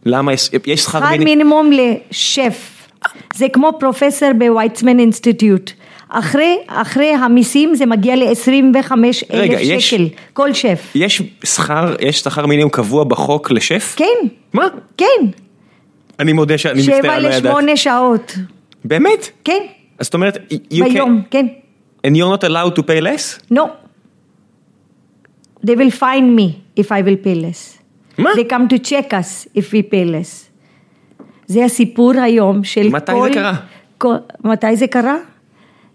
למה 0.05 0.33
יש, 0.33 0.49
יש 0.65 0.81
שכר 0.81 0.99
שכר 0.99 1.09
מינימום? 1.09 1.69
מינימום 1.69 1.71
לשף. 2.11 2.87
זה 3.33 3.45
כמו 3.53 3.71
פרופסור 3.79 4.29
בוויצמן 4.37 4.99
אינסטיטוט. 4.99 5.71
אחרי, 6.13 6.57
אחרי 6.67 7.13
המיסים 7.13 7.75
זה 7.75 7.85
מגיע 7.85 8.15
ל-25 8.15 8.91
רגע, 9.29 9.59
אלף 9.59 9.79
שקל, 9.79 10.07
כל 10.33 10.53
שף. 10.53 10.91
יש 10.95 11.21
שכר, 11.43 11.95
יש 11.99 12.19
שכר 12.19 12.45
מינימום 12.45 12.69
קבוע 12.69 13.03
בחוק 13.03 13.51
לשף? 13.51 13.93
כן, 13.97 14.27
מה? 14.53 14.67
כן. 14.97 15.05
אני 16.19 16.33
מודה 16.33 16.57
שאני 16.57 16.81
מצטער, 16.81 16.97
שבע 17.01 17.19
לא 17.19 17.27
ידעתי. 17.27 17.47
לשמונה 17.47 17.77
שעות. 17.77 18.35
באמת? 18.85 19.29
כן, 19.43 19.61
אז 19.99 20.05
זאת 20.05 20.13
אומרת, 20.13 20.37
you 20.53 20.83
ביום, 20.83 21.21
can, 21.25 21.31
כן. 21.31 21.45
and 22.07 22.09
you're 22.09 22.37
not 22.37 22.43
allowed 22.43 22.79
to 22.79 22.83
pay 22.83 23.01
less? 23.01 23.53
No. 23.53 23.61
They 25.65 25.75
will 25.75 25.91
find 25.99 26.35
me 26.39 26.79
if 26.81 26.87
I 26.91 27.01
will 27.07 27.25
pay 27.25 27.35
less. 27.35 27.81
מה? 28.17 28.29
They 28.35 28.43
come 28.43 28.73
to 28.73 28.77
check 28.89 29.13
us 29.13 29.47
if 29.55 29.73
we 29.73 29.93
pay 29.93 30.05
less. 30.05 30.51
זה 31.47 31.65
הסיפור 31.65 32.11
היום 32.23 32.63
של 32.63 32.89
מתי 32.89 33.11
כל... 33.11 33.27
זה 33.27 33.33
קרה? 33.33 33.53
כל, 33.97 34.15
מתי 34.43 34.75
זה 34.75 34.87
קרה? 34.87 35.15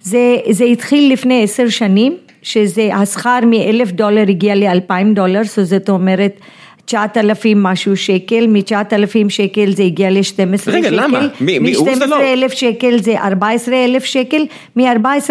זה, 0.06 0.36
זה 0.50 0.64
התחיל 0.64 1.12
לפני 1.12 1.42
עשר 1.42 1.68
שנים, 1.68 2.16
שזה 2.42 2.94
השכר 2.94 3.38
מאלף 3.46 3.90
דולר 3.90 4.24
הגיע 4.28 4.54
לאלפיים 4.54 5.14
דולר, 5.14 5.40
זאת 5.44 5.88
אומרת 5.88 6.40
9,000 6.86 7.62
משהו 7.62 7.96
שקל, 7.96 8.46
מ-9,000 8.46 9.28
שקל 9.28 9.70
זה 9.74 9.82
הגיע 9.82 10.10
ל-12 10.10 10.22
שקל. 10.58 10.70
רגע, 10.70 10.90
למה? 10.90 11.20
מי- 11.40 11.58
מי- 11.58 11.74
הוא 11.74 11.88
זה 11.94 12.06
לא- 12.06 12.18
מ-12,000 12.18 12.54
שקל 12.56 12.98
זה 13.02 13.14
14,000 13.20 14.04
שקל, 14.04 14.42
מ-14,000 14.76 15.30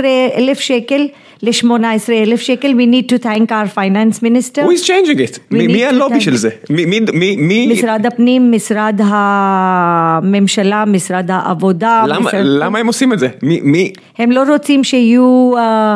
שקל 0.59 1.07
ל-18,000 1.43 2.37
שקל, 2.37 2.71
we 2.71 2.85
need 2.93 3.15
to 3.15 3.23
thank 3.23 3.49
our 3.51 3.75
finance 3.75 4.21
minister. 4.23 4.61
Who 4.61 4.79
is 4.79 4.87
changing 4.87 5.19
it? 5.19 5.39
מי 5.51 5.85
הלובי 5.85 6.21
של 6.21 6.35
זה? 6.35 6.49
מי- 6.69 6.85
מי- 6.85 6.99
מי- 7.13 7.35
מי... 7.35 7.67
משרד 7.67 8.05
הפנים, 8.05 8.51
משרד 8.51 8.99
הממשלה, 9.03 10.83
משרד 10.85 11.31
העבודה. 11.31 12.03
למה- 12.07 12.19
משרד... 12.19 12.41
למה 12.45 12.79
הם 12.79 12.87
עושים 12.87 13.13
את 13.13 13.19
זה? 13.19 13.27
מי- 13.43 13.59
מי... 13.63 13.91
הם 14.17 14.31
לא 14.31 14.43
רוצים 14.49 14.83
שיהיו... 14.83 15.51
אה, 15.57 15.95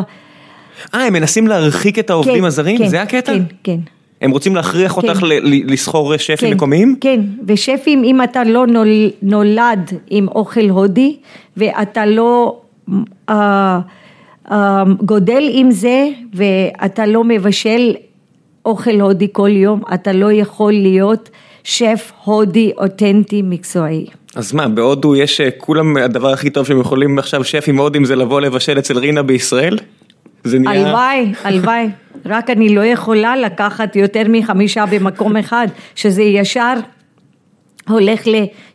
אה, 0.93 1.05
הם 1.05 1.14
מנסים 1.14 1.47
להרחיק 1.47 1.99
את 1.99 2.10
העובדים 2.10 2.38
כן, 2.39 2.43
הזרים? 2.45 2.78
כן, 2.78 2.88
זה 2.88 3.01
הקטע? 3.01 3.32
כן, 3.34 3.41
כן. 3.64 3.78
הם 4.22 4.32
רוצים 4.32 4.55
להכריח 4.55 4.97
אותך 4.97 5.17
כן. 5.17 5.26
ל- 5.26 5.74
לסחור 5.74 6.17
שפים 6.17 6.49
כן, 6.49 6.55
מקומיים? 6.55 6.95
כן, 7.01 7.22
ושפים, 7.47 8.03
אם 8.03 8.24
אתה 8.24 8.43
לא 8.43 8.67
נול, 8.67 9.09
נולד 9.22 9.91
עם 10.09 10.28
אוכל 10.28 10.70
הודי, 10.70 11.17
ואתה 11.57 12.05
לא 12.05 12.61
אה, 13.30 13.80
אה, 14.51 14.84
גודל 15.05 15.43
עם 15.51 15.72
זה, 15.72 16.07
ואתה 16.34 17.05
לא 17.05 17.24
מבשל 17.24 17.95
אוכל 18.65 19.01
הודי 19.01 19.28
כל 19.32 19.49
יום, 19.49 19.82
אתה 19.93 20.11
לא 20.11 20.32
יכול 20.32 20.72
להיות 20.72 21.30
שף 21.63 22.11
הודי 22.24 22.72
אותנטי 22.78 23.41
מקצועי. 23.41 24.05
אז 24.36 24.53
מה, 24.53 24.67
בהודו 24.67 25.15
יש 25.15 25.41
אה, 25.41 25.49
כולם, 25.57 25.97
הדבר 25.97 26.30
הכי 26.30 26.49
טוב 26.49 26.65
שהם 26.65 26.80
יכולים 26.80 27.20
עכשיו 27.20 27.43
שפים 27.43 27.78
הודים 27.78 28.05
זה 28.05 28.15
לבוא 28.15 28.41
לבשל 28.41 28.80
אצל 28.80 28.97
רינה 28.97 29.24
בישראל? 29.24 29.78
זה 30.43 30.59
נהיה... 30.59 30.88
הלוואי, 30.88 31.34
הלוואי, 31.43 31.89
רק 32.30 32.49
אני 32.49 32.75
לא 32.75 32.86
יכולה 32.86 33.36
לקחת 33.38 33.95
יותר 33.95 34.21
מחמישה 34.30 34.86
במקום 34.86 35.38
אחד, 35.38 35.67
שזה 35.95 36.23
ישר 36.23 36.73
הולך 37.89 38.21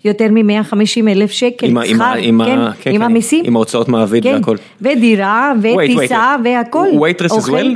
ליותר 0.05 0.27
מ-150 0.31 0.77
אלף 1.09 1.31
שקל, 1.31 1.67
עם 1.67 1.79
שכר, 1.87 2.13
עם 2.19 2.41
ה- 2.41 2.45
כן, 2.45 2.59
כן, 2.81 2.91
עם 2.91 2.97
כן, 2.99 3.03
המיסים, 3.03 3.45
עם 3.47 3.57
ההוצאות 3.57 3.89
מעביד 3.89 4.23
כן, 4.23 4.35
והכל. 4.35 4.57
ודירה. 4.81 5.53
וטיסה, 5.63 6.37
והכל. 6.45 6.87
Waitress 6.93 7.31
as 7.33 7.49
well? 7.49 7.67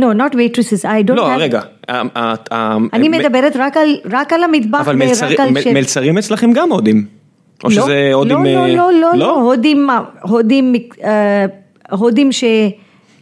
No, 0.00 0.04
not 0.04 0.34
waitresses, 0.34 0.84
I 0.84 1.08
don't 1.10 1.14
לא, 1.14 1.34
have... 1.34 1.38
רגע. 1.38 1.60
ה- 1.88 2.02
ה- 2.18 2.34
ה- 2.54 2.76
אני 2.92 3.08
מדברת 3.08 3.56
רק 3.56 3.76
על, 3.76 3.96
רק 4.12 4.32
על 4.32 4.44
המטבח 4.44 4.80
אבל 4.80 4.96
מלצרי- 4.96 5.36
על 5.38 5.50
מ-. 5.50 5.74
מלצרים 5.74 6.18
אצלכם 6.18 6.52
גם 6.52 6.72
הודים. 6.72 7.04
או 7.64 7.68
לא, 7.68 7.74
שזה 7.74 8.10
הודים... 8.12 8.44
לא, 8.44 8.48
אה, 8.48 8.68
לא, 8.68 8.92
לא, 8.92 8.92
לא, 8.92 9.18
לא, 9.18 9.40
הודים, 9.40 9.88
הודים, 10.22 10.74
אה, 11.04 11.46
הודים 11.90 12.32
ש... 12.32 12.44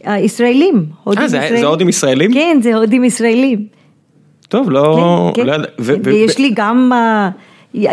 אה, 0.07 0.19
ישראלים. 0.19 0.85
הודים 1.03 1.21
אה, 1.23 1.27
זה- 1.27 1.37
ישראלים. 1.37 1.59
זה 1.61 1.67
הודים 1.67 1.89
ישראלים? 1.89 2.33
כן, 2.33 2.59
זה 2.63 2.75
הודים 2.75 3.03
ישראלים. 3.03 3.65
טוב, 4.49 4.69
לא... 4.71 5.31
כן, 5.35 5.45
לא 5.45 5.53
כן. 5.57 5.93
ויש 6.03 6.37
לי 6.39 6.51
גם 6.53 6.91
אה, 6.93 7.29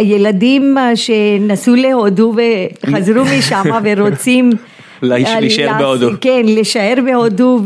ילדים 0.00 0.78
אה, 0.78 0.96
שנסעו 0.96 1.74
להודו 1.74 2.34
וחזרו 2.84 3.24
משם 3.38 3.62
ורוצים... 3.84 4.50
להיש- 5.02 5.28
להישאר 5.40 5.72
בהודו. 5.78 6.08
כן, 6.20 6.42
להישאר 6.44 6.94
בהודו 7.04 7.60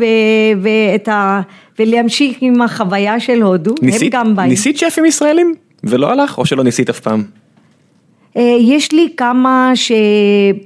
ואת 0.62 1.08
ה- 1.08 1.40
ולהמשיך 1.78 2.36
עם 2.40 2.62
החוויה 2.62 3.20
של 3.20 3.42
הודו. 3.42 3.74
הם 3.82 3.88
ניסית- 3.88 4.12
גם 4.12 4.36
באים. 4.36 4.48
ניסית 4.48 4.78
שפים 4.78 5.04
ישראלים? 5.04 5.54
ולא 5.84 6.10
הלך? 6.12 6.38
או 6.38 6.46
שלא 6.46 6.64
ניסית 6.64 6.90
אף 6.90 7.00
פעם? 7.00 7.22
יש 8.60 8.92
לי 8.92 9.08
כמה 9.16 9.72
ש... 9.74 9.92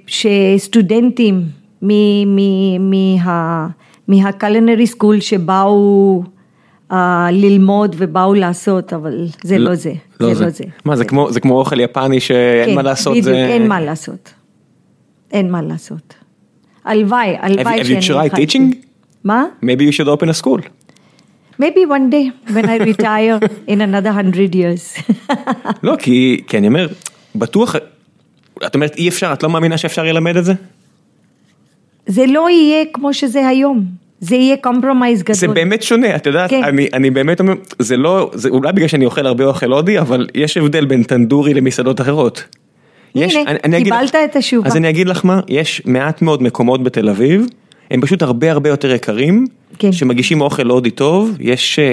שסטודנטים. 0.06 1.42
מהקלנרי 4.08 4.86
סקול 4.86 5.20
שבאו 5.20 6.22
uh, 6.90 6.94
ללמוד 7.32 7.96
ובאו 7.98 8.34
לעשות, 8.34 8.92
אבל 8.92 9.26
זה 9.44 9.58
לא, 9.58 9.74
זה, 9.74 9.92
זה 10.20 10.26
לא 10.44 10.48
זה. 10.50 10.64
מה, 10.84 10.96
זה 10.96 11.04
כמו- 11.04 11.32
זה 11.32 11.40
כמו 11.40 11.58
אוכל 11.58 11.80
יפני 11.80 12.20
שאין 12.20 12.68
כן, 12.70 12.74
מה 12.74 12.82
לעשות? 12.82 13.12
בדיוק, 13.12 13.24
זה- 13.26 13.46
אין 13.46 13.68
מה 13.68 13.80
לעשות. 13.80 14.34
אין 15.32 15.50
מה 15.50 15.62
לעשות. 15.62 16.14
הלוואי, 16.84 17.36
הלוואי 17.40 17.80
have 17.80 17.84
you 17.84 18.00
שאני 18.02 18.28
tried 18.28 18.32
teaching? 18.32 18.74
מה? 19.24 19.44
Maybe 19.64 19.80
you 19.90 19.92
should 19.92 20.08
open 20.08 20.28
a 20.28 20.42
school. 20.42 20.60
Maybe 21.60 21.82
one 21.88 22.08
day 22.14 22.52
when 22.54 22.64
I 22.64 22.76
retire 22.92 23.38
in 23.72 23.80
another 23.80 24.12
hundred 24.12 24.54
years. 24.54 25.12
לא, 25.82 25.94
כי, 25.98 26.42
כי 26.46 26.58
אני 26.58 26.68
אומר, 26.68 26.88
בטוח, 27.34 27.76
את 28.66 28.74
אומרת 28.74 28.94
אי 28.96 29.08
אפשר, 29.08 29.32
את 29.32 29.42
לא 29.42 29.50
מאמינה 29.50 29.78
שאפשר 29.78 30.02
ללמד 30.02 30.36
את 30.36 30.44
זה? 30.44 30.52
זה 32.08 32.24
לא 32.26 32.50
יהיה 32.50 32.84
כמו 32.92 33.14
שזה 33.14 33.48
היום, 33.48 33.84
זה 34.20 34.36
יהיה 34.36 34.56
compromise 34.66 35.22
גדול. 35.22 35.34
זה 35.34 35.48
באמת 35.48 35.82
שונה, 35.82 36.16
את 36.16 36.26
יודעת, 36.26 36.50
כן. 36.50 36.64
אני, 36.64 36.88
אני 36.92 37.10
באמת 37.10 37.40
אומר, 37.40 37.52
זה 37.78 37.96
לא, 37.96 38.30
זה 38.34 38.48
אולי 38.48 38.72
בגלל 38.72 38.88
שאני 38.88 39.04
אוכל 39.04 39.26
הרבה 39.26 39.44
אוכל 39.44 39.72
הודי, 39.72 39.98
אבל 39.98 40.26
יש 40.34 40.56
הבדל 40.56 40.84
בין 40.84 41.02
טנדורי 41.02 41.54
למסעדות 41.54 42.00
אחרות. 42.00 42.44
יש, 43.14 43.34
הנה, 43.36 43.76
אגיד 43.76 43.84
קיבלת 43.84 44.02
לך- 44.08 44.16
את 44.24 44.36
התשובה. 44.36 44.68
אז 44.68 44.76
אני 44.76 44.90
אגיד 44.90 45.08
לך 45.08 45.24
מה, 45.24 45.40
יש 45.48 45.82
מעט 45.86 46.22
מאוד 46.22 46.42
מקומות 46.42 46.82
בתל 46.82 47.08
אביב, 47.08 47.46
הם 47.90 48.00
פשוט 48.00 48.22
הרבה 48.22 48.50
הרבה 48.52 48.68
יותר 48.70 48.90
יקרים, 48.94 49.46
כן. 49.78 49.92
שמגישים 49.92 50.40
אוכל 50.40 50.66
הודי 50.70 50.90
טוב, 50.90 51.36
יש 51.40 51.78
אה, 51.78 51.84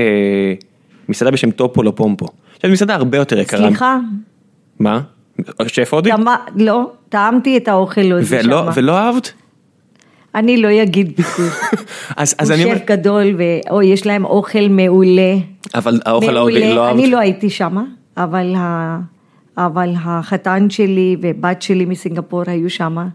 מסעדה 1.10 1.32
בשם 1.32 1.52
טופולו 1.52 1.96
פומפו. 1.96 2.26
עכשיו 2.56 2.72
מסעדה 2.72 2.96
הרבה 2.96 3.18
יותר 3.18 3.40
יקרה. 3.40 3.60
סליחה, 3.68 3.98
מה? 4.80 5.00
שף 5.68 5.94
הודי? 5.94 6.10
לא, 6.56 6.82
טעמתי 7.10 7.58
את 7.58 7.68
האוכל 7.68 8.02
ולא, 8.14 8.24
שמה. 8.24 8.72
ולא 8.76 8.98
אהבת? 8.98 9.34
אני 10.36 10.58
לא 10.58 10.84
אגיד 10.84 11.16
ביקור. 11.18 11.46
אז, 12.18 12.36
אז 12.40 12.52
הוא 12.52 12.56
אני 12.56 12.66
אומר, 12.66 12.78
שף 12.78 12.86
גדול, 12.86 13.38
או 13.70 13.82
יש 13.82 14.06
להם 14.06 14.26
אוכל 14.26 14.68
מעולה. 14.70 15.36
אבל 15.76 16.00
האוכל 16.06 16.38
ההודי. 16.38 16.74
לא 16.74 16.88
אהבת? 16.88 17.00
אני 17.00 17.12
לא 17.12 17.18
הייתי 17.20 17.50
שמה, 17.50 17.84
אבל, 18.18 18.54
ה, 18.58 19.00
אבל 19.58 19.90
החתן 20.04 20.70
שלי 20.70 21.16
ובת 21.22 21.62
שלי 21.62 21.86
מסינגפור 21.86 22.44
היו 22.48 22.70
שמה. 22.70 23.08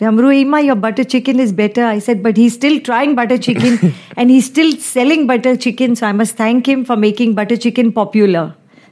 ואמרו, 0.00 0.30
אמא, 0.30 0.56
your 0.56 0.76
butter 0.76 1.04
chicken 1.04 1.36
is 1.36 1.52
better. 1.52 1.84
I 1.96 1.98
said, 1.98 2.22
but 2.22 2.36
he's 2.36 2.54
still 2.54 2.78
trying 2.88 3.14
butter 3.14 3.38
chicken 3.38 3.72
and 4.18 4.30
he's 4.30 4.46
still 4.54 4.72
selling 4.94 5.26
butter 5.26 5.56
chicken, 5.56 5.96
so 5.96 6.06
I 6.06 6.12
must 6.12 6.36
thank 6.36 6.68
him 6.68 6.84
for 6.84 6.96
making 6.96 7.34
butter 7.34 7.56
chicken 7.56 7.92
popular. 7.92 8.46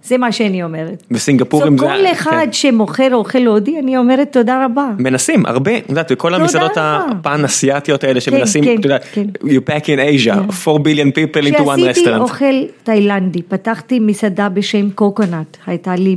זה 0.05 0.19
מה 0.19 0.33
שאני 0.33 0.63
אומרת. 0.63 1.03
בסינגפורים 1.11 1.79
זה... 1.79 1.87
כל 1.87 2.07
אחד 2.13 2.45
כן. 2.45 2.53
שמוכר 2.53 3.15
אוכל 3.15 3.47
הודי, 3.47 3.79
אני 3.79 3.97
אומרת 3.97 4.33
תודה 4.33 4.65
רבה. 4.65 4.91
מנסים 4.99 5.47
הרבה, 5.47 5.79
את 5.79 5.89
יודעת, 5.89 6.13
בכל 6.13 6.35
המסעדות 6.35 6.71
רבה. 6.71 7.07
הפן 7.11 7.45
אסיאתיות 7.45 8.05
האלה 8.05 8.21
שמנסים, 8.21 8.65
כן, 8.65 8.77
את 8.79 8.85
יודעת, 8.85 9.05
כן. 9.13 9.27
you 9.43 9.71
pack 9.71 9.85
in 9.85 10.27
Asia, 10.27 10.35
4 10.69 10.79
billion 10.79 11.11
people 11.13 11.47
into 11.47 11.61
one 11.61 11.77
כשעשיתי 11.77 12.11
restaurant. 12.11 12.21
אוכל 12.21 12.55
תאילנדי, 12.83 13.43
פתחתי 13.43 14.01
מסעדה 14.01 14.49
בשם 14.49 14.91
קוקונט, 14.91 15.57
הייתה 15.67 15.95
לי 15.97 16.17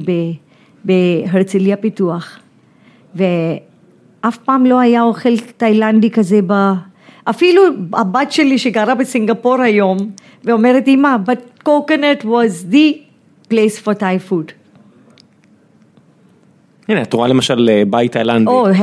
בהרצליה 0.85 1.77
פיתוח, 1.77 2.39
ואף 3.15 4.37
פעם 4.37 4.65
לא 4.65 4.79
היה 4.79 5.03
אוכל 5.03 5.37
תאילנדי 5.57 6.09
כזה 6.11 6.39
ב... 6.47 6.53
אפילו 7.29 7.61
הבת 7.93 8.31
שלי 8.31 8.57
שגרה 8.57 8.95
בסינגפור 8.95 9.61
היום, 9.61 9.97
ואומרת, 10.43 10.87
אמא, 10.87 11.15
but 11.25 11.67
coconut 11.67 12.23
was 12.23 12.73
the 12.73 13.06
place 13.51 13.83
for 13.85 13.93
Thai 13.99 14.31
food. 14.31 14.51
הנה, 16.89 17.01
את 17.01 17.13
רואה 17.13 17.27
למשל 17.27 17.69
אה, 17.69 17.83
בית 17.89 18.11
תאילנדי, 18.11 18.47
או, 18.51 18.67
הם. 18.67 18.73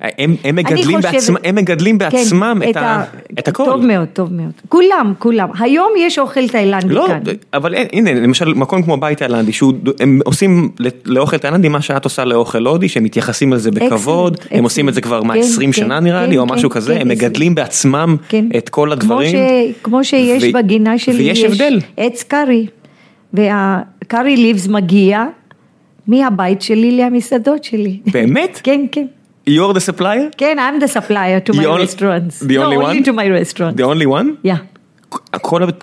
הם 0.00 0.10
הם 0.20 0.36
אני 0.44 0.52
מגדלים 0.52 0.96
חושבת- 0.96 1.12
בעצמם, 1.12 1.36
הם 1.44 1.54
מגדלים 1.54 1.98
כן, 1.98 2.08
בעצמם 2.10 2.62
את 2.70 2.76
ה- 2.76 3.04
את 3.38 3.48
הכל. 3.48 3.64
טוב 3.64 3.86
מאוד, 3.86 4.08
טוב 4.12 4.32
מאוד. 4.32 4.52
כולם, 4.68 5.12
כולם. 5.18 5.48
היום 5.60 5.88
יש 5.98 6.18
אוכל 6.18 6.48
תאילנדי 6.48 6.94
לא, 6.94 7.04
כאן. 7.08 7.20
אבל 7.54 7.74
אין- 7.74 7.86
הנה, 7.92 8.14
למשל 8.14 8.54
מקום 8.54 8.82
כמו 8.82 8.96
בית 8.96 9.18
תאילנדי, 9.18 9.52
שהם 9.52 10.20
עושים 10.24 10.68
לאוכל 11.04 11.36
תאילנדי 11.38 11.68
מה 11.68 11.82
שאת 11.82 12.04
עושה 12.04 12.24
לאוכל 12.24 12.66
הודי, 12.66 12.88
שהם 12.88 13.04
מתייחסים 13.04 13.52
לזה 13.52 13.70
בכבוד, 13.70 14.36
Excellent, 14.36 14.46
הם 14.50 14.64
עושים 14.64 14.88
את 14.88 14.94
זה 14.94 15.00
כבר 15.00 15.22
מה 15.22 15.34
כן, 15.34 15.40
20 15.40 15.72
כן, 15.72 15.76
שנה 15.80 16.00
נראה 16.00 16.24
כן, 16.24 16.30
לי, 16.30 16.38
או 16.38 16.46
כן, 16.48 16.54
משהו 16.54 16.70
כזה, 16.70 16.94
כן, 16.94 17.00
הם. 17.00 17.08
מגדלים 17.08 17.54
בעצמם 17.54 18.16
כן. 18.28 18.44
את 18.56 18.68
כל 18.68 18.92
הדברים. 18.92 19.30
כמו, 19.36 19.38
ש, 19.72 19.82
כמו 19.82 20.04
שיש 20.04 20.44
ו- 20.44 20.52
בגינה 20.52 20.98
שלי, 20.98 21.14
ויש 21.18 21.38
יש 21.38 21.44
הבדל. 21.44 21.80
עץ 21.96 22.22
קארי, 22.22 22.66
והקארי 24.04 24.36
ליבס 24.36 24.68
מגיע 24.68 25.24
מהבית 26.06 26.62
שלי 26.62 26.96
למסעדות 26.96 27.64
שלי. 27.64 28.00
באמת? 28.12 28.60
כן, 28.62 28.80
כן. 28.92 29.06
You're 29.48 29.74
the 29.74 29.90
supplier? 29.90 30.36
כן, 30.36 30.56
I'm 30.58 30.82
the 30.82 30.86
supplier 30.86 31.50
to 31.50 31.56
my 31.56 31.64
restaurants. 31.64 32.42
the 32.42 32.58
only 32.58 32.76
no, 32.76 32.80
one? 32.80 32.96
only 32.96 33.02
to 33.02 33.12
my 33.12 33.28
restaurants. 33.40 33.80
The 33.80 33.84
only 33.84 34.06
one? 34.06 34.46
Yeah. 34.46 35.16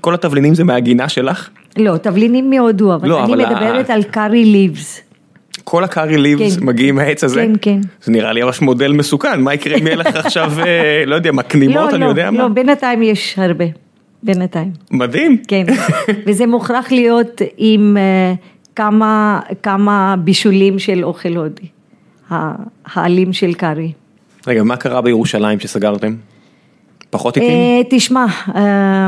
כל, 0.02 0.14
התבלינים 0.14 0.56
זה 0.56 0.64
מהגינה 0.64 1.10
שלך? 1.10 1.50
לא, 1.78 1.98
תבלינים 1.98 2.50
מהודו, 2.50 2.96
אבל 2.96 3.10
לא, 3.10 3.24
אני 3.24 3.36
מדברת 3.36 3.90
על 3.90 4.04
קארי 4.04 4.46
ליבס. 4.46 5.02
כל 5.64 5.84
הקארי 5.84 6.18
ליבס 6.18 6.58
כן. 6.58 6.66
מגיעים 6.66 6.96
מהעץ 6.96 7.24
הזה? 7.24 7.42
כן, 7.42 7.52
כן. 7.62 7.80
זה 8.04 8.12
נראה 8.12 8.34
לי 8.34 8.44
ממש 8.44 8.62
מודל 8.62 8.92
מסוכן, 8.92 9.42
מה 9.42 9.54
יקרה 9.54 9.78
אם 9.78 9.88
יהיה 9.88 9.96
לך 9.96 10.16
עכשיו, 10.26 10.52
אה, 10.60 11.04
לא 11.06 11.16
יודע, 11.16 11.32
מקנימות, 11.32 11.76
לא, 11.76 11.90
אני 11.90 12.00
לא, 12.00 12.06
יודע 12.06 12.32
מה? 12.32 12.40
לא, 12.40 12.48
בינתיים 12.48 13.04
יש 13.04 13.36
הרבה. 13.38 13.66
בינתיים. 14.24 14.72
מדהים. 14.92 15.38
כן, 15.48 15.66
וזה 16.28 16.46
מוכרח 16.48 16.92
להיות 16.92 17.42
עם 17.58 17.98
אה, 17.98 18.34
כמה, 18.76 19.40
כמה 19.64 20.16
בישולים 20.24 20.80
של 20.80 21.04
אוכל 21.04 21.36
הודי, 21.36 21.68
העלים 22.86 23.34
של 23.34 23.54
קארי. 23.54 23.92
רגע, 24.48 24.64
מה 24.64 24.78
קרה 24.78 25.02
בירושלים 25.02 25.60
שסגרתם? 25.60 26.16
פחות 27.10 27.38
איטיים? 27.38 27.54
אה, 27.54 27.82
תשמע, 27.90 28.26
אה, 28.56 29.08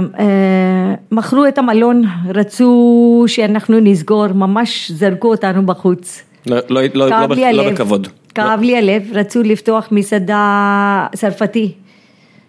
מכרו 1.11 1.45
את 1.47 1.57
המלון, 1.57 2.03
רצו 2.29 3.23
שאנחנו 3.27 3.79
נסגור, 3.79 4.27
ממש 4.27 4.91
זרקו 4.91 5.27
אותנו 5.27 5.65
בחוץ. 5.65 6.23
לא, 6.47 6.57
לא, 6.69 6.81
לא, 6.93 7.09
לא, 7.09 7.51
לא 7.51 7.71
בכבוד. 7.71 8.07
כאב 8.35 8.61
לי 8.61 8.77
הלב, 8.77 9.03
רצו 9.13 9.43
לפתוח 9.43 9.87
מסעדה 9.91 11.07
צרפתי, 11.15 11.71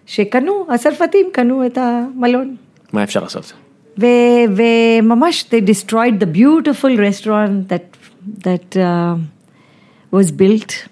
שקנו, 0.05 0.65
הצרפתים 0.69 1.27
קנו 1.31 1.65
את 1.65 1.77
המלון. 1.77 2.55
מה 2.93 3.03
אפשר 3.03 3.23
לעשות? 3.23 3.53
וממש 3.97 5.45
they 5.51 5.61
destroyed 5.69 6.19
the 6.21 6.37
beautiful 6.37 6.97
restaurant 6.97 7.69
that, 7.69 7.97
that 8.43 8.75
uh, 8.75 9.15
was 10.11 10.31
built 10.31 10.87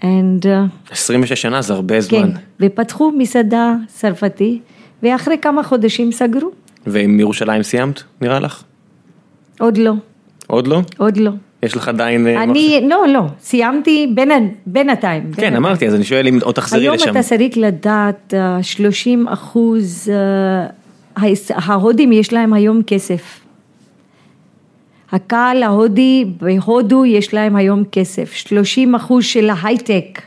and 0.00 0.46
uh, 0.46 0.92
26 0.92 1.42
שנה 1.42 1.62
זה 1.62 1.72
הרבה 1.72 1.94
כן, 1.94 2.00
זמן. 2.00 2.30
ופתחו 2.60 3.12
מסעדה 3.18 3.74
צרפתי 3.86 4.60
ואחרי 5.02 5.38
כמה 5.38 5.62
חודשים 5.62 6.12
סגרו, 6.12 6.50
ועם 6.86 7.20
ירושלים 7.20 7.62
סיימת, 7.62 8.02
נראה 8.20 8.40
לך? 8.40 8.62
עוד 9.60 9.78
לא, 9.78 9.92
עוד 10.46 10.66
לא? 10.66 10.80
עוד 10.98 11.16
לא. 11.16 11.30
יש 11.62 11.76
לך 11.76 11.88
עדיין... 11.88 12.26
אה, 12.26 12.42
אני, 12.42 12.80
לא, 12.88 13.04
לא, 13.08 13.22
סיימתי 13.40 14.12
בין- 14.14 14.54
בינתיים. 14.66 15.22
כן, 15.22 15.28
בינתיים. 15.30 15.56
אמרתי, 15.56 15.86
אז 15.86 15.94
אני 15.94 16.04
שואל 16.04 16.28
אם 16.28 16.38
עוד 16.42 16.54
תחזרי 16.54 16.80
היום 16.80 16.94
לשם. 16.94 17.10
אתה 17.10 17.22
צריך 17.22 17.52
לדעת, 17.56 18.34
אה, 18.36 18.62
30 18.62 19.28
אחוז, 19.28 20.10
אה, 21.16 21.26
ההודים 21.54 22.12
יש 22.12 22.32
להם 22.32 22.52
היום 22.52 22.82
כסף. 22.86 23.40
הקהל 25.12 25.62
ההודי 25.62 26.24
בהודו 26.40 27.04
יש 27.04 27.34
להם 27.34 27.56
היום 27.56 27.82
כסף, 27.92 28.32
30 28.32 28.94
אחוז 28.94 29.24
של 29.24 29.50
ההייטק. 29.50 30.22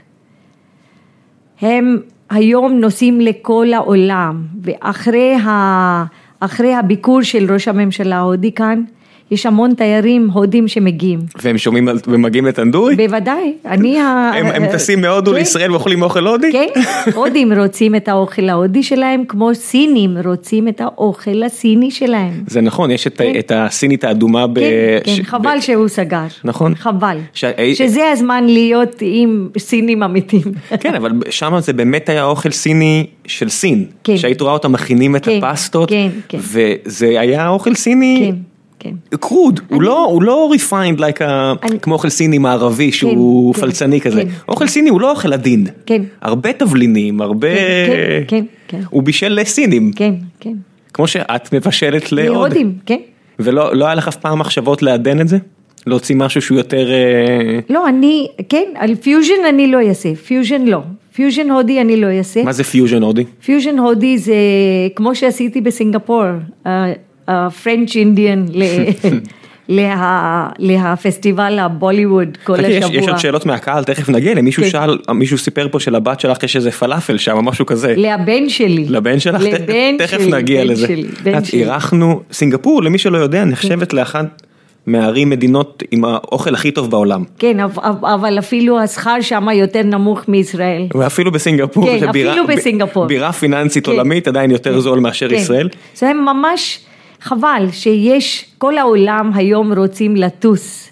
הם 1.61 1.97
היום 2.29 2.73
נוסעים 2.73 3.21
לכל 3.21 3.67
העולם, 3.73 4.43
ואחרי 4.61 5.35
ה... 5.35 6.03
אחרי 6.39 6.75
הביקור 6.75 7.21
של 7.21 7.53
ראש 7.53 7.67
הממשלה 7.67 8.15
ההודי 8.17 8.51
כאן, 8.51 8.83
יש 9.31 9.45
המון 9.45 9.73
תיירים 9.73 10.29
הודים 10.29 10.67
שמגיעים. 10.67 11.19
והם 11.43 11.57
שומעים 11.57 11.87
ומגיעים 12.07 12.45
לטנדורי? 12.45 12.95
בוודאי, 12.95 13.53
אני 13.65 13.99
ה... 13.99 14.31
הם 14.35 14.45
הם 14.45 14.71
טסים 14.71 15.01
מהודו 15.01 15.31
כן. 15.31 15.37
לישראל 15.37 15.71
ואוכלים 15.71 16.01
אוכל 16.01 16.27
הודי? 16.27 16.51
כן, 16.51 16.67
הודים 17.15 17.53
רוצים 17.53 17.95
את 17.95 18.07
האוכל 18.07 18.49
ההודי 18.49 18.83
שלהם, 18.83 19.23
כמו 19.27 19.55
סינים 19.55 20.17
רוצים 20.25 20.67
את 20.67 20.81
האוכל 20.81 21.43
הסיני 21.43 21.91
שלהם. 21.91 22.31
זה 22.47 22.61
נכון, 22.61 22.91
יש 22.91 23.07
את- 23.07 23.17
כן. 23.17 23.31
את 23.39 23.51
הסינית 23.55 24.03
האדומה 24.03 24.47
ב... 24.47 24.59
כן, 24.59 25.11
ש- 25.13 25.19
כן, 25.19 25.23
חבל 25.23 25.57
ב- 25.57 25.61
שהוא 25.61 25.87
סגר. 25.87 26.23
נכון. 26.43 26.75
חבל. 26.75 27.17
ש- 27.33 27.45
שזה 27.73 28.01
הזמן 28.11 28.43
להיות 28.47 28.95
עם 29.01 29.49
סינים 29.57 30.03
אמיתיים. 30.03 30.43
כן, 30.79 30.95
אבל 30.95 31.11
שם 31.29 31.53
זה 31.59 31.73
באמת 31.73 32.09
היה 32.09 32.23
אוכל 32.25 32.51
סיני 32.51 33.05
של 33.27 33.49
סין. 33.49 33.85
כן. 34.03 34.17
שהיית 34.17 34.41
רואה 34.41 34.53
אותם 34.53 34.71
מכינים 34.71 35.15
את 35.15 35.25
כן, 35.25 35.39
הפסטות, 35.43 35.89
כן, 35.89 36.09
כן. 36.27 36.37
וזה 36.41 37.19
היה 37.19 37.47
אוכל 37.49 37.73
סיני 37.75 38.31
כן. 38.31 38.35
crude, 39.19 39.59
הוא 39.69 39.81
לא- 39.81 40.05
הוא 40.05 40.23
לא 40.23 40.49
refined 40.55 40.97
like 40.99 41.19
a- 41.21 41.23
אני- 41.63 41.79
כמו 41.81 41.93
אוכל 41.93 42.09
סיני 42.09 42.37
מערבי 42.37 42.91
שהוא 42.91 43.53
כן, 43.53 43.61
פלצני 43.61 44.01
כזה. 44.01 44.21
כן. 44.23 44.27
אוכל 44.47 44.67
סיני 44.67 44.89
הוא 44.89 45.01
לא 45.01 45.11
אוכל 45.11 45.33
עדין. 45.33 45.67
כן. 45.85 46.01
הרבה 46.21 46.53
תבלינים, 46.53 47.21
הרבה... 47.21 47.47
כן, 47.87 48.23
כן, 48.27 48.45
כן. 48.67 48.79
הוא 48.89 49.03
בישל 49.03 49.29
לסינים, 49.41 49.91
כן, 49.95 50.13
כן. 50.39 50.53
כמו 50.93 51.07
שאת 51.07 51.53
מבשלת 51.53 52.11
לעוד. 52.11 52.27
להודים, 52.51 52.73
כן. 52.85 52.97
ולא 53.39 53.75
לא 53.75 53.85
היה 53.85 53.95
לך 53.95 54.07
אף 54.07 54.15
פעם 54.15 54.39
מחשבות 54.39 54.81
לעדן 54.81 55.21
את 55.21 55.27
זה? 55.27 55.37
להוציא 55.87 56.15
משהו 56.15 56.41
שהוא 56.41 56.57
יותר... 56.57 56.91
אה, 56.91 57.59
לא, 57.69 57.87
אני, 57.87 58.27
כן, 58.49 58.63
על 58.75 58.95
פיוז'ן 58.95 59.33
אני 59.49 59.71
לא 59.71 59.79
אעשה, 59.87 60.15
פיוז'ן 60.15 60.65
לא. 60.65 60.79
פיוז'ן 61.13 61.49
הודי 61.51 61.81
אני 61.81 62.01
לא 62.01 62.07
אעשה. 62.17 62.43
מה 62.43 62.51
זה 62.51 62.63
פיוז'ן 62.63 63.03
הודי? 63.03 63.23
פיוז'ן 63.45 63.79
הודי 63.79 64.17
זה 64.17 64.35
כמו 64.95 65.15
שעשיתי 65.15 65.61
בסינגפור, 65.61 66.23
פרנץ' 67.63 67.95
אינדיאן 67.95 68.45
להפסטיבל 70.59 71.59
הבוליווד 71.59 72.37
כל 72.43 72.53
השבוע. 72.65 72.95
יש 72.95 73.07
עוד 73.07 73.17
שאלות 73.17 73.45
מהקהל, 73.45 73.83
תכף 73.83 74.09
נגיע, 74.09 74.33
למישהו 74.33 74.63
כן. 74.63 74.69
שאל, 74.69 74.97
מישהו 75.13 75.37
סיפר 75.37 75.67
פה 75.71 75.79
שלבת 75.79 76.19
שלך 76.19 76.43
יש 76.43 76.55
איזה 76.55 76.71
פלאפל 76.71 77.17
שם, 77.17 77.37
משהו 77.37 77.65
כזה. 77.65 77.93
לבן 77.97 78.49
שלי. 78.49 78.85
לבן 78.89 79.19
שלך? 79.19 79.41
לבן 79.41 79.97
תכף 79.97 80.21
נגיע 80.21 80.65
לזה. 80.65 80.95
את. 81.37 81.53
אירחנו, 81.53 82.21
סינגפור, 82.31 82.83
למי 82.83 82.97
שלא 82.97 83.17
יודע, 83.17 83.45
נחשבת 83.45 83.93
לאחת 83.93 84.41
מהערים 84.87 85.29
מדינות 85.29 85.83
עם 85.91 86.05
האוכל 86.05 86.53
הכי 86.53 86.71
טוב 86.71 86.91
בעולם. 86.91 87.23
כן, 87.39 87.57
אבל- 88.03 88.39
אפילו 88.39 88.79
השכר 88.79 89.21
שם 89.21 89.47
יותר 89.53 89.83
נמוך 89.83 90.21
מישראל. 90.27 90.87
ואפילו 90.95 91.31
בסינגפור, 91.31 91.85
כן, 91.85 92.09
אפילו 92.09 92.47
בסינגפור. 92.47 93.05
בירה 93.05 93.31
פיננסית 93.31 93.85
כן. 93.85 93.91
עולמית 93.91 94.27
עדיין 94.27 94.51
יותר 94.51 94.79
זול 94.79 94.99
מאשר 94.99 95.29
כן. 95.29 95.35
ישראל. 95.35 95.69
זה 95.95 96.11
ממש 96.13 96.79
חבל 97.23 97.65
שיש, 97.71 98.45
כל 98.57 98.77
העולם 98.77 99.31
היום 99.35 99.73
רוצים 99.73 100.15
לטוס. 100.15 100.89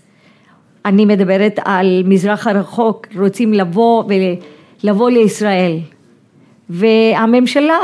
אני 0.85 1.05
מדברת 1.05 1.59
על 1.65 2.03
מזרח 2.05 2.47
הרחוק, 2.47 3.07
רוצים 3.19 3.53
לבוא 3.53 4.03
ולבוא 4.83 5.09
לישראל. 5.09 5.77
והממשלה 6.69 7.79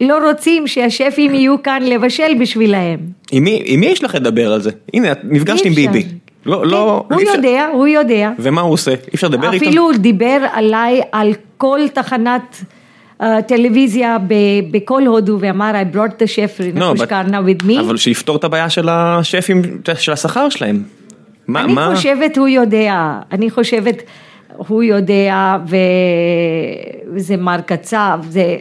לא 0.00 0.28
רוצים 0.28 0.66
שהשפים 0.66 1.34
יהיו 1.34 1.62
כאן 1.62 1.82
לבשל 1.82 2.32
בשבילהם. 2.40 2.98
עם 3.32 3.44
מי 3.44 3.62
עם 3.64 3.80
מי 3.80 3.86
יש 3.86 4.04
לך 4.04 4.14
לדבר 4.14 4.52
על 4.52 4.60
זה? 4.60 4.70
הנה, 4.94 5.12
את 5.12 5.18
נפגשת 5.24 5.66
עם. 5.66 5.72
ביבי. 5.74 6.04
לא, 6.46 6.60
כן, 6.64 6.68
לא, 6.70 7.04
הוא 7.10 7.22
אפשר- 7.22 7.34
יודע, 7.36 7.68
הוא 7.72 7.86
יודע. 7.86 8.30
ומה 8.38 8.60
הוא 8.60 8.72
עושה? 8.72 8.90
אי 8.90 8.96
אפשר 9.14 9.28
לדבר 9.28 9.52
איתו? 9.52 9.64
אפילו 9.66 9.82
הוא 9.82 9.92
דיבר 9.92 10.46
עליי 10.52 11.00
על 11.12 11.32
כל 11.56 11.80
תחנת 11.92 12.64
טלוויזיה 13.46 14.16
בכל 14.70 15.06
הודו 15.06 15.36
ואמר 15.40 15.72
I 15.92 15.94
brought 15.96 16.10
the 16.10 16.26
chef 16.36 16.60
לא, 16.60 16.64
רינה 16.64 16.86
אבל- 16.90 16.96
פושקרנה 16.96 17.40
with 17.40 17.62
me. 17.66 17.80
אבל 17.80 17.96
שיפתור 17.96 18.36
את 18.36 18.44
הבעיה 18.44 18.70
של 18.70 18.88
השפים, 18.88 19.62
של 19.98 20.12
השכר 20.12 20.48
שלהם. 20.48 20.82
מה, 21.48 21.64
אני 21.64 21.72
מה? 21.72 21.90
חושבת 21.94 22.38
הוא 22.38 22.48
יודע, 22.48 22.94
אני 23.32 23.50
חושבת 23.50 24.02
הוא 24.56 24.82
יודע 24.82 25.56
וזה 27.14 27.36
מר 27.36 27.60
קצב, 27.66 28.18
זה, 28.28 28.56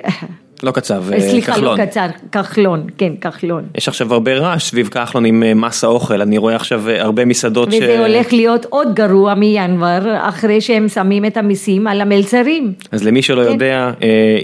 לא 0.64 0.72
קצב, 0.72 1.14
אה, 1.14 1.20
סליחה 1.20 1.52
לא 1.52 1.56
כחלון. 1.58 1.86
קצר, 1.86 2.06
כחלון, 2.32 2.84
כן 2.98 3.14
כחלון. 3.22 3.64
יש 3.76 3.88
עכשיו 3.88 4.14
הרבה 4.14 4.34
רעש 4.34 4.70
סביב 4.70 4.88
כחלון 4.88 5.26
עם 5.26 5.44
אה, 5.44 5.54
מס 5.54 5.84
האוכל, 5.84 6.22
אני 6.22 6.38
רואה 6.38 6.56
עכשיו 6.56 6.90
אה, 6.90 7.02
הרבה 7.02 7.26
מסעדות 7.26 7.72
ש... 7.72 7.76
וזה 7.76 8.00
הולך 8.00 8.34
להיות 8.34 8.66
עוד 8.70 8.96
גרוע 8.96 9.34
מינואר, 9.34 10.30
אחרי 10.30 10.62
שהם 10.62 10.90
שמים 10.90 11.26
את 11.26 11.38
המיסים 11.38 11.88
על 11.88 12.02
המלצרים. 12.02 12.74
אז 12.92 13.04
למי 13.04 13.22
שלא 13.22 13.44
כן. 13.44 13.52
יודע, 13.52 13.92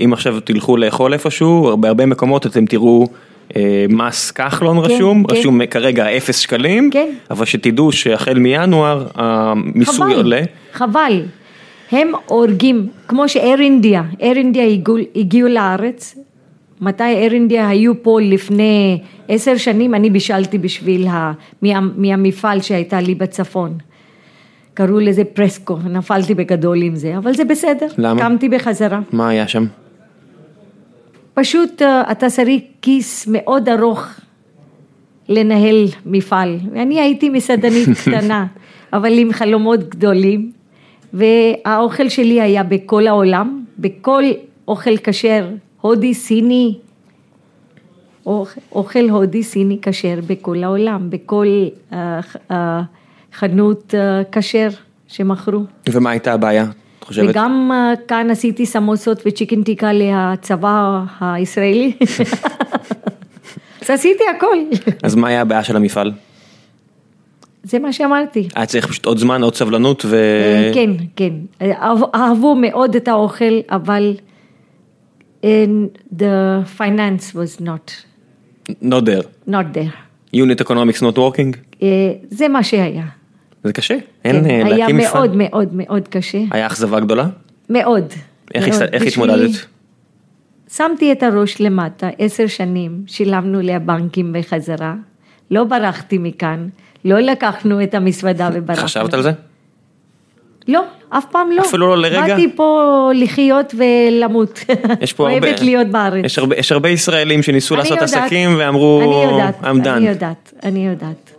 אם 0.05 0.13
עכשיו 0.13 0.39
תלכו 0.39 0.78
לאכול 0.78 1.13
איפשהו, 1.13 1.78
בהרבה 1.78 2.05
מקומות 2.05 2.45
אתם 2.45 2.65
תראו 2.65 3.07
מס 3.89 4.32
כחלון 4.32 4.78
רשום, 4.78 5.24
כן. 5.24 5.36
רשום 5.36 5.65
כרגע 5.65 6.17
אפס 6.17 6.39
שקלים, 6.39 6.89
כן. 6.93 7.09
אבל 7.32 7.45
שתדעו 7.45 7.91
שהחל 7.91 8.39
מינואר 8.39 9.07
המיסוי 9.15 9.95
חבל, 9.95 10.15
עולה. 10.15 10.41
חבל. 10.74 11.22
הם 11.92 12.12
הורגים, 12.26 12.88
כמו 13.08 13.30
שאייר 13.30 13.60
אינדיה, 13.60 14.04
אייר 14.22 14.38
אינדיה 14.38 14.66
הגיעו, 14.66 14.98
הגיעו 15.16 15.50
לארץ, 15.50 16.16
מתי 16.82 17.04
אייר 17.04 17.34
אינדיה 17.34 17.70
היו 17.70 18.04
פה 18.04 18.20
לפני 18.22 19.02
עשר 19.28 19.58
שנים, 19.58 19.96
אני 19.96 20.10
בישלתי 20.10 20.58
בשביל, 20.58 21.08
ה, 21.08 21.32
מה, 21.62 21.80
מהמפעל 21.96 22.62
שהייתה 22.62 23.02
לי 23.02 23.16
בצפון. 23.16 23.78
קראו 24.74 25.00
לזה 25.00 25.24
פרסקו, 25.24 25.78
נפלתי 25.90 26.34
בגדול 26.34 26.82
עם 26.82 26.96
זה, 26.96 27.18
אבל 27.18 27.34
זה 27.34 27.46
בסדר, 27.46 27.88
למה? 27.98 28.22
קמתי 28.22 28.50
בחזרה. 28.50 29.00
מה 29.12 29.30
היה 29.30 29.48
שם? 29.48 29.66
פשוט 31.34 31.82
אה, 31.82 32.12
אתה 32.12 32.30
צריך 32.30 32.62
כיס 32.82 33.28
מאוד 33.28 33.70
ארוך 33.70 34.08
לנהל 35.30 35.86
מפעל, 36.06 36.58
ואני 36.74 37.00
הייתי 37.00 37.30
מסעדנית 37.30 37.90
קטנה, 38.02 38.46
אבל 38.94 39.18
עם 39.18 39.34
חלומות 39.34 39.90
גדולים, 39.90 40.52
והאוכל 41.14 42.10
שלי 42.10 42.41
היה 42.41 42.64
בכל 42.64 43.07
העולם, 43.07 43.64
בכל 43.80 44.24
אוכל 44.68 44.97
כשר, 44.97 45.49
הודי, 45.82 46.14
סיני, 46.14 46.78
אוכל, 48.72 49.10
הודי, 49.10 49.43
סיני 49.43 49.78
כשר 49.82 50.20
בכל 50.28 50.64
העולם, 50.64 51.10
בכל 51.10 51.47
אה, 51.93 52.20
אה, 52.51 52.82
חנות 53.34 53.95
אה, 53.95 54.22
כשר 54.32 54.70
שמכרו. 55.07 55.64
ומה 55.89 56.10
הייתה 56.10 56.34
הבעיה? 56.34 56.66
חושבת? 57.01 57.30
וגם 57.30 57.72
אה, 57.74 57.93
כאן 58.07 58.30
עשיתי 58.30 58.66
סמוסות 58.66 59.22
וצ'יקן 59.26 59.64
טיקה 59.64 59.89
לצבא 59.93 61.03
הישראלי. 61.22 61.93
אז 63.82 63.89
עשיתי 63.89 64.24
הכל. 64.38 64.57
אז 65.03 65.16
מה 65.16 65.28
היה 65.28 65.41
הבעיה 65.41 65.64
של 65.64 65.76
המפעל? 65.76 66.12
זה 67.64 67.80
מה 67.80 67.93
שאמרתי. 67.93 68.47
היה 68.55 68.66
צריך 68.66 68.88
פשוט 68.88 69.05
עוד 69.05 69.18
זמן, 69.18 69.43
עוד 69.43 69.55
סבלנות 69.55 70.05
ו... 70.05 70.16
אה, 70.16 70.72
כן, 70.74 70.91
כן. 71.16 71.34
אהב- 71.62 72.16
אהבו 72.16 72.55
מאוד 72.55 72.95
את 72.95 73.07
האוכל, 73.07 73.60
אבל 73.70 74.14
the 76.16 76.24
finance 76.78 77.34
was 77.36 77.62
not, 77.62 77.91
not 78.84 79.03
there. 79.05 79.26
not 79.49 79.74
there. 79.74 79.93
unit 80.36 80.62
economics 80.62 81.01
not 81.01 81.18
working? 81.18 81.57
אה, 81.84 81.88
זה 82.30 82.47
מה 82.47 82.64
שהיה. 82.64 83.05
זה 83.64 83.74
קשה, 83.74 83.97
אין 84.26 84.36
כן, 84.43 84.45
אה, 84.49 84.55
היה 84.66 84.78
להקים 84.78 84.97
מפעל. 84.97 85.14
מאוד 85.14 85.36
מאוד 85.36 85.70
מאוד 85.74 86.07
קשה. 86.07 86.39
היה 86.51 86.68
אכזבה 86.68 86.99
גדולה? 86.99 87.28
מאוד. 87.70 88.03
איך 88.55 88.68
מאוד. 88.70 88.82
איך 88.93 89.03
התמודדת? 89.03 89.49
שמתי 90.74 91.12
את 91.12 91.24
הראש 91.24 91.62
למטה, 91.62 92.10
עשר 92.20 92.47
שנים, 92.47 93.03
שילמנו 93.07 93.62
לבנקים 93.62 94.34
בחזרה, 94.34 94.95
לא 95.51 95.64
ברחתי 95.64 96.18
מכאן, 96.18 96.68
לא 97.06 97.20
לקחנו 97.20 97.84
את 97.84 97.93
המזוודה 97.93 98.50
וברחנו. 98.54 98.84
חשבת 98.84 99.14
על 99.14 99.22
זה? 99.22 99.32
לא, 100.68 100.84
אף 101.10 101.26
פעם 101.32 101.52
לא. 101.52 101.62
אפילו 101.62 101.88
לא 101.88 101.97
לרגע? 101.97 102.28
באתי 102.28 102.56
פה 102.56 103.12
לחיות 103.16 103.76
ולמות. 103.78 104.60
יש 105.02 105.14
פה 105.14 105.30
הרבה, 105.30 105.47
אוהבת 105.47 105.62
להיות 105.62 105.88
בארץ. 105.88 106.26
יש 106.26 106.38
הרבה, 106.38 106.56
יש 106.56 106.72
הרבה 106.72 106.89
ישראלים 106.89 107.43
שניסו 107.43 107.76
לעשות 107.76 107.97
יודעת, 108.02 108.24
עסקים 108.24 108.50
ואמרו, 108.58 109.02
אני 109.02 109.32
יודעת, 109.32 109.62
I'm 109.62 109.86
done. 109.86 109.89
אני 109.89 110.08
יודעת, 110.08 110.54
אני 110.64 110.88
יודעת. 110.88 111.32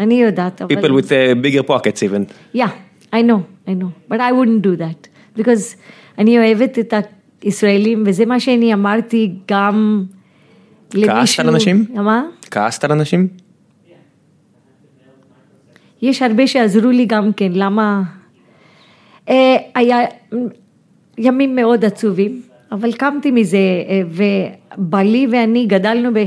אני 0.00 0.22
יודעת, 0.22 0.62
אבל... 0.62 0.74
People 0.74 1.02
with 1.02 1.06
uh, 1.06 1.44
bigger 1.44 1.62
pockets 1.62 2.02
even. 2.02 2.56
Yeah, 2.56 2.70
I 3.12 3.20
know, 3.22 3.68
I 3.68 3.72
know, 3.72 3.92
but 4.08 4.20
I 4.20 4.32
wouldn't 4.32 4.62
do 4.62 4.76
that, 4.82 5.08
because 5.40 5.76
אני 6.18 6.38
אוהבת 6.38 6.78
את 6.78 6.94
הישראלים, 7.42 8.04
וזה 8.06 8.26
מה 8.26 8.40
שאני 8.40 8.74
אמרתי 8.74 9.32
גם 9.48 10.04
למישהו... 10.94 11.14
כעסת 11.14 11.40
על 11.40 11.48
אנשים? 11.48 11.86
מה? 11.94 12.22
כעסת 12.50 12.84
על 12.84 12.92
אנשים? 12.92 13.28
יש 16.02 16.22
הרבה 16.22 16.46
שעזרו 16.46 16.90
לי 16.90 17.04
גם 17.06 17.32
כן, 17.32 17.52
למה... 17.54 18.02
אה, 19.28 19.56
היה 19.74 19.98
ימים 21.18 21.56
מאוד 21.56 21.84
עצובים, 21.84 22.42
אבל 22.72 22.92
קמתי 22.92 23.30
מזה, 23.30 23.58
אה, 23.88 24.02
ובעלי 24.78 25.26
ואני 25.32 25.66
גדלנו 25.66 26.10
ב... 26.14 26.18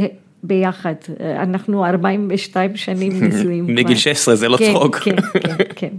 ביחד, 0.46 0.94
אה, 1.20 1.44
אנחנו 1.44 1.86
42 1.86 2.76
שנים 2.76 3.12
נשואים. 3.24 3.66
מגיל 3.76 3.98
16 3.98 4.36
זה 4.36 4.50
לא 4.50 4.58
כן, 4.58 4.74
צחוק. 4.74 4.96
כן, 4.96 5.16
כן, 5.34 5.56
כן. 5.76 5.90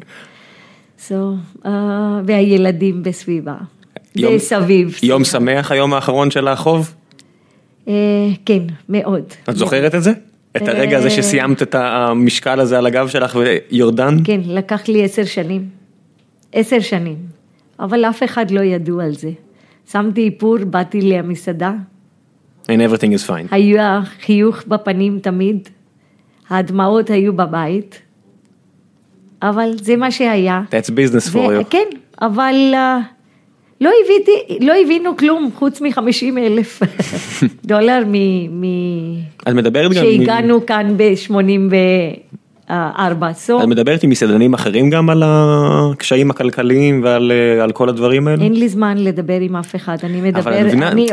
So, 1.08 1.12
uh, 1.64 1.68
והילדים 2.26 3.02
בסביבה, 3.02 3.54
יום- 4.16 4.34
בסביב. 4.34 4.98
יום. 5.02 5.24
שמח 5.24 5.72
היום 5.72 5.94
האחרון 5.94 6.30
של 6.30 6.48
החוב? 6.48 6.94
אה, 7.88 7.92
כן, 8.46 8.62
מאוד. 8.88 9.24
את 9.48 9.56
זוכרת 9.56 9.94
את 9.94 10.02
זה? 10.02 10.12
את 10.56 10.68
הרגע 10.68 10.98
הזה. 10.98 11.10
שסיימת 11.10 11.62
את 11.62 11.74
המשקל 11.74 12.60
הזה 12.60 12.78
על 12.78 12.86
הגב 12.86 13.08
שלך 13.08 13.38
ויורדן? 13.70 14.16
כן, 14.24 14.40
לקח 14.44 14.88
לי 14.88 15.04
עשר 15.04 15.24
שנים. 15.24 15.68
עשר 16.52 16.80
שנים. 16.80 17.16
אבל 17.80 18.04
אף 18.04 18.22
אחד 18.22 18.50
לא 18.50 18.60
ידעו 18.60 19.00
על 19.00 19.14
זה. 19.14 19.30
שמתי 19.90 20.24
איפור, 20.24 20.58
באתי 20.58 21.00
למסעדה, 21.00 21.72
And 22.66 22.80
everything 22.80 23.12
is 23.12 23.28
fine. 23.28 23.48
היה 23.50 24.00
חיוך 24.20 24.64
בפנים 24.68 25.18
תמיד, 25.18 25.68
הדמעות 26.50 27.10
היו 27.10 27.32
בבית, 27.32 28.02
אבל 29.42 29.70
זה 29.82 29.96
מה 29.96 30.10
שהיה. 30.10 30.62
That's 30.70 30.90
business 30.90 31.32
for 31.32 31.36
you. 31.36 31.64
כן, 31.70 31.86
אבל 32.22 32.54
אה, 32.74 33.00
לא, 33.80 33.90
הביתי, 34.04 34.30
לא 34.66 34.72
הבינו 34.84 35.16
כלום 35.16 35.50
חוץ 35.54 35.80
מ-50 35.80 35.98
אלף 36.38 36.80
דולר 37.64 38.02
מ... 38.06 38.14
מ- 38.60 39.18
את 39.48 39.54
מדברת 39.54 39.90
גם... 39.90 39.94
שהגענו 39.94 40.66
כאן 40.66 40.94
ב-84. 40.96 41.72
So, 42.68 43.62
את 43.62 43.66
מדברת 43.68 44.02
עם 44.02 44.10
מסעדנים 44.10 44.54
אחרים 44.54 44.90
גם 44.90 45.10
על 45.10 45.22
הקשיים 45.26 46.30
הכלכליים 46.30 47.00
ועל 47.04 47.32
אה, 47.32 47.64
על 47.64 47.72
כל 47.72 47.88
הדברים 47.88 48.28
האלה? 48.28 48.44
אין 48.44 48.52
לי 48.54 48.68
זמן 48.68 48.98
לדבר 48.98 49.40
עם 49.40 49.56
אף 49.56 49.74
אחד, 49.76 49.96
אני 50.02 50.20
מדבר, 50.20 50.58
אני 50.58 51.06
אתם 51.06 51.12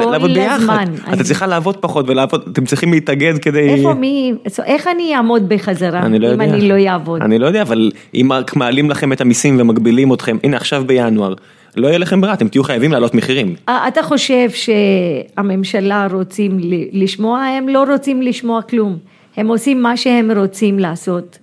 עובדת 0.00 0.34
כל. 0.36 0.52
הזמן. 0.54 0.84
את 1.08 1.08
אני- 1.08 1.22
צריכה 1.24 1.46
לעבוד 1.46 1.76
פחות 1.76 2.08
ולעבוד, 2.08 2.42
אתם 2.52 2.64
צריכים 2.64 2.92
להתאגד 2.92 3.38
כדי... 3.38 3.68
איפה 3.68 3.94
מי, 3.94 4.32
so, 4.46 4.62
איך 4.64 4.86
אני 4.86 5.14
אעמוד 5.16 5.48
בחזרה 5.48 6.00
אני 6.02 6.18
לא 6.18 6.26
אם 6.26 6.40
יודע. 6.40 6.44
אני 6.54 6.68
לא 6.68 6.90
אעבוד? 6.90 7.22
אני 7.22 7.38
לא 7.38 7.46
יודע, 7.46 7.62
אבל 7.62 7.90
אם 8.14 8.28
מעלים 8.56 8.90
לכם 8.90 9.12
את 9.12 9.20
המיסים 9.20 9.56
ומגבילים 9.60 10.12
אתכם, 10.12 10.36
הנה 10.44 10.56
עכשיו 10.56 10.84
בינואר, 10.86 11.34
לא 11.76 11.88
יהיה 11.88 11.98
לכם 11.98 12.20
ברירה, 12.20 12.34
אתם 12.34 12.48
תהיו 12.48 12.64
חייבים 12.64 12.92
להעלות 12.92 13.14
מחירים. 13.14 13.54
אתה 13.88 14.02
חושב 14.02 14.48
שהממשלה 14.50 16.06
רוצים 16.12 16.58
לשמוע? 16.92 17.40
הם 17.40 17.68
לא 17.68 17.84
רוצים 17.92 18.22
לשמוע 18.22 18.62
כלום. 18.62 18.96
הם 19.36 19.48
עושים 19.48 19.82
מה 19.82 19.96
שהם 19.96 20.30
רוצים 20.36 20.78
לעשות. 20.78 21.38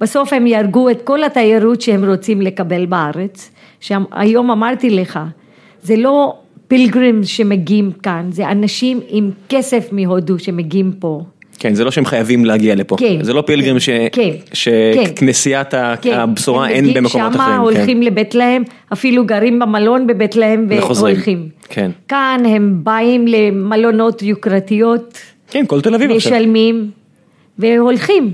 בסוף 0.00 0.32
הם 0.32 0.46
יהרגו 0.46 0.90
את 0.90 1.02
כל 1.04 1.24
התיירות 1.24 1.80
שהם 1.80 2.04
רוצים 2.04 2.42
לקבל 2.42 2.86
בארץ. 2.86 3.50
שהיום 3.80 4.50
אמרתי 4.50 4.90
לך, 4.90 5.18
זה 5.82 5.96
לא 5.96 6.36
פילגרים 6.68 7.24
שמגיעים 7.24 7.92
כאן, 8.02 8.26
זה 8.30 8.50
אנשים 8.50 9.00
עם 9.08 9.30
כסף 9.48 9.88
מהודו 9.92 10.38
שמגיעים 10.38 10.92
פה. 10.98 11.22
כן, 11.58 11.74
זה 11.74 11.84
לא 11.84 11.90
שהם 11.90 12.04
חייבים 12.04 12.44
להגיע 12.44 12.74
לפה. 12.74 12.96
כן. 12.96 13.22
זה 13.22 13.32
לא 13.32 13.42
פילגרים 13.46 13.80
ש- 13.80 13.88
כן. 14.12 14.30
שכנסיית 14.52 15.74
ה- 15.74 15.94
כן, 16.02 16.14
הבשורה 16.18 16.66
הם 16.66 16.72
אין 16.72 16.94
במקומות 16.94 17.32
שמה, 17.32 17.44
אחרים. 17.44 17.56
כן. 17.56 17.62
הולכים 17.62 18.02
לבית 18.02 18.34
להם, 18.34 18.62
אפילו 18.92 19.26
גרים 19.26 19.58
במלון 19.58 20.06
בבית 20.06 20.36
להם. 20.36 20.66
והולכים. 20.68 21.48
כן. 21.68 21.90
כאן 22.08 22.42
הם 22.48 22.80
באים 22.82 23.26
למלונות 23.28 24.22
יוקרתיות, 24.22 25.18
כן, 25.50 25.64
כל 25.66 25.80
תל 25.80 25.94
אביב 25.94 26.10
עכשיו. 26.10 26.32
משלמים 26.32 26.90
והולכים. 27.58 28.30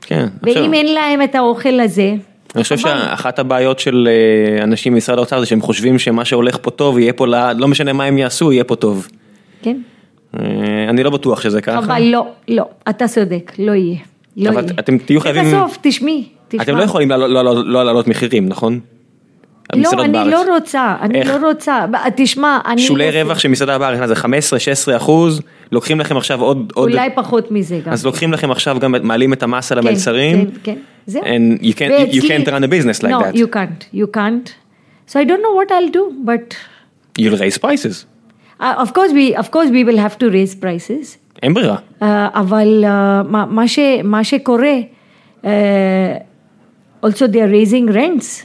כן, 0.00 0.26
עכשיו, 0.42 0.62
ואם 0.62 0.74
אין 0.74 0.94
להם 0.94 1.22
את 1.22 1.34
האוכל 1.34 1.80
הזה, 1.80 2.14
אני 2.54 2.62
חושב. 2.62 2.76
שאחת 2.76 3.38
הבעיות 3.38 3.78
של 3.78 4.08
אה, 4.10 4.64
אנשים 4.64 4.94
ממשרד 4.94 5.18
האוצר 5.18 5.40
זה 5.40 5.46
שהם 5.46 5.60
חושבים 5.60 5.98
שמה 5.98 6.24
שהולך 6.24 6.56
פה 6.62 6.70
טוב 6.70 6.98
יהיה 6.98 7.12
פה 7.12 7.26
לא 7.56 7.68
משנה 7.68 7.92
מה 7.92 8.04
הם 8.04 8.18
יעשו, 8.18 8.52
יהיה 8.52 8.64
פה 8.64 8.76
טוב. 8.76 9.08
כן? 9.62 9.76
אה, 10.38 10.44
אני 10.88 11.02
לא 11.02 11.10
בטוח 11.10 11.40
שזה 11.40 11.60
ככה. 11.60 11.78
אבל 11.78 12.02
לא, 12.02 12.26
לא, 12.48 12.64
אתה 12.88 13.08
צודק, 13.08 13.52
לא 13.58 13.72
יהיה. 13.72 13.96
לא 14.36 14.50
אבל 14.50 14.62
יהיה. 14.64 14.74
אתם 14.78 14.98
תהיו 14.98 15.20
חייבים- 15.20 15.44
בסוף, 15.44 15.78
תשמעי, 15.82 16.24
תשמע. 16.48 16.62
אתם 16.62 16.76
לא 16.76 16.82
יכולים 16.82 17.10
לא- 17.10 17.16
לא 17.28 17.44
לא- 17.44 17.64
לא 17.66 17.84
להעלות 17.84 18.08
מחירים, 18.08 18.46
נכון? 18.48 18.80
לא, 19.76 19.90
אני 19.98 20.12
בארץ. 20.12 20.32
לא 20.32 20.54
רוצה, 20.54 20.96
אני 21.00 21.18
איך? 21.20 21.28
לא 21.28 21.48
רוצה. 21.48 21.84
תשמע, 22.16 22.58
אני... 22.66 22.82
שולי 22.82 23.12
לא- 23.12 23.18
רווח 23.18 23.38
של 23.38 23.48
מסעדה 23.48 23.78
בארץ, 23.78 24.08
זה 24.08 24.14
15-16 24.14 24.26
אחוז, 24.96 25.40
לוקחים 25.72 26.00
לכם 26.00 26.16
עכשיו 26.16 26.40
עוד, 26.40 26.72
עוד, 26.74 26.88
אולי 26.90 27.08
פחות 27.14 27.50
מזה 27.50 27.80
גם. 27.86 27.92
אז 27.92 28.04
לוקחים 28.06 28.32
לכם 28.32 28.50
עכשיו 28.50 28.76
גם, 28.80 28.94
מעלים 29.02 29.32
את 29.32 29.42
המס 29.42 29.72
על 29.72 29.80
כן, 29.82 29.86
המלצרים, 29.88 30.50
כן, 30.50 30.50
כן, 30.62 30.74
זהו. 31.06 31.22
and 31.22 31.62
you 31.62 31.72
can't, 31.74 32.12
you 32.14 32.22
can't 32.22 32.46
run 32.48 32.64
a 32.64 32.68
business 32.68 33.02
like 33.02 33.10
no, 33.10 33.20
that. 33.22 33.36
you 33.36 33.54
can't, 33.54 33.94
you 33.94 34.16
can't. 34.16 34.50
So 35.08 35.16
I 35.16 35.24
don't 35.24 35.42
know 35.44 35.54
what 35.60 35.70
I'll 35.72 35.94
do, 35.94 36.28
but 36.28 36.54
You'll 37.18 37.38
raise 37.38 37.58
prices, 37.58 37.96
of 38.60 38.88
course 38.92 39.12
we, 39.12 39.34
of 39.36 39.50
course 39.50 39.70
we 39.70 39.84
will 39.84 39.98
have 39.98 40.18
to 40.18 40.26
raise 40.30 40.54
prices. 40.54 41.16
אין 41.42 41.54
ברירה. 41.54 41.76
Uh, 42.00 42.04
אבל 42.34 42.84
uh, 42.84 42.86
מה, 43.28 43.44
מה, 43.48 43.68
ש, 43.68 43.78
מה 44.04 44.24
שקורה, 44.24 44.74
uh, 45.42 45.46
also 47.06 47.26
they 47.26 47.40
are 47.40 47.50
raising 47.52 47.94
rents. 47.94 48.44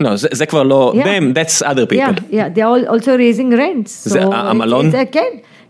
לא, 0.00 0.16
זה, 0.16 0.28
זה 0.32 0.46
כבר 0.46 0.62
לא, 0.62 0.92
Yeah. 0.94 0.98
them, 1.04 1.34
that's 1.34 1.62
other 1.66 1.86
people. 1.92 2.22
Yeah, 2.30 2.32
yeah, 2.32 2.48
they 2.54 2.62
are 2.62 2.88
also 2.90 3.16
raising 3.18 3.52
rents. 3.58 3.90
זה 4.08 4.20
So 4.22 4.34
המלון? 4.34 4.90
כן, 5.12 5.20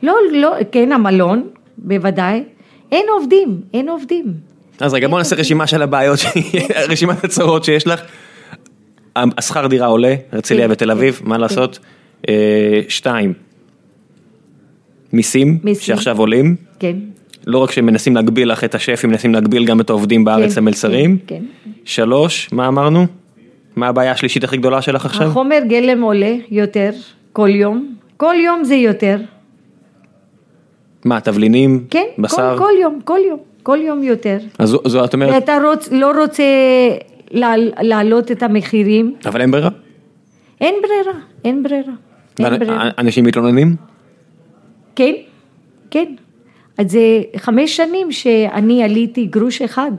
לא, 0.02 0.16
לא, 0.32 0.52
כן 0.72 0.92
המלון, 0.92 1.48
בוודאי. 1.78 2.44
אין 2.92 3.06
עובדים, 3.18 3.60
אין 3.74 3.88
עובדים. 3.88 4.24
אז 4.80 4.94
רגע 4.94 5.08
בוא 5.08 5.18
נעשה 5.18 5.36
רשימה 5.36 5.66
של 5.66 5.82
הבעיות, 5.82 6.18
רשימת 6.90 7.24
הצרות 7.24 7.64
שיש 7.64 7.86
לך. 7.86 8.00
השכר 9.16 9.66
דירה 9.66 9.86
עולה, 9.86 10.14
הרצליה 10.32 10.66
כן, 10.66 10.72
ותל 10.72 10.90
אביב, 10.90 11.14
כן, 11.14 11.28
מה 11.28 11.34
כן. 11.34 11.40
לעשות? 11.40 11.78
אה, 12.28 12.34
שתיים, 12.88 13.32
מיסים, 15.12 15.58
מיסים. 15.64 15.84
שעכשיו 15.86 16.18
עולים, 16.18 16.56
כן. 16.78 16.96
לא 17.46 17.58
רק 17.58 17.70
שמנסים 17.70 18.14
להגביל 18.14 18.52
לך 18.52 18.64
את 18.64 18.74
השפים, 18.74 19.10
מנסים 19.10 19.34
להגביל 19.34 19.64
גם 19.64 19.80
את 19.80 19.90
העובדים 19.90 20.24
בארץ 20.24 20.54
כן, 20.54 20.60
למלצרים. 20.60 21.18
כן, 21.26 21.42
כן. 21.64 21.70
שלוש, 21.84 22.48
מה 22.52 22.68
אמרנו? 22.68 23.06
מה 23.76 23.88
הבעיה 23.88 24.12
השלישית 24.12 24.44
הכי 24.44 24.56
גדולה 24.56 24.82
שלך 24.82 25.06
עכשיו? 25.06 25.26
החומר 25.26 25.58
גלם 25.68 26.02
עולה 26.02 26.34
יותר 26.50 26.90
כל 27.32 27.48
יום, 27.52 27.94
כל 28.16 28.34
יום 28.44 28.64
זה 28.64 28.74
יותר. 28.74 29.18
מה, 31.04 31.20
תבלינים? 31.20 31.84
כן, 31.90 32.04
בשר? 32.18 32.56
כל, 32.58 32.64
כל 32.64 32.72
יום, 32.82 32.98
כל 33.04 33.18
יום, 33.28 33.38
כל 33.62 33.78
יום 33.82 34.02
יותר. 34.02 34.38
אז 34.58 34.68
זו- 34.68 34.80
זו 34.86 35.04
את 35.04 35.14
אומרת, 35.14 35.34
ואתה 35.34 35.58
רוצ, 35.64 35.88
לא 35.92 36.12
רוצה 36.22 36.42
לה- 37.30 37.54
להעלות 37.80 38.30
את 38.32 38.42
המחירים, 38.42 39.14
אבל 39.26 39.40
אין 39.40 39.50
ברירה. 39.50 39.70
אין 40.60 40.74
ברירה, 40.82 41.18
אין 41.44 41.62
ברירה. 41.62 41.92
ברירה. 42.40 42.90
אנשים 42.98 43.24
מתלוננים? 43.24 43.76
כן, 44.96 45.12
כן. 45.90 46.14
אז 46.78 46.90
זה 46.90 47.22
חמש 47.36 47.76
שנים 47.76 48.12
שאני 48.12 48.82
עליתי 48.82 49.26
גרוש 49.26 49.62
אחד 49.62 49.92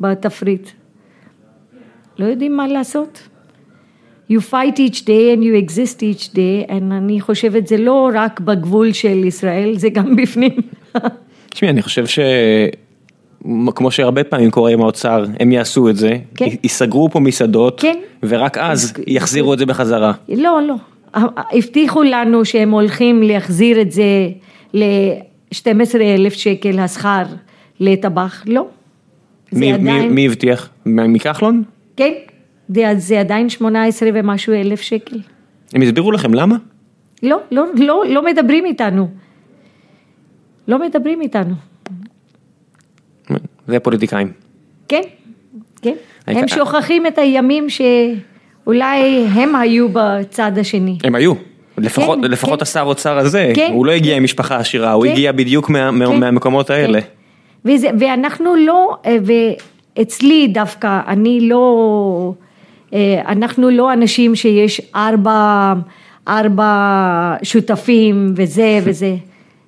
בתפריט. 0.00 0.68
לא 2.18 2.24
יודעים 2.24 2.56
מה 2.56 2.68
לעשות. 2.68 3.28
You 4.30 4.40
fight 4.50 4.78
each 4.78 5.00
day 5.02 5.34
and 5.34 5.42
you 5.42 5.54
exist 5.64 5.98
each 6.00 6.34
day, 6.34 6.68
and 6.70 6.92
אני 6.92 7.20
חושבת 7.20 7.66
זה 7.66 7.76
לא 7.76 8.10
רק 8.14 8.40
בגבול 8.40 8.92
של 8.92 9.24
ישראל, 9.24 9.72
זה 9.76 9.88
גם 9.88 10.16
בפנים. 10.22 10.56
תשמעי, 11.50 11.70
אני 11.70 11.82
חושב 11.82 12.06
ש... 12.06 12.18
כמו 13.74 13.90
שהרבה 13.90 14.24
פעמים 14.24 14.50
קורה 14.50 14.70
עם 14.70 14.80
האוצר, 14.80 15.24
הם 15.40 15.52
יעשו 15.52 15.88
את 15.88 15.96
זה, 15.96 16.16
כן. 16.34 16.48
ייסגרו 16.62 17.10
פה 17.10 17.20
מסעדות, 17.20 17.80
כן. 17.80 17.98
ורק 18.22 18.58
אז 18.58 18.92
יחזירו 19.06 19.54
את 19.54 19.58
זה 19.58 19.66
בחזרה. 19.66 20.12
לא, 20.28 20.60
לא. 20.68 20.74
הבטיחו 21.14 22.02
לנו 22.02 22.44
שהם 22.44 22.70
הולכים 22.70 23.22
להחזיר 23.22 23.80
את 23.80 23.92
זה 23.92 24.28
ל-12 24.74 25.94
אלף 26.00 26.32
שקל 26.32 26.78
השכר 26.78 27.22
לטבח, 27.80 28.42
לא. 28.46 28.66
מי, 29.52 29.58
מי, 29.60 29.72
עדיין, 29.72 30.12
מי 30.12 30.26
הבטיח? 30.26 30.70
מ- 30.86 31.12
מכחלון? 31.12 31.62
כן, 31.96 32.12
זה, 32.68 32.82
זה 32.96 33.20
עדיין 33.20 33.48
18 33.48 34.08
ומשהו 34.14 34.52
אלף 34.52 34.80
שקל. 34.80 35.20
הם 35.74 35.82
הסבירו 35.82 36.12
לכם 36.12 36.34
למה? 36.34 36.56
לא, 37.22 37.38
לא, 37.50 37.64
לא, 37.76 38.02
לא 38.08 38.24
מדברים 38.24 38.64
איתנו. 38.64 39.08
לא 40.68 40.78
מדברים 40.78 41.20
איתנו. 41.20 41.54
זה 43.68 43.80
פוליטיקאים. 43.80 44.32
כן, 44.88 45.02
כן. 45.82 45.94
הם 46.26 46.48
שוכחים 46.48 47.06
את 47.06 47.18
הימים 47.18 47.66
שאולי 48.64 49.26
הם 49.26 49.56
היו 49.56 49.86
בצד 49.92 50.52
השני. 50.58 50.98
הם 51.04 51.14
היו. 51.14 51.32
לפחות, 51.78 52.18
כן, 52.22 52.30
לפחות 52.30 52.58
כן. 52.58 52.62
השר 52.62 52.82
אוצר 52.82 53.18
הזה, 53.18 53.52
כן. 53.54 53.70
הוא 53.72 53.86
לא 53.86 53.92
הגיע 53.92 54.16
עם 54.16 54.24
משפחה 54.24 54.56
עשירה, 54.56 54.92
הוא 54.92 55.04
כן. 55.04 55.10
הגיע 55.10 55.32
בדיוק 55.32 55.70
מה, 55.70 55.90
כן. 55.90 56.20
מהמקומות 56.20 56.70
האלה. 56.70 57.00
כן. 57.00 57.06
וזה, 57.64 57.88
ואנחנו 57.98 58.56
לא, 58.56 58.96
אה, 59.06 59.16
ואצלי 59.96 60.48
דווקא, 60.48 61.00
אני 61.06 61.40
לא, 61.40 62.34
אה, 62.94 63.22
אנחנו 63.28 63.70
לא 63.70 63.92
אנשים 63.92 64.34
שיש 64.34 64.80
ארבע, 64.94 65.72
ארבע 66.28 67.34
שותפים 67.42 68.32
וזה 68.36 68.78
וזה. 68.84 69.16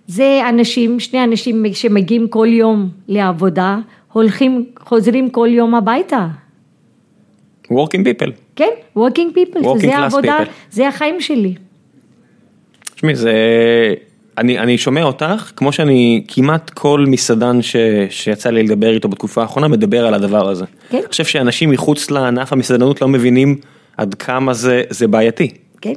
זה 0.06 0.40
אנשים, 0.48 1.00
שני 1.00 1.24
אנשים 1.24 1.64
שמגיעים 1.72 2.28
כל 2.28 2.48
יום 2.50 2.88
לעבודה, 3.08 3.78
הולכים, 4.12 4.64
חוזרים 4.80 5.30
כל 5.30 5.48
יום 5.50 5.74
הביתה. 5.74 6.26
Working 7.70 8.04
people. 8.04 8.43
כן, 8.56 8.70
working 8.96 9.36
people, 9.36 9.64
Working 9.64 9.78
זה 9.78 9.96
העבודה, 9.96 10.38
people. 10.42 10.50
זה 10.70 10.88
החיים 10.88 11.20
שלי. 11.20 11.54
תשמעי, 12.94 13.14
זה... 13.14 13.32
אני, 14.38 14.58
אני 14.58 14.78
שומע 14.78 15.02
אותך, 15.02 15.52
כמו 15.56 15.72
שאני 15.72 16.24
כמעט 16.28 16.70
כל 16.70 17.04
מסעדן 17.08 17.62
ש, 17.62 17.76
שיצא 18.10 18.50
לי 18.50 18.62
לדבר 18.62 18.94
איתו 18.94 19.08
בתקופה 19.08 19.42
האחרונה 19.42 19.68
מדבר 19.68 20.06
על 20.06 20.14
הדבר 20.14 20.48
הזה. 20.48 20.64
כן. 20.90 20.98
אני 20.98 21.06
חושב 21.06 21.24
שאנשים 21.24 21.70
מחוץ 21.70 22.10
לענף 22.10 22.52
המסעדנות 22.52 23.02
לא 23.02 23.08
מבינים 23.08 23.56
עד 23.96 24.14
כמה 24.14 24.54
זה, 24.54 24.82
זה 24.90 25.08
בעייתי. 25.08 25.50
כן. 25.80 25.92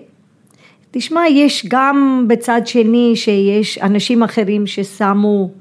תשמע, 0.92 1.22
יש 1.30 1.66
גם 1.68 2.26
בצד 2.28 2.62
שני 2.66 3.12
שיש 3.16 3.78
אנשים 3.78 4.24
אחרים 4.24 4.68
ששמו 4.68 5.52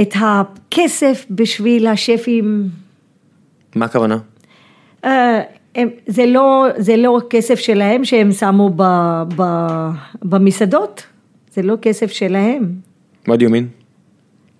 את 0.00 0.14
הכסף 0.14 1.26
בשביל 1.30 1.86
השפים. 1.86 2.68
מה 3.74 3.84
הכוונה? 3.84 4.18
אה, 5.05 5.41
הם, 5.75 5.89
זה, 6.07 6.25
לא, 6.25 6.67
זה 6.77 6.97
לא 6.97 7.21
כסף 7.29 7.59
שלהם 7.59 8.05
שהם 8.05 8.31
שמו 8.31 8.69
ב, 8.75 8.83
ב, 9.35 9.43
במסעדות, 10.23 11.03
זה 11.53 11.61
לא 11.61 11.75
כסף 11.81 12.11
שלהם. 12.11 12.69
What 13.27 13.31
do 13.31 13.41
you 13.43 13.49
mean? 13.49 13.67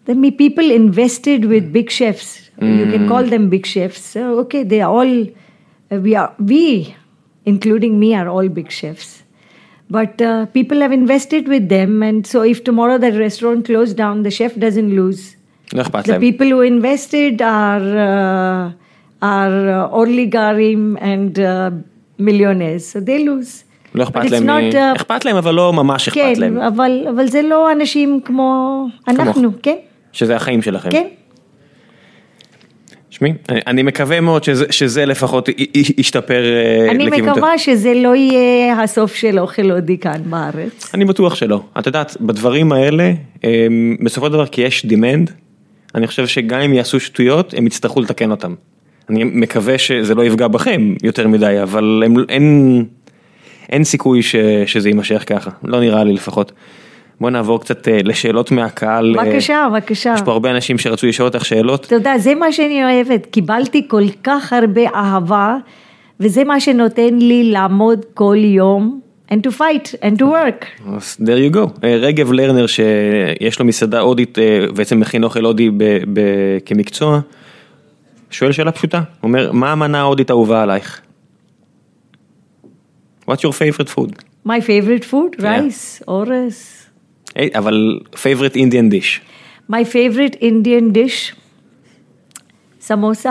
The 0.07 0.13
me 0.13 0.31
people 0.31 0.67
invested 0.71 1.45
with 1.45 1.71
big 1.73 1.89
chefs. 1.89 2.41
You 2.61 2.85
can 2.93 3.03
call 3.11 3.23
them 3.33 3.49
big 3.55 3.65
chefs. 3.65 4.01
So, 4.13 4.19
okay, 4.43 4.63
they 4.71 4.79
are 4.85 4.91
all, 4.97 5.11
uh, 5.91 5.99
we 6.05 6.11
are, 6.21 6.31
we, 6.51 6.95
including 7.45 7.93
me, 7.99 8.09
are 8.19 8.29
all 8.29 8.47
big 8.59 8.69
chefs. 8.71 9.09
But 9.97 10.13
uh, 10.21 10.45
people 10.57 10.79
have 10.85 10.93
invested 11.03 11.43
with 11.53 11.65
them, 11.75 11.91
and 12.09 12.25
so 12.31 12.37
if 12.53 12.57
tomorrow 12.69 12.97
the 13.05 13.11
restaurant 13.25 13.59
closed 13.69 13.95
down, 14.03 14.15
the 14.27 14.31
chef 14.39 14.53
doesn't 14.65 14.91
lose. 15.01 15.35
לא 15.73 15.81
אכפת 15.81 16.05
The 16.05 16.11
להם. 16.11 16.21
people 16.21 16.47
who 16.47 16.61
invested 16.61 17.41
are 17.41 17.85
uh, 18.07 18.71
are 19.22 19.60
uh, 19.70 20.00
oligarchs 20.00 20.98
and 21.00 21.38
uh, 21.38 21.70
millionaires, 22.18 22.84
so 22.92 23.00
they 23.00 23.18
lose. 23.28 23.64
לא 23.94 24.02
אכפת 24.02 24.30
להם, 24.30 24.46
not, 24.48 24.74
אה, 24.76 24.92
uh, 24.92 24.96
אכפת 24.96 25.24
להם 25.24 25.36
אבל 25.36 25.54
לא 25.54 25.72
ממש 25.72 26.08
אכפת 26.08 26.20
כן, 26.20 26.32
להם, 26.36 26.58
אבל, 26.58 27.06
אבל 27.14 27.26
זה 27.26 27.42
לא 27.42 27.72
אנשים 27.72 28.20
כמו 28.24 28.86
אנחנו, 29.08 29.50
כן, 29.62 29.76
שזה 30.12 30.36
החיים 30.36 30.62
שלכם. 30.62 30.90
כן. 30.90 31.06
תשמעי, 33.08 33.32
אני- 33.48 33.60
אני 33.66 33.82
מקווה 33.82 34.20
מאוד 34.20 34.44
שזה, 34.44 34.64
שזה 34.70 35.06
לפחות 35.06 35.48
ישתפר 35.98 36.42
אה, 36.44 36.90
אני 36.90 37.06
לכיוון. 37.06 37.30
מקווה 37.30 37.58
שזה 37.58 37.94
לא 37.94 38.14
יהיה 38.16 38.82
הסוף 38.82 39.14
של 39.14 39.38
אוכל 39.38 39.70
הודי 39.70 39.98
כאן 39.98 40.20
בארץ. 40.30 40.90
אני 40.94 41.04
בטוח 41.04 41.34
שלא. 41.34 41.62
את 41.78 41.86
יודעת, 41.86 42.16
בדברים 42.20 42.72
האלה, 42.72 43.12
אמ, 43.44 43.96
בסופו 44.04 44.26
של 44.26 44.32
דבר 44.32 44.46
כי 44.46 44.60
יש 44.62 44.86
demand, 44.86 45.30
אני 45.94 46.06
חושב 46.06 46.26
שגם 46.26 46.60
אם 46.60 46.74
יעשו 46.74 47.00
שטויות, 47.00 47.54
הם 47.56 47.66
יצטרכו 47.66 48.00
לתקן 48.00 48.30
אותם. 48.30 48.54
אני 49.08 49.24
מקווה 49.24 49.78
שזה 49.78 50.14
לא 50.14 50.22
יפגע 50.24 50.48
בכם 50.48 50.94
יותר 51.02 51.28
מדי, 51.28 51.62
אבל 51.62 52.02
הם, 52.06 52.14
אין, 52.28 52.84
אין 53.68 53.84
סיכוי 53.84 54.22
ש, 54.22 54.36
שזה 54.66 54.88
יימשך 54.88 55.24
ככה, 55.26 55.50
לא 55.64 55.80
נראה 55.80 56.04
לי 56.04 56.12
לפחות. 56.12 56.52
בוא 57.20 57.30
נעבור 57.30 57.60
קצת 57.60 57.88
אה, 57.88 57.98
לשאלות 58.04 58.50
מהקהל. 58.50 59.18
אה, 59.18 59.24
בבקשה, 59.24 59.68
בבקשה. 59.70 60.14
יש 60.14 60.22
פה 60.22 60.32
הרבה 60.32 60.50
אנשים 60.50 60.78
שרצו 60.78 61.06
לשאול 61.06 61.28
אותך 61.28 61.44
שאלות. 61.44 61.86
אתה 61.86 61.94
יודע, 61.94 62.18
זה 62.18 62.34
מה 62.34 62.52
שאני 62.52 62.84
אוהבת, 62.84 63.26
קיבלתי 63.26 63.88
כל 63.88 64.04
כך 64.24 64.52
הרבה 64.52 64.80
אהבה, 64.94 65.56
וזה 66.20 66.44
מה 66.44 66.60
שנותן 66.60 67.14
לי 67.14 67.44
לעמוד 67.44 68.04
כל 68.14 68.36
יום, 68.38 69.00
and 69.32 69.36
to 69.46 69.50
fight, 69.50 69.94
and 70.02 70.18
to 70.18 70.24
work. 70.24 70.88
אז 70.96 71.16
there 71.20 71.52
you 71.52 71.56
go. 71.56 71.84
אה, 71.84 71.96
רגב 71.96 72.32
לרנר 72.32 72.66
שיש 72.66 73.58
לו 73.58 73.64
מסעדה 73.64 74.00
הודית 74.00 74.38
בעצם 74.74 75.00
מכין 75.00 75.24
אוכל 75.24 75.44
הודי 75.44 75.70
כמקצוע, 76.66 77.20
שואל 78.30 78.52
שאלה 78.52 78.72
פשוטה, 78.72 78.98
הוא 78.98 79.04
אומר 79.28 79.52
מה 79.52 79.72
המנה 79.72 80.00
ההודית 80.00 80.30
האהובה 80.30 80.62
עלייך? 80.62 81.00
What's 83.30 83.40
your 83.44 83.52
favorite 83.52 83.88
food? 83.88 84.12
My 84.46 84.60
favorite 84.60 85.04
food, 85.04 85.36
Yeah. 85.38 85.42
rice, 85.42 86.02
אורז. 86.08 86.64
אה, 87.36 87.46
אבל 87.54 87.98
favorite 88.14 88.54
Indian 88.56 88.92
dish. 88.94 89.20
My 89.72 89.84
favorite 89.92 90.36
Indian 90.40 90.94
dish, 90.96 91.34
סמוסה. 92.80 93.30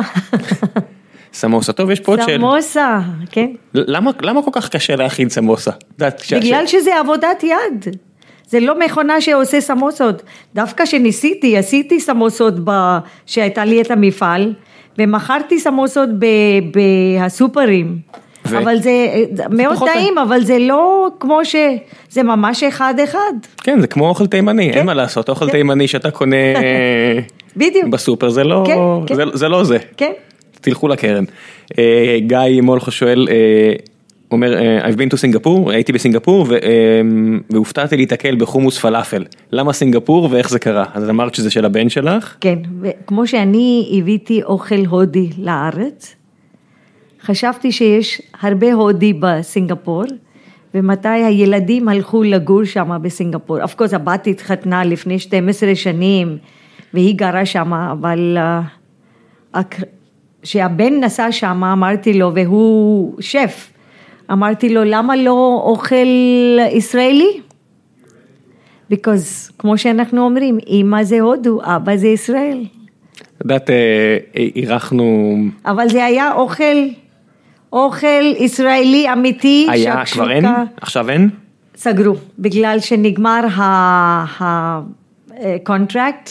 סמוסה. 1.34 1.74
טוב 1.74 1.90
יש 1.92 2.00
פה 2.00 2.12
עוד 2.12 2.22
שאלה. 2.26 2.38
סמוסה, 2.38 3.00
כן. 3.32 3.52
למה 3.74 4.12
למה 4.22 4.42
כל 4.44 4.52
כך 4.54 4.70
קשה 4.70 4.96
להכין 4.96 5.30
סמוסה? 5.30 5.72
בגלל 6.32 6.68
ש- 6.68 6.72
שזה 6.72 7.00
עבודת 7.00 7.44
יד. 7.44 7.96
זה 8.48 8.60
לא 8.60 8.80
מכונה 8.80 9.22
שעושה 9.22 9.62
סמוסות. 9.62 10.22
דווקא 10.56 10.86
שניסיתי, 10.86 11.58
עשיתי 11.58 12.00
סמוסות 12.00 12.54
ב... 12.64 12.98
שהייתה 13.26 13.66
לי 13.66 13.82
את 13.82 13.92
המפעל, 13.92 14.54
ומכרתי 14.98 15.60
סמוסות. 15.60 16.10
בסופרים. 17.26 17.98
ו- 18.46 18.58
אבל 18.58 18.78
זה 18.82 18.92
מאוד 19.50 19.76
פחות 19.76 19.90
טעים, 19.94 20.18
אבל 20.18 20.42
זה 20.44 20.60
לא 20.60 21.08
כמו 21.20 21.46
ש... 21.46 21.56
זה 22.10 22.24
ממש 22.24 22.64
אחד 22.64 22.94
אחד. 23.04 23.34
כן 23.64 23.82
זה 23.82 23.88
כמו 23.88 24.08
אוכל 24.10 24.28
תימני, 24.28 24.72
כן. 24.72 24.78
אין 24.78 24.86
מה 24.86 24.94
לעשות, 24.94 25.30
אוכל 25.30 25.46
כן. 25.46 25.52
תימני 25.52 25.88
שאתה 25.88 26.12
קונה 26.12 26.36
בדיוק. 27.58 27.86
בסופר 27.86 28.30
זה 28.30 28.44
לא 28.44 28.64
כן, 28.68 28.76
כן. 29.08 29.16
זה- 29.16 29.24
זה 29.34 29.48
לא 29.50 29.64
זה. 29.64 29.78
כן. 29.98 30.12
תלכו 30.62 30.88
לקרן. 30.88 31.24
אה, 31.80 32.18
גיא 32.20 32.38
מולכו 32.62 32.92
שואל, 32.92 33.28
אה, 33.32 33.36
אומר, 34.32 34.58
אה, 34.58 34.90
I've 34.90 34.94
been 34.94 35.14
to 35.14 35.16
סינגפור, 35.16 35.72
הייתי 35.72 35.92
בסינגפור 35.92 36.48
אה, 36.54 36.60
והופתעתי 37.50 37.98
להתקל 37.98 38.36
בחומוס 38.36 38.78
פלאפל. 38.78 39.26
למה 39.52 39.74
סינגפור 39.74 40.28
ואיך 40.32 40.50
זה 40.50 40.60
קרה? 40.60 40.86
אז 40.94 41.10
אמרת 41.10 41.36
שזה 41.36 41.52
של 41.52 41.66
הבן 41.66 41.90
שלך? 41.90 42.36
כן, 42.42 42.60
וכמו 42.82 43.28
שאני 43.28 44.00
הבאתי 44.00 44.44
אוכל 44.44 44.86
הודי 44.90 45.30
לארץ, 45.38 46.16
חשבתי 47.22 47.72
שיש 47.72 48.22
הרבה 48.42 48.74
הודי 48.74 49.14
בסינגפור, 49.14 50.04
ומתי 50.74 51.08
הילדים 51.08 51.90
הלכו 51.90 52.24
לגור 52.24 52.64
שם 52.64 52.98
בסינגפור. 53.02 53.64
אף 53.64 53.74
קורס 53.76 53.94
הבת 53.94 54.28
התחתנה 54.28 54.84
לפני 54.84 55.20
12 55.20 55.76
שנים, 55.76 56.38
והיא 56.94 57.16
גרה 57.16 57.46
שם, 57.46 57.74
אבל 57.74 58.38
כשהבן 60.42 60.94
נסע 61.04 61.32
שם, 61.32 61.64
אמרתי 61.64 62.14
לו, 62.14 62.32
והוא 62.36 63.22
שף, 63.22 63.69
אמרתי 64.32 64.70
לו, 64.70 64.84
למה 64.84 65.16
לא 65.16 65.62
אוכל 65.66 66.08
ישראלי? 66.72 67.40
because 68.92 69.52
כמו 69.58 69.78
שאנחנו 69.78 70.22
אומרים, 70.26 70.58
אמא 70.68 71.04
זה 71.04 71.20
הודו, 71.20 71.60
אבא 71.64 71.96
זה 71.96 72.08
ישראל. 72.08 72.66
את 73.22 73.44
יודעת, 73.44 73.70
אה, 73.70 73.76
אה, 74.38 74.48
אירחנו, 74.56 75.38
אבל 75.66 75.90
זה 75.90 76.06
היה 76.06 76.34
אוכל, 76.34 76.64
אוכל 77.74 78.24
ישראלי 78.38 79.14
אמיתי, 79.14 79.68
היה 79.70 80.06
כבר 80.06 80.32
אין? 80.32 80.46
עכשיו 80.82 81.10
אין? 81.10 81.30
סגרו, 81.76 82.16
בגלל 82.40 82.80
שנגמר 82.80 83.40
ה 85.40 85.49
contract, 85.49 86.30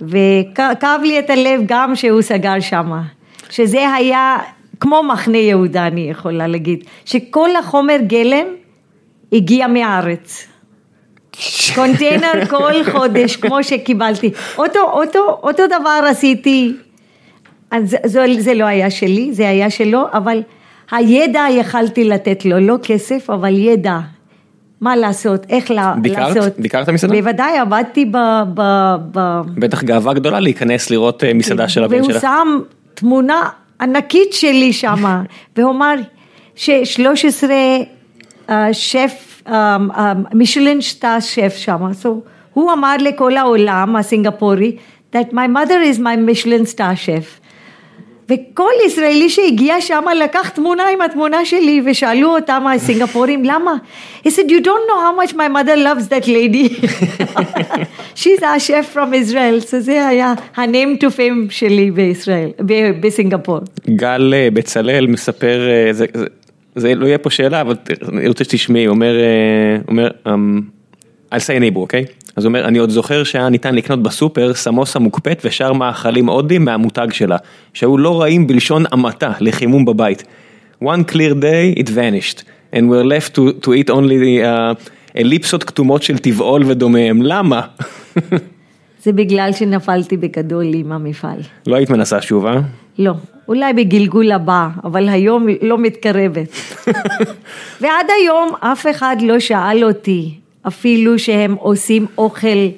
וכאב 0.00 1.00
לי 1.02 1.18
את 1.18 1.30
הלב 1.30 1.60
גם 1.66 1.96
שהוא 1.96 2.22
סגר 2.22 2.60
שמה, 2.60 3.02
שזה 3.50 3.94
היה 3.94 4.38
כמו 4.80 5.02
מחנה 5.02 5.38
יהודה 5.38 5.86
אני 5.86 6.00
יכולה 6.10 6.46
להגיד, 6.46 6.84
שכל 7.04 7.56
החומר 7.56 7.96
גלם 8.06 8.46
הגיע 9.32 9.66
מהארץ. 9.66 10.46
קונטיינר 11.74 12.46
כל 12.48 12.84
חודש, 12.92 13.36
כמו 13.36 13.64
שקיבלתי. 13.64 14.30
אותו, 14.58 14.80
אותו, 14.92 15.40
אותו 15.42 15.62
דבר 15.66 16.00
עשיתי, 16.10 16.72
אז 17.70 17.96
זה, 18.04 18.24
זה, 18.38 18.54
לא 18.54 18.64
היה 18.64 18.90
שלי, 18.90 19.32
זה 19.32 19.48
היה 19.48 19.70
שלו, 19.70 20.06
אבל 20.12 20.42
הידע 20.90 21.46
יכלתי 21.50 22.04
לתת 22.04 22.44
לו, 22.44 22.60
לא 22.60 22.76
כסף, 22.82 23.30
אבל 23.30 23.58
ידע. 23.58 23.98
מה 24.80 24.96
לעשות, 24.96 25.46
איך 25.48 25.70
ביקרת? 26.02 26.36
לעשות. 26.36 26.58
ביקרת 26.58 26.88
מסעדה? 26.88 27.14
בוודאי, 27.14 27.58
עבדתי 27.58 28.04
ב... 28.04 28.16
ב, 28.54 28.94
ב 29.12 29.40
בטח 29.54 29.82
גאווה 29.82 30.14
גדולה 30.14 30.40
להיכנס 30.40 30.90
לראות 30.90 31.24
אה, 31.24 31.34
מסעדה 31.34 31.68
של 31.68 31.84
הבן 31.84 31.96
והוא 31.96 32.12
שלך. 32.12 32.20
שם 32.20 32.58
תמונה 32.94 33.48
ענקית 33.80 34.32
שלי 34.32 34.72
שמה, 34.72 35.22
והוא 35.56 35.70
אמר 35.70 35.94
ש-13 36.54 37.44
שף 38.72 39.42
מישלן 40.34 40.80
שטאר 40.80 41.20
שף 41.20 41.54
שם, 41.56 41.78
so, 42.02 42.08
הוא 42.52 42.72
אמר 42.72 42.96
לכל 42.98 43.36
העולם 43.36 43.96
הסינגפורי, 43.96 44.76
that 45.12 45.32
my 45.32 45.46
mother 45.48 45.80
is 45.92 45.98
my 45.98 46.16
Michelin 46.16 46.66
star 46.66 46.96
chef. 46.96 47.40
וכל 48.30 48.70
ישראלי 48.86 49.28
שהגיע 49.28 49.80
שם 49.80 50.04
לקח 50.24 50.48
תמונה 50.48 50.82
עם 50.92 51.00
התמונה 51.00 51.44
שלי 51.44 51.82
ושאלו 51.84 52.36
אותם 52.36 52.62
הסינגפורים 52.74 53.44
למה? 53.44 53.74
He 54.26 54.30
said 54.30 54.50
you 54.50 54.60
don't 54.64 54.86
know 54.88 55.00
how 55.04 55.14
much 55.22 55.34
my 55.34 55.48
mother 55.48 55.76
loves 55.76 56.08
that 56.08 56.26
lady. 56.26 56.68
She's 58.20 58.42
a 58.42 58.60
chef 58.60 58.86
from 58.94 59.14
Israel, 59.14 59.60
so 59.60 59.78
זה 59.78 60.08
היה 60.08 60.34
ה-name 60.56 61.02
to 61.02 61.06
fame 61.16 61.50
שלי 61.50 61.90
בישראל, 61.90 62.50
בסינגפור. 63.00 63.58
גל 63.88 64.34
אה, 64.34 64.48
בצלאל 64.52 65.06
מספר, 65.06 65.68
אה, 65.68 65.92
זה, 65.92 66.06
זה, 66.14 66.26
זה 66.74 66.94
לא 66.94 67.06
יהיה 67.06 67.18
פה 67.18 67.30
שאלה 67.30 67.60
אבל 67.60 67.74
אני 68.08 68.28
רוצה 68.28 68.44
שתשמעי, 68.44 68.84
הוא 68.84 68.94
אומר, 68.94 69.20
אה, 69.20 69.78
אומר 69.88 70.08
I'll 71.32 71.38
say 71.38 71.60
neighbor, 71.60 71.76
אוקיי? 71.76 72.04
Okay? 72.08 72.20
אז 72.36 72.44
הוא 72.44 72.48
אומר, 72.50 72.64
אני 72.64 72.78
עוד 72.78 72.90
זוכר 72.90 73.24
שהיה 73.24 73.48
ניתן 73.48 73.74
לקנות 73.74 74.02
בסופר 74.02 74.54
סמוסה 74.54 74.98
מוקפאת 74.98 75.42
ושאר 75.44 75.72
מאכלים 75.72 76.28
הודים 76.28 76.64
מהמותג 76.64 77.08
שלה, 77.12 77.36
שהיו 77.74 77.98
לא 77.98 78.20
רעים 78.20 78.46
בלשון 78.46 78.84
המעטה 78.92 79.32
לחימום 79.40 79.84
בבית. 79.84 80.24
One 80.82 81.12
clear 81.12 81.34
day 81.42 81.80
it 81.80 81.88
vanished, 81.88 82.42
and 82.72 82.82
we're 82.88 83.04
left 83.04 83.34
to, 83.34 83.64
to 83.64 83.74
eat 83.74 83.90
only 83.90 84.18
the 84.18 84.44
uh, 84.44 84.90
אליפסות 85.16 85.64
כתומות 85.64 86.02
של 86.02 86.18
טבעול 86.18 86.62
ודומיהם, 86.66 87.22
למה? 87.22 87.60
זה 89.04 89.12
בגלל 89.12 89.50
שנפלתי 89.52 90.16
בגדול 90.16 90.64
עם 90.74 90.92
המפעל. 90.92 91.38
לא 91.66 91.76
היית 91.76 91.90
מנסה 91.90 92.22
שוב, 92.22 92.46
אה? 92.46 92.60
לא, 92.98 93.12
אולי 93.48 93.72
בגלגול 93.72 94.32
הבא, 94.32 94.68
אבל 94.84 95.08
היום 95.08 95.46
לא 95.62 95.78
מתקרבת. 95.78 96.48
ועד 97.80 98.06
היום 98.20 98.48
אף 98.60 98.86
אחד 98.90 99.16
לא 99.22 99.38
שאל 99.38 99.84
אותי, 99.84 100.34
אפילו 100.66 101.18
שהם 101.18 101.54
עושים 101.54 102.06
אוכל 102.18 102.68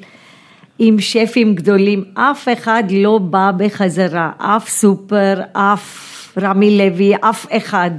עם 0.79 1.01
שפים 1.01 1.55
גדולים, 1.55 2.05
אף 2.15 2.49
אחד 2.53 2.85
לא 2.91 3.19
בא 3.19 3.51
בחזרה, 3.57 4.31
אף 4.39 4.69
סופר, 4.69 5.41
אף 5.53 6.13
רמי 6.41 6.79
לוי, 6.79 7.13
אף 7.21 7.47
אחד 7.51 7.91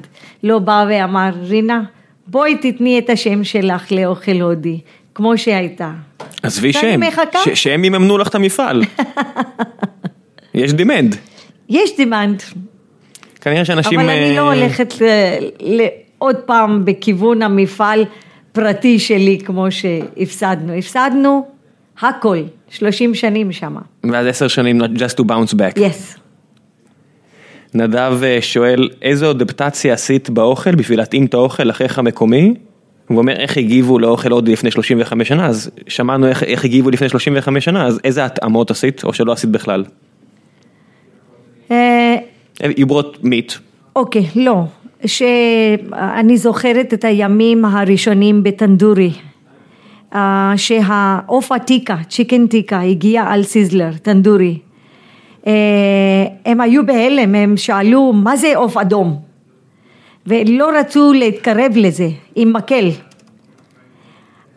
לא 0.44 0.60
בא 0.60 0.86
ואמר, 0.90 1.30
רינה, 1.42 1.82
בואי 2.28 2.56
תתני 2.56 3.00
את 3.00 3.10
השם 3.10 3.44
שלך 3.44 3.92
לאוכל 3.92 4.42
הודי, 4.42 4.80
כמו 5.16 5.38
שהייתה. 5.38 5.92
עזבי 6.44 6.74
שם, 6.74 7.00
שהם 7.54 7.86
יממנו 7.86 8.18
לך 8.18 8.28
את 8.28 8.36
המפעל. 8.36 8.84
יש 10.54 10.74
demand. 10.74 11.16
יש 11.70 11.98
demand. 11.98 12.44
כנראה 13.42 13.66
שאנשים... 13.66 14.00
אבל 14.00 14.10
אני 14.10 14.36
לא 14.36 14.54
הולכת 14.54 14.94
עוד 16.18 16.36
פעם 16.36 16.86
בכיוון 16.86 17.42
המפעל. 17.42 18.06
פרטי 18.54 19.00
שלי 19.00 19.40
כמו 19.46 19.72
שהפסדנו, 19.72 20.74
הפסדנו 20.74 21.48
הכל, 22.02 22.38
30 22.70 23.16
שנים 23.16 23.52
שמה. 23.52 23.80
ואז 24.04 24.28
10 24.28 24.48
שנים 24.48 24.82
just 24.82 25.16
to 25.20 25.24
bounce 25.24 25.54
back. 25.54 25.78
Yes. 25.78 26.20
נדב 27.74 28.14
אה, 28.24 28.38
שואל, 28.42 28.90
איזו 29.02 29.32
אדפטציה 29.32 29.94
עשית 29.94 30.30
באוכל 30.30 30.76
בשביל 30.76 31.00
להתאים 31.00 31.26
את 31.26 31.34
האוכל 31.34 31.64
לאחיך 31.64 32.00
המקומי? 32.00 32.54
הוא 33.08 33.18
אומר 33.18 33.34
איך 33.34 33.58
הגיבו 33.58 34.00
לאוכל 34.00 34.32
עוד 34.32 34.48
לפני 34.48 34.72
35 34.72 35.28
שנה, 35.28 35.48
אז 35.48 35.72
שמענו 35.88 36.28
איך, 36.28 36.44
איך 36.44 36.66
הגיבו 36.66 36.90
לפני 36.90 37.10
35 37.10 37.66
שנה, 37.66 37.86
אז 37.86 38.00
איזה 38.04 38.26
התאמות 38.26 38.72
עשית 38.72 39.04
או 39.04 39.14
שלא 39.14 39.32
עשית 39.32 39.50
בכלל? 39.50 39.84
אה, 41.72 42.16
you 42.62 42.86
brought 42.86 43.24
meat. 43.24 43.58
אוקיי, 43.96 44.26
לא. 44.36 44.64
שאני 45.06 46.38
זוכרת 46.38 46.94
את 46.94 47.04
הימים 47.04 47.66
הראשונים 47.66 48.44
בטנדורי, 48.44 49.12
אה, 50.16 50.54
שהעוף 50.56 51.52
הטיקה, 51.52 51.98
צ'יקן 52.10 52.48
טיקה, 52.48 52.82
הגיע 52.82 53.24
על 53.24 53.44
סיזלר, 53.44 53.92
טנדורי. 54.02 54.60
אה, 55.48 55.54
הם 56.46 56.62
היו 56.62 56.86
בהלם, 56.86 57.36
הם 57.36 57.58
שאלו 57.58 58.14
מה 58.14 58.36
זה 58.38 58.58
עוף 58.58 58.78
אדום, 58.78 59.20
ולא 60.28 60.70
רצו 60.80 61.14
להתקרב 61.14 61.72
לזה 61.76 62.10
עם 62.36 62.54
מקל. 62.54 62.90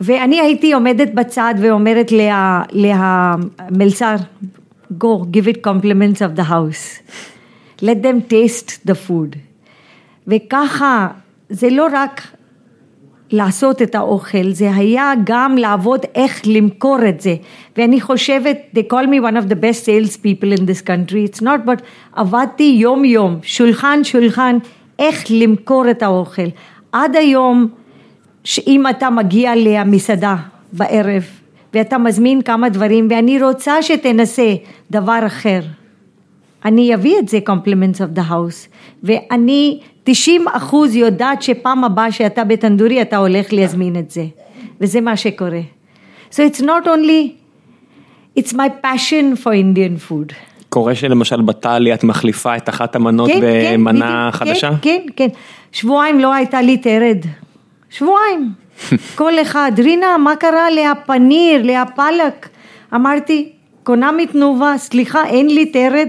ואני 0.01 0.41
הייתי 0.41 0.73
עומדת 0.73 1.13
בצד 1.13 1.53
ואומרת 1.61 2.11
לה, 2.11 2.61
להמלצר, 2.71 4.15
go 4.93 5.25
give 5.31 5.47
it 5.47 5.61
compliments 5.67 6.21
of 6.21 6.39
the 6.39 6.43
house, 6.43 7.01
let 7.81 8.03
them 8.03 8.21
taste 8.29 8.89
the 8.89 8.95
food. 9.07 9.46
וככה 10.27 11.07
זה 11.49 11.69
לא 11.69 11.87
רק 11.93 12.21
לעשות 13.31 13.81
את 13.81 13.95
האוכל, 13.95 14.51
זה 14.51 14.75
היה 14.75 15.13
גם 15.23 15.57
לעבוד 15.57 15.99
איך 16.15 16.41
למכור 16.45 16.97
את 17.09 17.21
זה. 17.21 17.35
ואני 17.77 18.01
חושבת, 18.01 18.57
they 18.75 18.93
call 18.93 19.05
me 19.05 19.21
one 19.21 19.35
of 19.35 19.49
the 19.49 19.55
best 19.55 19.85
sales 19.85 20.17
people 20.17 20.59
in 20.59 20.61
this 20.61 20.81
country, 20.81 21.31
it's 21.31 21.41
not 21.41 21.67
but 21.67 21.81
עבדתי 22.13 22.77
יום 22.79 23.05
יום, 23.05 23.39
שולחן 23.41 24.03
שולחן, 24.03 24.57
איך 24.99 25.23
למכור 25.29 25.91
את 25.91 26.03
האוכל. 26.03 26.47
עד 26.91 27.15
היום, 27.15 27.67
שאם 28.43 28.87
אתה 28.89 29.09
מגיע 29.09 29.53
למסעדה 29.55 30.35
בערב, 30.73 31.23
ואתה 31.73 31.97
מזמין 31.97 32.41
כמה 32.41 32.69
דברים, 32.69 33.07
ואני 33.09 33.43
רוצה 33.43 33.83
שתנסה 33.83 34.55
דבר 34.91 35.19
אחר. 35.25 35.59
אני 36.65 36.95
אביא 36.95 37.19
את 37.19 37.29
זה 37.29 37.39
compliments 37.49 37.97
of 37.97 38.19
the 38.19 38.29
house, 38.29 38.67
ואני 39.03 39.79
90 40.03 40.45
אחוז 40.47 40.95
יודעת 40.95 41.41
שפעם 41.41 41.83
הבאה 41.83 42.11
שאתה 42.11 42.43
בטנדורי 42.43 43.01
אתה 43.01 43.17
הולך 43.17 43.53
להזמין 43.53 43.95
את 43.95 44.11
זה, 44.11 44.25
וזה 44.81 45.01
מה 45.01 45.17
שקורה. 45.17 45.61
So 46.31 46.35
it's 46.35 46.61
not 46.61 46.85
only, 46.85 47.31
it's 48.39 48.53
my 48.53 48.69
passion 48.83 49.43
for 49.43 49.51
Indian 49.51 50.09
food. 50.09 50.33
קורה 50.69 50.95
שלמשל 50.95 51.41
בטלי 51.41 51.93
את 51.93 52.03
מחליפה 52.03 52.57
את 52.57 52.69
אחת 52.69 52.95
המנות 52.95 53.31
כן, 53.31 53.39
במנה 53.41 54.29
כן, 54.31 54.37
חדשה? 54.37 54.69
כן, 54.69 54.75
כן, 54.81 55.05
כן. 55.15 55.27
שבועיים 55.71 56.19
לא 56.19 56.33
הייתה 56.33 56.61
לי 56.61 56.77
תרד. 56.77 57.17
שבועיים. 57.89 58.51
כל 59.15 59.41
אחד, 59.41 59.71
רינה, 59.77 60.17
מה 60.17 60.35
קרה 60.35 60.69
להפניר, 60.69 61.63
להפלק? 61.63 62.49
אמרתי, 62.95 63.49
קונה 63.83 64.11
מתנובה, 64.11 64.73
סליחה, 64.77 65.25
אין 65.25 65.47
לי 65.47 65.65
תרד. 65.65 66.07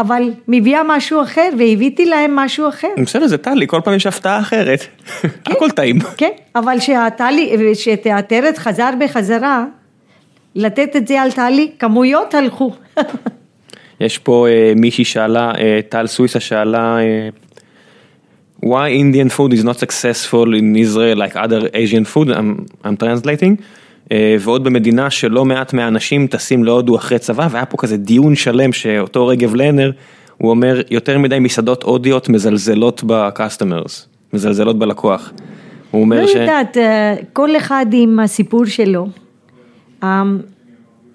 אבל 0.00 0.30
מביאה 0.48 0.82
משהו 0.86 1.22
אחר 1.22 1.48
והבאתי 1.58 2.06
להם 2.06 2.36
משהו 2.36 2.68
אחר. 2.68 2.88
בסדר 3.02 3.26
זה 3.26 3.38
טלי, 3.38 3.66
כל 3.66 3.80
פעם 3.84 3.94
יש 3.94 4.06
הפתעה 4.06 4.40
אחרת, 4.40 4.80
כן, 5.20 5.52
הכל 5.52 5.70
טעים. 5.70 5.98
כן, 6.16 6.30
אבל 6.54 6.80
שהטלי, 6.80 7.74
שהטרת 7.74 8.58
חזר 8.58 8.90
בחזרה, 9.00 9.64
לתת 10.54 10.96
את 10.96 11.08
זה 11.08 11.20
על 11.20 11.32
טלי, 11.32 11.70
כמויות 11.78 12.34
הלכו. 12.34 12.72
יש 14.00 14.18
פה 14.18 14.46
uh, 14.48 14.78
מישהי 14.80 15.04
שאלה, 15.04 15.52
uh, 15.52 15.58
טל 15.88 16.06
סוויסה 16.06 16.40
שאלה, 16.40 16.96
uh, 16.98 18.66
why 18.66 18.90
Indian 18.90 19.30
food 19.36 19.52
is 19.52 19.64
not 19.64 19.78
successful 19.78 20.54
in 20.54 20.76
Israel 20.76 21.18
like 21.18 21.36
other 21.36 21.68
Asian 21.74 22.04
food, 22.04 22.28
I'm, 22.30 22.66
I'm 22.84 22.96
translating. 22.96 23.56
אה, 24.12 24.36
ועוד 24.40 24.64
במדינה 24.64 25.10
שלא 25.10 25.44
מעט 25.44 25.72
מהאנשים 25.72 26.26
טסים 26.26 26.64
להודו 26.64 26.96
אחרי 26.96 27.18
צבא 27.18 27.48
והיה 27.50 27.66
פה 27.66 27.76
כזה 27.76 27.96
דיון 27.96 28.34
שלם 28.34 28.72
שאותו 28.72 29.26
רגב 29.26 29.54
לנר, 29.54 29.90
הוא 30.36 30.50
אומר 30.50 30.80
יותר 30.90 31.18
מדי 31.18 31.38
מסעדות 31.38 31.82
הודיות 31.82 32.28
מזלזלות 32.28 33.02
ב 33.06 33.15
customers, 33.15 34.08
מזלזלות 34.32 34.78
בלקוח. 34.78 35.32
הוא 35.90 36.00
אומר 36.00 36.20
לא 36.20 36.26
ש... 36.26 36.34
לא 36.34 36.40
יודעת, 36.40 36.76
אה, 36.76 37.14
כל 37.32 37.56
אחד 37.56 37.86
עם 37.92 38.20
הסיפור 38.20 38.64
שלו. 38.64 39.08
אמ, 40.02 40.38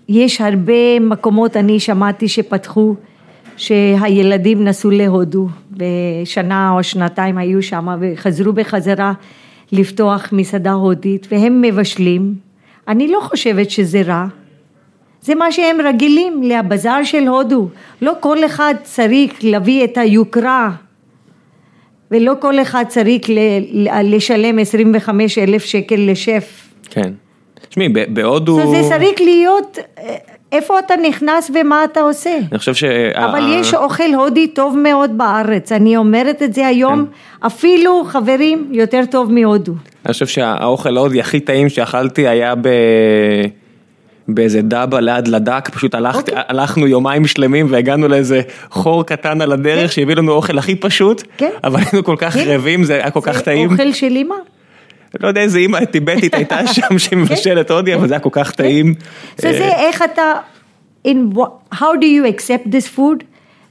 יש 0.10 0.42
הרבה 0.42 1.00
מקומות, 1.02 1.58
אני 1.58 1.80
שמעתי 1.80 2.28
שפתחו, 2.28 2.96
שהילדים 3.58 4.64
נסעו 4.64 4.92
להודו, 4.92 5.48
ושנה 5.78 6.72
או 6.72 6.84
שנתיים 6.84 7.38
היו 7.38 7.64
שם 7.64 7.88
וחזרו 8.02 8.54
בחזרה 8.54 9.14
לפתוח 9.72 10.30
מסעדה 10.32 10.72
הודית, 10.72 11.28
והם 11.32 11.62
מבשלים. 11.62 12.45
אני 12.88 13.08
לא 13.08 13.20
חושבת 13.22 13.70
שזה 13.70 14.02
רע. 14.02 14.26
זה 15.22 15.36
מה 15.36 15.52
שהם 15.52 15.78
רגילים 15.82 16.44
לבזאר 16.44 17.04
של 17.04 17.28
הודו. 17.28 17.68
לא 18.02 18.14
כל 18.20 18.46
אחד 18.46 18.74
צריך 18.84 19.34
להביא 19.44 19.84
את 19.84 19.98
היוקרה 19.98 20.72
ולא 22.12 22.34
כל 22.40 22.60
אחד 22.62 22.84
צריך 22.88 23.22
לשלם 24.04 24.60
25 24.60 25.38
אלף 25.38 25.66
שקל 25.66 25.96
לשף. 26.12 26.70
כן. 26.90 27.14
תשמעי, 27.70 27.90
בהודו... 27.90 28.72
זה 28.72 28.90
צריך 28.90 29.22
להיות 29.22 29.78
איפה 30.52 30.80
אתה 30.80 30.94
נכנס 30.96 31.52
ומה 31.54 31.84
אתה 31.84 32.00
עושה. 32.00 32.38
אני 32.52 32.60
חושב 32.60 32.74
ש... 32.74 32.84
אבל 33.14 33.44
יש 33.60 33.74
אוכל 33.74 34.14
הודי 34.16 34.48
טוב 34.48 34.78
מאוד 34.78 35.18
בארץ, 35.18 35.72
אני 35.72 35.98
אומרת 35.98 36.42
את 36.42 36.54
זה 36.54 36.68
היום, 36.68 37.06
כן. 37.06 37.46
אפילו 37.46 38.04
חברים 38.04 38.68
יותר 38.72 39.02
טוב 39.12 39.32
מהודו. 39.32 39.74
אני 40.06 40.14
חושב 40.14 40.28
שהאוכל 40.28 40.98
ההודי 40.98 41.20
הכי 41.20 41.40
טעים 41.40 41.70
שאכלתי 41.70 42.28
היה 42.28 42.56
ב... 42.56 42.70
באיזה 44.28 44.62
דאבה 44.62 45.00
ליד 45.00 45.28
לדק, 45.28 45.70
פשוט 45.70 45.96
הלכת, 45.96 46.30
okay. 46.30 46.32
אוקיי. 46.32 46.44
הלכנו 46.48 46.88
יומיים 46.88 47.28
שלמים 47.28 47.68
והגענו 47.70 48.08
לאיזה 48.08 48.42
חור 48.70 49.06
קטן 49.06 49.42
על 49.42 49.52
הדרך 49.52 49.78
okay. 49.78 49.88
כן. 49.88 50.02
שהביא 50.02 50.16
לנו 50.16 50.32
אוכל 50.32 50.58
הכי 50.58 50.76
פשוט, 50.76 51.22
okay. 51.22 51.26
כן. 51.38 51.50
אבל 51.64 51.80
היינו 51.80 52.04
כל 52.04 52.16
כך 52.18 52.36
okay. 52.36 52.40
רעבים, 52.40 52.84
זה 52.84 52.94
היה 52.94 53.12
כל 53.12 53.20
כך 53.24 53.42
טעים. 53.42 53.70
זה 53.70 53.84
אוכל 53.84 53.94
של 53.94 54.16
אימא? 54.16 54.36
לא 55.20 55.28
יודע 55.28 55.42
איזה 55.42 55.60
אימא 55.60 55.86
טיבטית 55.86 56.34
הייתה 56.34 56.68
שם 56.74 57.00
שמבשלת 57.00 57.72
הודי, 57.72 57.96
אבל 57.96 58.08
זה 58.08 58.14
היה 58.14 58.20
כל 58.20 58.30
כך 58.32 58.52
טעים. 58.52 58.94
So 59.38 59.42
זה 59.42 59.70
איך 59.76 60.02
אתה, 60.02 60.34
how 61.74 61.96
do 62.02 62.06
you 62.06 62.36
accept 62.36 62.68
this 62.68 62.98
food, 62.98 63.24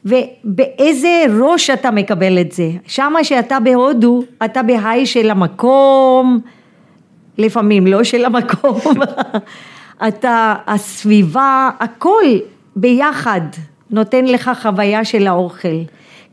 ובאיזה 0.05 1.25
ראש 1.41 1.71
אתה 1.71 1.91
מקבל 1.91 2.41
את 2.41 2.53
זה. 2.53 2.71
שמה 2.87 3.25
שאתה 3.25 3.61
בהודו, 3.61 4.23
אתה 4.45 4.63
בהיי 4.63 5.07
של 5.07 5.31
המקום, 5.31 6.41
לפעמים 7.39 7.87
לא 7.87 8.05
של 8.05 8.25
המקום, 8.25 8.81
אתה, 10.09 10.55
הסביבה, 10.67 11.71
הכל 11.81 12.25
ביחד 12.77 13.41
נותן 13.91 14.25
לך 14.25 14.51
חוויה 14.63 15.05
של 15.05 15.27
האוכל. 15.27 15.79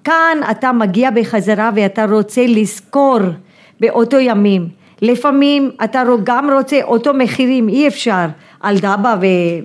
כאן 0.03 0.37
אתה 0.51 0.71
מגיע 0.71 1.11
בחזרה 1.11 1.69
ואתה 1.75 2.05
רוצה 2.05 2.41
לזכור 2.47 3.19
באותו 3.79 4.19
ימים. 4.19 4.80
לפעמים 5.01 5.71
אתה 5.83 6.03
גם 6.23 6.49
רוצה 6.57 6.83
אותו 6.83 7.13
מחירים, 7.13 7.69
אי 7.69 7.87
אפשר 7.87 8.25
על 8.59 8.77
דבא 8.77 9.15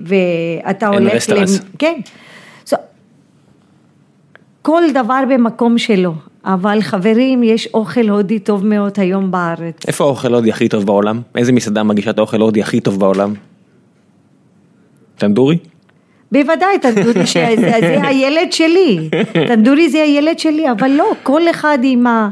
ואתה 0.05 0.87
אין 0.87 0.99
הולך... 0.99 1.13
רסטרס. 1.13 1.61
כן. 1.79 2.01
So, 2.69 2.77
כל 4.63 4.83
דבר 4.95 5.21
במקום 5.31 5.79
שלו, 5.79 6.15
אבל 6.45 6.81
חברים, 6.81 7.43
יש 7.43 7.69
אוכל 7.75 8.09
הודי 8.09 8.39
טוב 8.39 8.67
מאוד 8.67 8.93
היום 8.97 9.31
בארץ. 9.31 9.87
איפה 9.87 10.05
האוכל 10.05 10.35
הודי 10.35 10.51
הכי 10.51 10.69
טוב 10.69 10.87
בעולם? 10.87 11.21
איזה 11.37 11.53
מסעדה 11.53 11.83
מגישה 11.83 12.11
את 12.11 12.19
האוכל 12.19 12.41
הודי 12.41 12.63
הכי 12.63 12.81
טוב 12.81 13.01
בעולם? 13.01 13.35
טנדורי? 15.19 15.59
בוודאי, 16.33 16.79
טנדורי 16.83 17.27
שזה 17.33 17.73
זה 17.81 18.03
הילד 18.03 18.53
שלי, 18.53 19.09
טנדורי 19.49 19.89
זה 19.91 20.03
הילד 20.03 20.39
שלי, 20.39 20.71
אבל 20.71 20.91
לא, 20.91 21.11
כל 21.23 21.51
אחד 21.51 21.79
עם, 21.83 22.07
ה, 22.07 22.29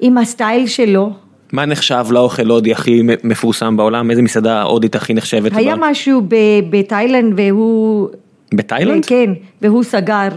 עם 0.00 0.18
הסטייל 0.18 0.66
שלו. 0.66 1.23
מה 1.54 1.66
נחשב 1.66 2.04
לאוכל 2.10 2.46
הודי 2.46 2.72
הכי 2.72 3.02
מפורסם 3.24 3.76
בעולם? 3.76 4.10
איזה 4.10 4.22
מסעדה 4.22 4.62
הודית 4.62 4.94
הכי 4.94 5.14
נחשבת? 5.14 5.52
היה 5.56 5.76
בה? 5.76 5.90
משהו 5.90 6.20
ב- 6.28 6.36
בתאילנד 6.70 7.34
והוא... 7.36 8.08
בתאילנד? 8.54 9.04
כן, 9.04 9.30
והוא 9.62 9.82
סגר, 9.82 10.28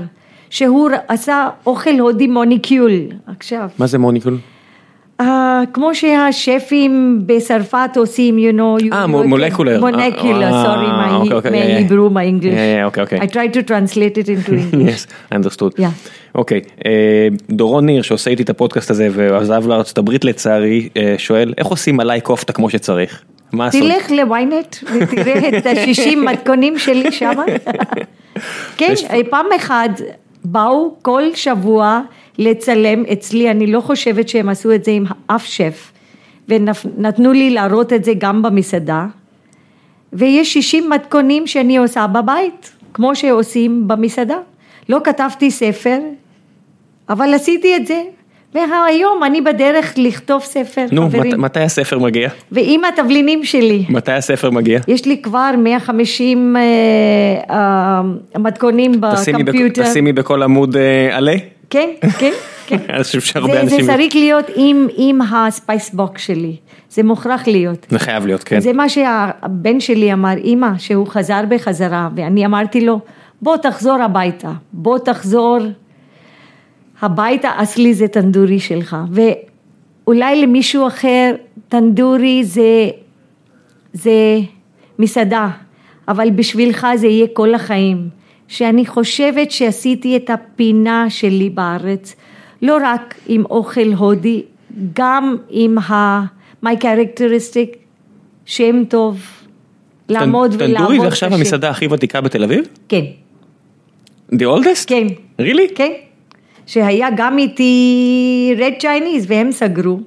שהוא 0.49 0.89
עשה 1.07 1.49
אוכל 1.65 1.99
הודי 1.99 2.28
מוניקיול 2.28 2.91
עכשיו. 3.28 3.70
מה 3.80 3.88
זה 3.88 3.97
מוניקול? 3.97 4.38
Uh, 5.22 5.26
כמו 5.74 5.95
שהשפים 5.95 6.91
בצרפת 7.26 7.89
עושים, 7.97 8.38
you 8.38 8.55
know, 8.57 8.84
you- 8.84 8.93
אה, 8.95 9.07
מו- 9.07 9.24
מולקולר. 9.24 9.80
מולקולר, 9.80 10.43
אה, 10.53 10.63
sorry, 10.63 11.09
my, 11.09 11.13
אוקיי, 11.13 11.34
אוקיי, 11.38 11.51
my 11.51 11.88
yeah. 11.88 11.91
Hebrew, 11.91 12.13
my 12.13 12.41
English. 12.41 12.45
Yeah, 12.53 12.82
yeah, 12.82 12.86
אוקיי, 12.86 13.03
אוקיי. 13.03 13.20
I 13.20 13.24
tried 13.32 13.53
to 13.53 13.68
translate 13.68 14.24
it 14.24 14.28
into 14.28 14.49
English. 14.74 15.05
yes, 15.05 15.36
understood. 15.36 15.80
Yeah. 15.80 15.84
אוקיי, 16.36 16.61
אה, 16.86 16.91
דורון 17.49 17.86
ניר 17.86 18.01
שעושה 18.01 18.30
איתי 18.32 18.43
את 18.43 18.49
הפודקאסט 18.49 18.91
הזה 18.91 19.09
ועזב 19.13 19.68
לארצות 19.68 19.97
הברית 19.97 20.26
לצערי, 20.26 20.89
אה, 20.97 21.15
שואל 21.18 21.53
איך 21.57 21.68
עושים 21.68 21.99
עליי 21.99 22.22
כופתה 22.22 22.53
כמו 22.53 22.70
שצריך? 22.70 23.22
מה 23.53 23.68
הסוד? 23.68 23.82
תלך 23.82 24.11
לוויינט 24.11 24.76
ותראה 24.99 25.57
את 25.57 25.65
השישים 25.65 26.26
מתכונים 26.32 26.78
שלי 26.78 27.11
שמה. 27.11 27.43
כן, 28.78 28.93
פעם 29.30 29.45
אחת 29.55 30.01
באו 30.51 30.95
כל 31.01 31.23
שבוע 31.33 32.01
לצלם 32.37 33.03
אצלי, 33.13 33.51
אני 33.51 33.67
לא 33.67 33.81
חושבת 33.81 34.29
שהם 34.29 34.49
עשו 34.49 34.75
את 34.75 34.83
זה 34.83 34.91
עם 34.91 35.05
אף 35.27 35.45
שף, 35.45 35.91
ונתנו 36.49 37.33
לי 37.33 37.49
להראות 37.49 37.93
את 37.93 38.03
זה 38.03 38.11
גם 38.17 38.41
במסעדה, 38.41 39.05
ויש 40.13 40.53
שישים 40.53 40.89
מתכונים 40.89 41.47
שאני 41.47 41.77
עושה 41.77 42.07
בבית, 42.07 42.71
כמו 42.93 43.15
שעושים 43.15 43.87
במסעדה. 43.87 44.37
לא 44.89 44.99
כתבתי 45.03 45.51
ספר, 45.51 45.99
אבל 47.09 47.33
עשיתי 47.33 47.75
את 47.75 47.87
זה, 47.87 48.03
והיום 48.55 49.23
אני 49.25 49.41
בדרך 49.41 49.93
לכתוב 49.97 50.41
ספר, 50.41 50.85
נו, 50.91 51.01
חברים. 51.09 51.31
מת- 51.31 51.37
מתי 51.37 51.59
הספר 51.59 51.99
מגיע? 51.99 52.29
ועם 52.51 52.81
התבלינים 52.85 53.43
שלי. 53.43 53.85
מתי 53.89 54.11
הספר 54.11 54.49
מגיע? 54.49 54.79
יש 54.87 55.05
לי 55.05 55.21
כבר 55.21 55.49
150 55.57 56.55
אה, 56.55 56.61
אה, 57.55 58.01
מתכונים 58.39 59.01
ב 59.01 59.10
computer. 59.10 59.84
תשימי 59.83 60.13
בכל 60.13 60.43
עמוד 60.43 60.75
אה, 60.77 61.17
עלה? 61.17 61.35
כן, 61.69 61.89
כן, 62.19 62.31
כן. 62.67 62.77
אני 62.89 63.03
חושב 63.03 63.21
שהרבה 63.21 63.47
זה, 63.53 63.69
זה 63.69 63.75
אנשים... 63.75 63.85
צריך 63.85 64.15
להיות 64.15 64.45
עם, 64.55 64.87
עם 64.97 65.19
ה 65.21 65.34
spice 65.34 65.93
box 65.93 66.21
שלי, 66.21 66.55
זה 66.89 67.03
מוכרח 67.03 67.47
להיות. 67.47 67.87
זה 67.89 67.99
חייב 67.99 68.25
להיות, 68.25 68.43
כן. 68.43 68.59
זה 68.59 68.73
מה 68.73 68.89
שהבן 68.89 69.79
שלי 69.79 70.13
אמר, 70.13 70.33
אימא, 70.37 70.69
שהוא 70.77 71.07
חזר 71.07 71.41
בחזרה, 71.49 72.09
ואני 72.15 72.45
אמרתי 72.45 72.85
לו, 72.85 72.99
בוא 73.41 73.57
תחזור 73.57 74.01
הביתה, 74.03 74.51
בוא 74.73 74.97
תחזור 74.97 75.57
הביתה, 77.01 77.49
אצלי 77.63 77.93
זה 77.93 78.07
טנדורי 78.07 78.59
שלך, 78.59 78.97
ואולי 79.11 80.41
למישהו 80.41 80.87
אחר 80.87 81.35
טנדורי 81.69 82.43
זה, 82.43 82.89
זה 83.93 84.39
מסעדה, 84.99 85.49
אבל 86.07 86.29
בשבילך 86.29 86.87
זה 86.95 87.07
יהיה 87.07 87.27
כל 87.33 87.53
החיים, 87.53 88.09
שאני 88.47 88.85
חושבת 88.85 89.51
שעשיתי 89.51 90.17
את 90.17 90.29
הפינה 90.29 91.09
שלי 91.09 91.49
בארץ, 91.49 92.15
לא 92.61 92.77
רק 92.83 93.15
עם 93.27 93.45
אוכל 93.45 93.93
הודי, 93.93 94.43
גם 94.93 95.37
עם 95.49 95.77
ה... 95.77 96.25
my 96.63 96.77
characteristic, 96.81 97.77
שם 98.45 98.83
טוב, 98.85 99.21
לעמוד 100.09 100.55
ולעבוד 100.57 100.77
טנדורי 100.77 100.99
זה 100.99 101.07
עכשיו 101.07 101.29
קשה. 101.29 101.37
המסעדה 101.37 101.69
הכי 101.69 101.87
ותיקה 101.87 102.21
בתל 102.21 102.43
אביב? 102.43 102.65
כן, 102.89 103.03
The 104.31 104.43
oldest? 104.43 104.87
כן, 104.87 105.07
really? 105.41 105.73
כן. 105.75 105.91
שהיה 106.68 107.07
גם 107.18 107.38
איתי 107.38 107.74
רד 108.57 108.74
צ'ייניז 108.80 109.26
והם 109.28 109.51
סגרו. 109.51 109.99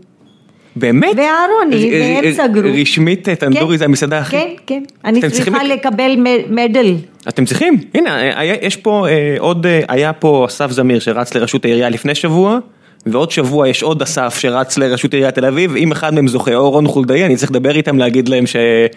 באמת? 0.77 1.17
ואהרוני, 1.17 1.91
ר- 1.91 1.95
והם 1.95 2.25
ר- 2.25 2.35
סגרו. 2.35 2.69
רשמית 2.81 3.29
אה, 3.29 3.35
טנדורי 3.35 3.75
כן, 3.75 3.79
זה 3.79 3.85
המסעדה 3.85 4.19
הכי... 4.19 4.37
כן, 4.37 4.49
כן. 4.67 4.83
אני 5.05 5.21
צריכה 5.31 5.65
לק- 5.65 5.71
לקבל 5.87 6.17
מדל. 6.51 6.95
אתם 7.29 7.45
צריכים, 7.45 7.77
הנה, 7.95 8.17
היה, 8.41 8.55
יש 8.63 8.77
פה 8.77 9.07
אה, 9.09 9.37
עוד, 9.39 9.67
אה, 9.67 9.81
היה 9.89 10.13
פה 10.13 10.45
אסף 10.49 10.71
זמיר 10.71 10.99
שרץ 10.99 11.35
לראשות 11.35 11.65
העירייה 11.65 11.89
לפני 11.89 12.15
שבוע, 12.15 12.59
ועוד 13.07 13.31
שבוע 13.31 13.69
יש 13.69 13.83
עוד 13.83 14.03
אסף 14.03 14.39
שרץ 14.39 14.79
לראשות 14.79 15.15
עיריית 15.15 15.35
תל 15.35 15.45
אביב, 15.45 15.77
אם 15.77 15.93
אחד 15.93 16.15
מהם 16.15 16.29
זוכה, 16.29 16.55
או 16.55 16.71
רון 16.71 16.87
חולדאי, 16.87 17.25
אני 17.27 17.37
צריך 17.37 17.51
לדבר 17.51 17.77
איתם, 17.77 17.99
להגיד 17.99 18.29
להם 18.29 18.47
ש... 18.47 18.57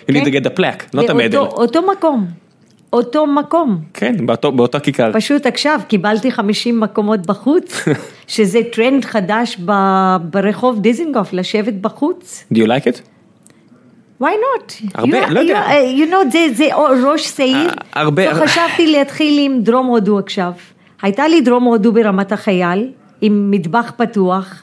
you 0.09 0.13
need 0.13 0.25
to 0.25 0.31
get 0.31 0.45
the 0.45 0.59
plaque, 0.59 0.95
a 0.95 0.97
באותו- 0.97 1.13
medal. 1.13 1.37
אותו 1.37 1.79
מקום. 1.91 2.42
אותו 2.93 3.27
מקום. 3.27 3.77
כן, 3.93 4.25
באותו, 4.25 4.51
באותה 4.51 4.79
כיכר. 4.79 5.11
פשוט 5.13 5.45
עכשיו 5.45 5.79
קיבלתי 5.87 6.31
50 6.31 6.79
מקומות 6.79 7.19
בחוץ, 7.25 7.85
שזה 8.27 8.59
טרנד 8.73 9.05
חדש 9.05 9.57
ב- 9.65 10.15
ברחוב 10.23 10.79
דיזינגוף, 10.79 11.33
לשבת 11.33 11.73
בחוץ. 11.73 12.43
Do 12.53 12.57
you 12.57 12.67
like 12.67 12.87
it? 12.87 12.99
why 14.21 14.25
not? 14.25 14.73
הרבה, 14.95 15.25
you, 15.27 15.29
לא 15.29 15.39
יודע. 15.39 15.63
You, 15.67 15.99
you 16.07 16.11
know, 16.11 16.31
זה, 16.31 16.45
זה 16.53 16.65
ראש 17.05 17.27
העיר. 17.27 17.69
אה, 17.69 17.73
הרבה- 18.01 18.33
לא 18.33 18.45
חשבתי 18.45 18.91
להתחיל 18.91 19.39
עם 19.45 19.61
דרום 19.61 19.85
הודו 19.87 20.19
עכשיו. 20.19 20.51
הייתה 21.01 21.27
לי 21.27 21.41
דרום 21.41 21.63
הודו 21.63 21.91
ברמת 21.91 22.31
החייל, 22.31 22.91
עם 23.21 23.51
מטבח 23.51 23.91
פתוח, 23.97 24.62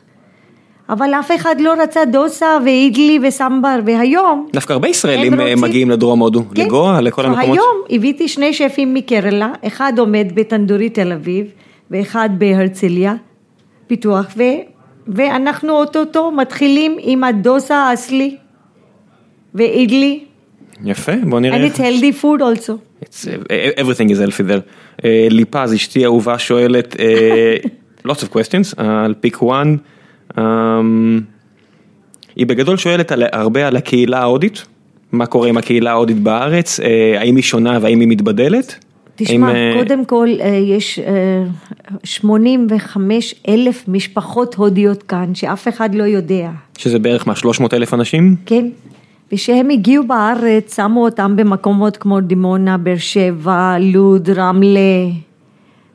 אבל 0.90 1.14
אף 1.14 1.30
אחד 1.36 1.56
לא 1.60 1.74
רצה 1.82 2.04
דוסה 2.04 2.58
ואידלי 2.64 3.18
וסמבר, 3.22 3.78
והיום... 3.86 4.48
דווקא 4.52 4.72
הרבה 4.72 4.88
ישראלים 4.88 5.40
אה, 5.40 5.44
רוצים- 5.44 5.60
מגיעים 5.60 5.90
לדרום 5.90 6.20
הודו, 6.20 6.42
כן. 6.54 6.62
לגואה, 6.62 7.00
לכל 7.00 7.26
המקומות. 7.26 7.48
היום 7.48 7.76
הבאתי 7.90 8.28
שני 8.28 8.52
שפים 8.52 8.94
מקרלה, 8.94 9.52
אחד 9.66 9.92
עומד 9.98 10.26
בטנדורי 10.34 10.88
תל 10.88 11.12
אביב, 11.12 11.46
ואחד 11.90 12.30
בהרצליה, 12.38 13.14
פיתוח, 13.86 14.26
ו, 14.36 14.42
ואנחנו 15.08 15.72
אוטוטו 15.72 16.30
מתחילים 16.30 16.96
עם 17.00 17.24
הדוסה 17.24 17.76
האסלי, 17.76 18.36
ואידלי, 19.54 20.24
יפה, 20.84 21.12
בוא 21.28 21.40
נראה. 21.40 21.56
and 21.66 21.70
it's 21.70 21.76
healthy 21.78 22.22
food 22.22 22.40
also. 22.42 22.72
It's, 23.04 23.26
uh, 23.26 23.80
everything 23.80 24.10
is 24.10 24.18
healthy 24.18 24.42
there. 24.42 24.62
Uh, 24.98 25.02
ליפז, 25.30 25.74
אשתי 25.74 26.04
האהובה 26.04 26.38
שואלת, 26.38 26.94
uh, 26.94 26.98
lots 28.08 28.20
of 28.20 28.26
questions, 28.32 28.74
uh, 28.78 28.82
על 28.82 29.14
פיק 29.20 29.42
וואן. 29.42 29.76
Um, 29.76 29.99
היא 32.36 32.46
בגדול 32.46 32.76
שואלת 32.76 33.12
על, 33.12 33.22
הרבה 33.32 33.66
על 33.66 33.76
הקהילה 33.76 34.20
ההודית, 34.20 34.64
מה 35.12 35.26
קורה 35.26 35.48
עם 35.48 35.56
הקהילה 35.56 35.90
ההודית 35.90 36.18
בארץ, 36.18 36.80
uh, 36.80 36.84
האם 37.18 37.36
היא 37.36 37.42
שונה 37.42 37.78
והאם 37.82 38.00
היא 38.00 38.08
מתבדלת? 38.08 38.84
תשמע, 39.24 39.48
האם, 39.48 39.56
אה, 39.56 39.72
קודם 39.78 40.04
כל 40.04 40.28
אה, 40.40 40.48
יש 40.48 40.98
אה, 40.98 41.44
85 42.04 43.34
אלף 43.48 43.84
משפחות 43.88 44.54
הודיות 44.54 45.02
כאן, 45.02 45.34
שאף 45.34 45.68
אחד 45.68 45.94
לא 45.94 46.04
יודע. 46.04 46.50
שזה 46.78 46.98
בערך 46.98 47.26
מה, 47.26 47.34
300 47.34 47.74
אלף 47.74 47.94
אנשים? 47.94 48.36
כן, 48.46 48.68
וכשהם 49.32 49.70
הגיעו 49.70 50.06
בארץ, 50.06 50.76
שמו 50.76 51.04
אותם 51.04 51.36
במקומות 51.36 51.96
כמו 51.96 52.20
דימונה, 52.20 52.78
באר 52.78 52.96
שבע, 52.96 53.76
לוד, 53.80 54.30
רמלה, 54.30 55.06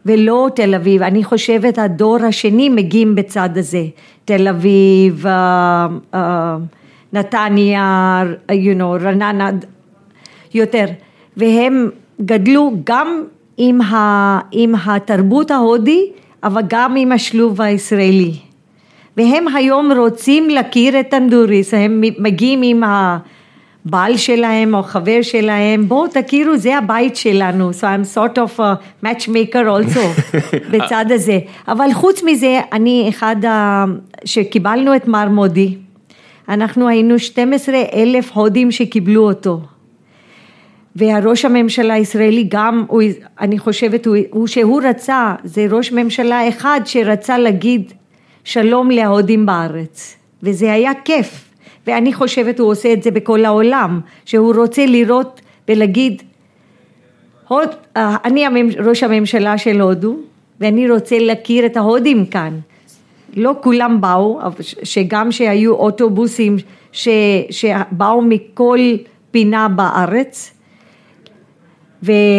ולא 0.05 0.47
תל 0.55 0.75
אביב. 0.75 1.03
אני 1.03 1.23
חושבת 1.23 1.77
הדור 1.77 2.17
השני 2.17 2.69
מגיעים 2.69 3.15
בצד 3.15 3.49
הזה. 3.55 3.85
תל 4.25 4.47
אביב, 4.47 5.27
אה, 5.27 5.87
אה, 6.13 6.57
נתניה, 7.13 8.23
you 8.51 8.79
know, 8.79 9.03
רעננה, 9.03 9.49
יותר. 10.53 10.85
והם 11.37 11.89
גדלו 12.21 12.71
גם 12.83 13.23
עם, 13.57 13.81
ה, 13.81 14.39
עם 14.51 14.75
התרבות 14.85 15.51
ההודי, 15.51 16.11
אבל 16.43 16.61
גם 16.67 16.95
עם 16.95 17.11
השילוב 17.11 17.61
הישראלי. 17.61 18.33
והם 19.17 19.47
היום 19.47 19.91
רוצים 19.91 20.49
להכיר 20.49 20.99
את 20.99 21.09
טנדוריס, 21.09 21.73
הם 21.73 22.01
מגיעים 22.19 22.61
עם 22.63 22.83
הבעל 23.85 24.17
שלהם 24.17 24.75
או 24.75 24.83
חבר 24.83 25.21
שלהם, 25.21 25.87
בואו 25.87 26.07
תכירו, 26.07 26.57
זה 26.57 26.77
הבית 26.77 27.15
שלנו, 27.15 27.69
so 27.71 27.83
I'm 27.83 28.17
sort 28.17 28.37
of 28.37 28.59
a 28.59 29.05
matchmaker 29.05 29.65
also 29.67 29.99
בצד 30.71 31.05
הזה, 31.09 31.39
אבל 31.67 31.93
חוץ 31.93 32.23
מזה, 32.23 32.59
אני 32.71 33.05
אחד, 33.09 33.45
ה... 33.45 33.85
שקיבלנו 34.25 34.95
את 34.95 35.07
מר 35.07 35.29
מודי, 35.29 35.75
אנחנו 36.49 36.87
היינו 36.87 37.19
12 37.19 37.75
אלף 37.93 38.31
הודים 38.31 38.71
שקיבלו 38.71 39.27
אותו. 39.27 39.61
והראש 40.95 41.45
הממשלה 41.45 41.93
הישראלי 41.93 42.45
גם, 42.49 42.85
הוא, 42.87 43.01
אני 43.39 43.59
חושבת, 43.59 44.05
הוא, 44.05 44.15
הוא 44.31 44.47
שהוא 44.47 44.81
רצה, 44.83 45.35
זה 45.43 45.65
ראש 45.71 45.91
ממשלה 45.91 46.49
אחד 46.49 46.79
שרצה 46.85 47.37
להגיד 47.37 47.93
שלום 48.43 48.91
להודים 48.91 49.45
בארץ, 49.45 50.15
וזה 50.43 50.73
היה 50.73 50.91
כיף, 51.05 51.44
ואני 51.87 52.13
חושבת 52.13 52.59
הוא 52.59 52.69
עושה 52.69 52.93
את 52.93 53.03
זה 53.03 53.11
בכל 53.11 53.45
העולם, 53.45 53.99
שהוא 54.25 54.55
רוצה 54.55 54.85
לראות 54.85 55.41
ולהגיד, 55.67 56.23
הוד, 57.47 57.69
אני 57.95 58.45
ראש 58.85 59.03
הממשלה 59.03 59.57
של 59.57 59.81
הודו, 59.81 60.15
ואני 60.59 60.91
רוצה 60.91 61.19
להכיר 61.19 61.65
את 61.65 61.77
ההודים 61.77 62.25
כאן. 62.25 62.59
לא 63.35 63.55
כולם 63.61 64.01
באו, 64.01 64.39
שגם 64.83 65.31
שהיו 65.31 65.73
אוטובוסים 65.73 66.57
ש, 66.91 67.07
שבאו 67.49 68.21
מכל 68.21 68.79
פינה 69.31 69.67
בארץ, 69.67 70.54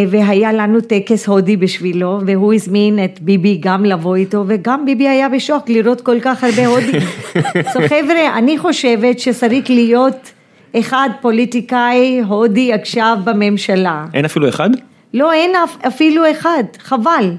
והיה 0.09 0.53
לנו 0.53 0.81
טקס 0.81 1.27
הודי 1.29 1.57
בשבילו, 1.57 2.21
והוא 2.27 2.55
הזמין 2.55 3.05
את 3.05 3.21
ביבי 3.21 3.59
גם 3.61 3.85
לבוא 3.85 4.17
איתו, 4.17 4.45
וגם 4.47 4.85
ביבי 4.85 5.09
היה 5.09 5.29
בשוק 5.29 5.69
לראות 5.69 6.01
כל 6.01 6.21
כך 6.21 6.45
הרבה 6.45 6.67
הודים. 6.67 7.01
אז 7.67 7.77
חבר'ה, 7.77 8.39
אני 8.39 8.59
חושבת 8.59 9.19
שצריך 9.19 9.71
להיות 9.71 10.33
אחד 10.79 11.09
פוליטיקאי 11.21 12.21
הודי 12.29 12.73
עכשיו 12.73 13.19
בממשלה. 13.25 14.05
אין 14.15 14.25
אפילו 14.25 14.49
אחד? 14.49 14.71
לא, 15.15 15.33
אין 15.33 15.53
אפילו 15.87 16.31
אחד, 16.31 16.65
חבל. 16.79 17.33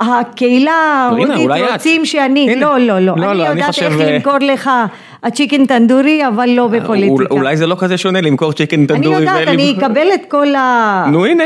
הקהילה 0.00 0.72
ההודית 0.72 1.50
רוצים 1.72 2.04
שאני, 2.04 2.56
לא, 2.56 2.78
לא, 2.78 2.98
לא, 2.98 3.16
לא, 3.16 3.30
אני 3.30 3.38
לא, 3.38 3.42
יודעת 3.42 3.78
איך 3.82 4.00
אה, 4.00 4.12
למכור 4.12 4.38
לך 4.40 4.70
הצ'יקן 5.24 5.66
טנדורי, 5.66 6.28
אבל 6.28 6.48
לא 6.48 6.62
אה, 6.62 6.68
בפוליטיקה. 6.80 7.34
אולי 7.34 7.56
זה 7.56 7.66
לא 7.66 7.76
כזה 7.78 7.98
שונה 7.98 8.20
למכור 8.20 8.52
צ'יקן 8.52 8.86
טנדורי. 8.86 9.16
אני 9.16 9.24
יודעת, 9.24 9.48
אני 9.48 9.74
אקבל 9.78 10.06
את 10.14 10.20
כל 10.28 10.54
ה... 10.54 11.04
נו 11.12 11.26
הנה. 11.26 11.44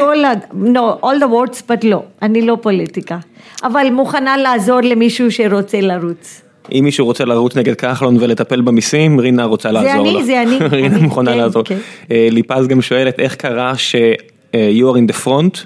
no, 0.53 1.05
all 1.05 1.21
the 1.23 1.27
words, 1.27 1.63
but 1.69 1.87
לא, 1.87 2.03
אני 2.23 2.43
לא 2.43 2.59
פוליטיקה. 2.61 3.19
אבל 3.65 3.87
מוכנה 3.93 4.37
לעזור 4.37 4.81
למישהו 4.81 5.31
שרוצה 5.31 5.81
לרוץ. 5.81 6.43
אם 6.73 6.85
מישהו 6.85 7.07
רוצה 7.07 7.25
לרוץ 7.25 7.57
נגד 7.57 7.75
כחלון 7.75 8.17
ולטפל 8.21 8.61
במיסים, 8.61 9.21
רינה 9.21 9.45
רוצה 9.45 9.71
לעזור 9.71 10.11
לו. 10.11 10.23
זה 10.25 10.43
אני, 10.43 10.59
זה 10.59 10.67
אני. 10.67 10.77
רינה 10.77 10.99
מוכנה 10.99 11.33
כן, 11.33 11.39
לעזור. 11.39 11.63
כן. 11.65 11.77
אה, 12.11 12.29
ליפז 12.31 12.67
גם 12.67 12.83
שואלת, 12.83 13.21
איך 13.21 13.35
קרה 13.35 13.77
ש- 13.77 13.97
you 14.53 14.85
are 14.93 14.97
in 14.97 15.13
the 15.13 15.25
front 15.25 15.57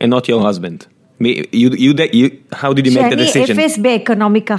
and 0.00 0.06
not 0.06 0.26
your 0.28 0.42
husband? 0.42 0.86
You, 1.22 1.70
you, 1.84 1.94
you, 2.12 2.30
how 2.54 2.72
did 2.72 2.86
you 2.86 2.92
make 2.98 3.10
the 3.12 3.16
decision? 3.16 3.46
שאני 3.46 3.66
אפס 3.66 3.78
באקונומיקה, 3.78 4.56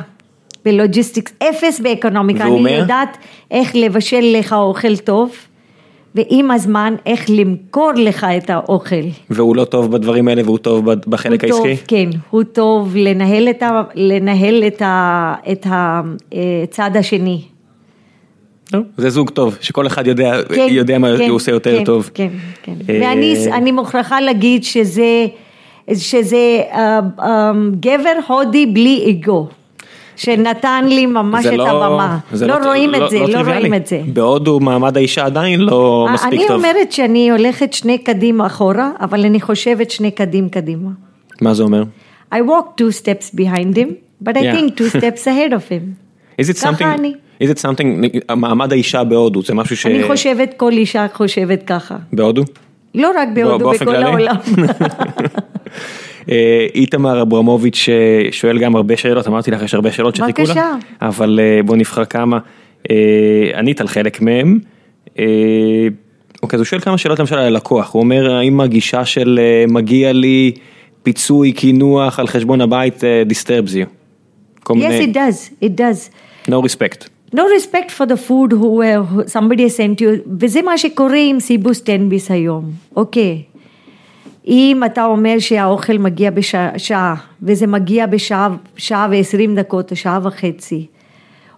בלוג'יסטיקס, 0.65 1.33
אפס 1.49 1.79
באקונומיקה, 1.79 2.43
אני 2.43 2.71
יודעת 2.71 3.17
איך 3.51 3.75
לבשל 3.75 4.35
לך 4.39 4.53
אוכל 4.53 4.97
טוב. 4.97 5.31
ועם 6.15 6.51
הזמן 6.51 6.95
איך 7.05 7.25
למכור 7.29 7.91
לך 7.95 8.27
את 8.37 8.49
האוכל. 8.49 9.05
והוא 9.29 9.55
לא 9.55 9.65
טוב 9.65 9.91
בדברים 9.91 10.27
האלה 10.27 10.41
והוא 10.45 10.57
טוב 10.57 10.91
בחלק 10.91 11.43
העסקי? 11.43 11.75
טוב, 11.75 11.87
כן, 11.87 12.09
הוא 12.29 12.43
טוב 12.43 12.95
לנהל 12.95 13.49
את, 13.49 13.63
ה, 13.63 13.81
לנהל 13.95 14.63
את, 14.67 14.81
ה, 14.81 15.35
את 15.51 15.67
הצד 16.63 16.91
השני. 16.95 17.41
זה 18.97 19.09
זוג 19.09 19.29
טוב, 19.29 19.57
שכל 19.61 19.87
אחד 19.87 20.07
יודע, 20.07 20.43
כן, 20.55 20.67
יודע 20.69 20.97
מה 20.97 21.17
כן, 21.17 21.29
הוא 21.29 21.35
עושה 21.35 21.51
יותר 21.51 21.77
כן, 21.77 21.83
טוב. 21.83 22.09
כן, 22.13 22.27
כן, 22.63 22.73
כן. 22.87 23.01
ואני 23.51 23.71
מוכרחה 23.71 24.21
להגיד 24.21 24.63
שזה... 24.63 25.25
שזה 25.93 26.61
um, 26.71 27.23
גבר 27.79 28.19
הודי 28.27 28.65
בלי 28.65 29.05
אגו. 29.09 29.47
שנתן 30.15 30.85
לי 30.87 31.05
ממש 31.05 31.45
את 31.45 31.53
לא, 31.53 31.85
הבמה. 31.85 32.17
לא, 32.41 32.47
לא 32.47 32.65
רואים 32.65 32.89
לא, 32.89 33.05
את 33.05 33.09
זה, 33.09 33.19
לא, 33.19 33.27
לא 33.27 33.51
רואים 33.53 33.73
את 33.73 33.87
זה. 33.87 34.01
בהודו 34.13 34.59
מעמד 34.59 34.97
האישה 34.97 35.25
עדיין 35.25 35.59
לא 35.59 36.07
מספיק 36.13 36.33
אני 36.33 36.47
טוב. 36.47 36.47
אני 36.47 36.55
אומרת 36.55 36.91
שאני 36.91 37.31
הולכת 37.31 37.73
שני 37.73 37.97
קדים 37.97 38.41
אחורה, 38.41 38.91
אבל 38.99 39.25
אני 39.25 39.41
חושבת 39.41 39.91
שני 39.91 40.11
קדים 40.11 40.49
קדימה. 40.49 40.89
מה 41.41 41.53
זה 41.53 41.63
אומר? 41.63 41.83
I 42.33 42.35
walk 42.35 42.81
two 42.81 42.91
steps 43.01 43.35
behind 43.35 43.77
him, 43.77 43.89
but 44.23 44.37
I 44.37 44.39
yeah. 44.39 44.55
think 44.55 44.77
two 44.77 44.89
steps 44.97 45.27
ahead 45.27 45.53
of 45.53 45.71
him. 45.71 45.95
Is 46.41 46.49
it 46.49 46.57
something, 46.57 46.83
אני. 46.83 47.13
Is 47.43 47.45
it 47.45 47.59
something, 47.59 48.33
מעמד 48.35 48.71
האישה 48.71 49.03
בהודו, 49.03 49.41
זה 49.41 49.53
משהו 49.53 49.77
ש... 49.77 49.85
אני 49.85 50.03
חושבת, 50.03 50.53
כל 50.57 50.71
אישה 50.71 51.05
חושבת 51.13 51.63
ככה. 51.67 51.95
בהודו? 52.13 52.43
לא 52.95 53.11
רק 53.17 53.27
בהודו, 53.33 53.71
בכל 53.71 53.95
העולם. 53.95 54.35
אה, 56.31 56.67
איתמר 56.75 57.21
אברמוביץ' 57.21 57.89
אה, 57.89 58.31
שואל 58.31 58.59
גם 58.59 58.75
הרבה 58.75 58.97
שאלות, 58.97 59.27
אמרתי 59.27 59.51
לך 59.51 59.61
יש 59.61 59.73
הרבה 59.73 59.91
שאלות 59.91 60.15
שחיכו 60.15 60.41
לה, 60.55 60.75
אבל 61.01 61.39
אה, 61.43 61.63
בוא 61.63 61.75
נבחר 61.75 62.05
כמה, 62.05 62.39
ענית 63.55 63.81
על 63.81 63.87
חלק 63.87 64.21
מהם. 64.21 64.59
אוקיי, 66.43 66.57
אז 66.57 66.59
הוא 66.59 66.65
שואל 66.65 66.81
כמה 66.81 66.97
שאלות 66.97 67.19
למשל 67.19 67.35
על 67.35 67.45
הלקוח, 67.45 67.93
הוא 67.93 68.01
אומר 68.01 68.35
האם 68.35 68.61
הגישה 68.61 69.05
של 69.05 69.39
מגיע 69.67 70.13
לי 70.13 70.51
פיצוי, 71.03 71.51
קינוח 71.51 72.19
על 72.19 72.27
חשבון 72.27 72.61
הבית 72.61 73.03
disturbs 73.29 73.71
you. 73.71 73.87
Yes 74.69 74.73
it 74.73 75.13
does, 75.13 75.51
it 75.61 75.75
does. 75.75 76.09
No 76.49 76.61
respect. 76.61 77.09
No 77.33 77.47
respect 77.47 77.89
for 77.97 78.05
the 78.05 78.17
food 78.27 78.51
who, 78.51 78.69
who 79.09 79.27
somebody 79.27 79.69
sent 79.69 80.01
you, 80.01 80.37
וזה 80.39 80.61
מה 80.61 80.77
שקורה 80.77 81.17
עם 81.17 81.39
סיבוס 81.39 81.81
טנביס 81.81 82.31
היום, 82.31 82.71
אוקיי. 82.95 83.43
אם 84.47 84.81
אתה 84.85 85.05
אומר 85.05 85.35
שהאוכל 85.39 85.97
מגיע 85.97 86.31
בשעה, 86.31 87.15
וזה 87.41 87.67
מגיע 87.67 88.05
בשעה, 88.05 88.49
שעה 88.77 89.07
ועשרים 89.11 89.55
דקות, 89.55 89.91
שעה 89.95 90.19
וחצי, 90.23 90.87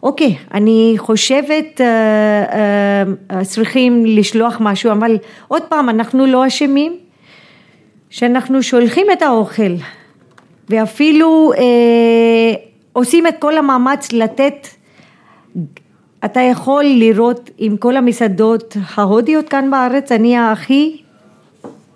אוקיי, 0.03 0.35
אני 0.53 0.93
חושבת 0.97 1.81
אה, 1.81 3.03
אה, 3.31 3.45
צריכים 3.45 4.05
לשלוח 4.05 4.57
משהו, 4.59 4.91
אבל 4.91 5.17
עוד 5.47 5.61
פעם, 5.61 5.89
אנחנו 5.89 6.25
לא 6.25 6.47
אשמים 6.47 6.95
שאנחנו 8.09 8.63
שולחים 8.63 9.07
את 9.13 9.21
האוכל, 9.21 9.75
ואפילו 10.69 11.51
אה, 11.57 12.53
עושים 12.93 13.27
את 13.27 13.35
כל 13.39 13.57
המאמץ 13.57 14.11
לתת 14.11 14.67
אתה 16.25 16.41
יכול 16.41 16.83
לראות 16.83 17.49
עם 17.57 17.77
כל 17.77 17.97
המסעדות 17.97 18.77
ההודיות 18.95 19.49
כאן 19.49 19.71
בארץ, 19.71 20.11
אני 20.11 20.37
הכי 20.37 20.97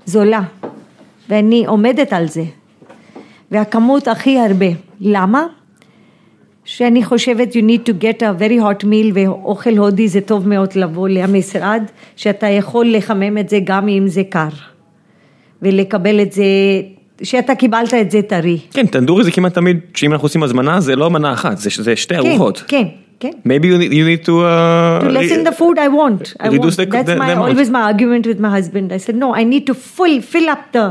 זולה, 0.06 0.42
ואני 1.30 1.66
עומדת 1.66 2.14
על 2.14 2.28
זה, 2.28 2.44
והכמות 3.52 4.08
הכי 4.08 4.40
הרבה. 4.40 4.66
למה? 5.02 5.46
שאני 6.66 7.04
חושבת 7.04 7.56
you 7.56 7.60
need 7.60 7.90
to 7.90 7.94
get 8.04 8.22
a 8.22 8.42
very 8.42 8.60
hot 8.60 8.84
meal 8.84 9.12
ואוכל 9.14 9.78
הודי 9.78 10.08
זה 10.08 10.22
טוב 10.22 10.48
מאוד 10.48 10.70
לבוא 10.76 11.10
למשרד, 11.10 11.84
שאתה 12.16 12.48
יכול 12.48 12.86
לחמם 12.94 13.38
את 13.38 13.50
זה 13.50 13.60
גם 13.64 13.88
אם 13.88 14.08
זה 14.08 14.24
קר, 14.30 14.48
ולקבל 15.62 16.22
את 16.22 16.32
זה 16.32 16.44
שאתה 17.24 17.56
קיבלת 17.56 17.94
את 17.94 18.12
זה 18.12 18.22
טרי. 18.22 18.60
כן, 18.74 18.86
טנדורי 18.86 19.24
זה 19.24 19.32
כמעט 19.32 19.54
תמיד, 19.54 19.80
שאם 19.94 20.14
אנחנו 20.14 20.26
עושים 20.26 20.44
הזמנה 20.44 20.80
זה 20.80 20.96
לא 20.96 21.10
מנה 21.10 21.34
אחת, 21.34 21.58
זה, 21.58 21.70
זה 21.78 21.96
שתי 21.96 22.16
כן, 22.16 22.20
ארוחות. 22.20 22.64
כן, 22.68 22.84
כן. 23.20 23.32
Maybe 23.46 23.66
you 23.66 23.78
need, 23.78 23.92
you 23.94 24.06
need 24.06 24.26
to... 24.26 24.32
Uh, 24.32 25.00
to 25.02 25.10
lessen 25.10 25.44
the 25.44 25.56
food 25.60 25.78
I 25.78 25.88
want. 25.88 26.24
I 26.40 26.50
want. 26.50 26.76
The, 26.78 26.86
That's 26.86 27.08
the, 27.08 27.16
my, 27.16 27.34
always 27.34 27.70
my 27.70 27.82
argument 27.92 28.24
with 28.28 28.40
my 28.40 28.52
husband. 28.58 28.94
I 28.94 29.00
said, 29.06 29.16
no, 29.16 29.36
I 29.36 29.44
need 29.44 29.66
to 29.70 29.74
full, 29.74 30.16
fill 30.22 30.48
up 30.56 30.64
the, 30.72 30.86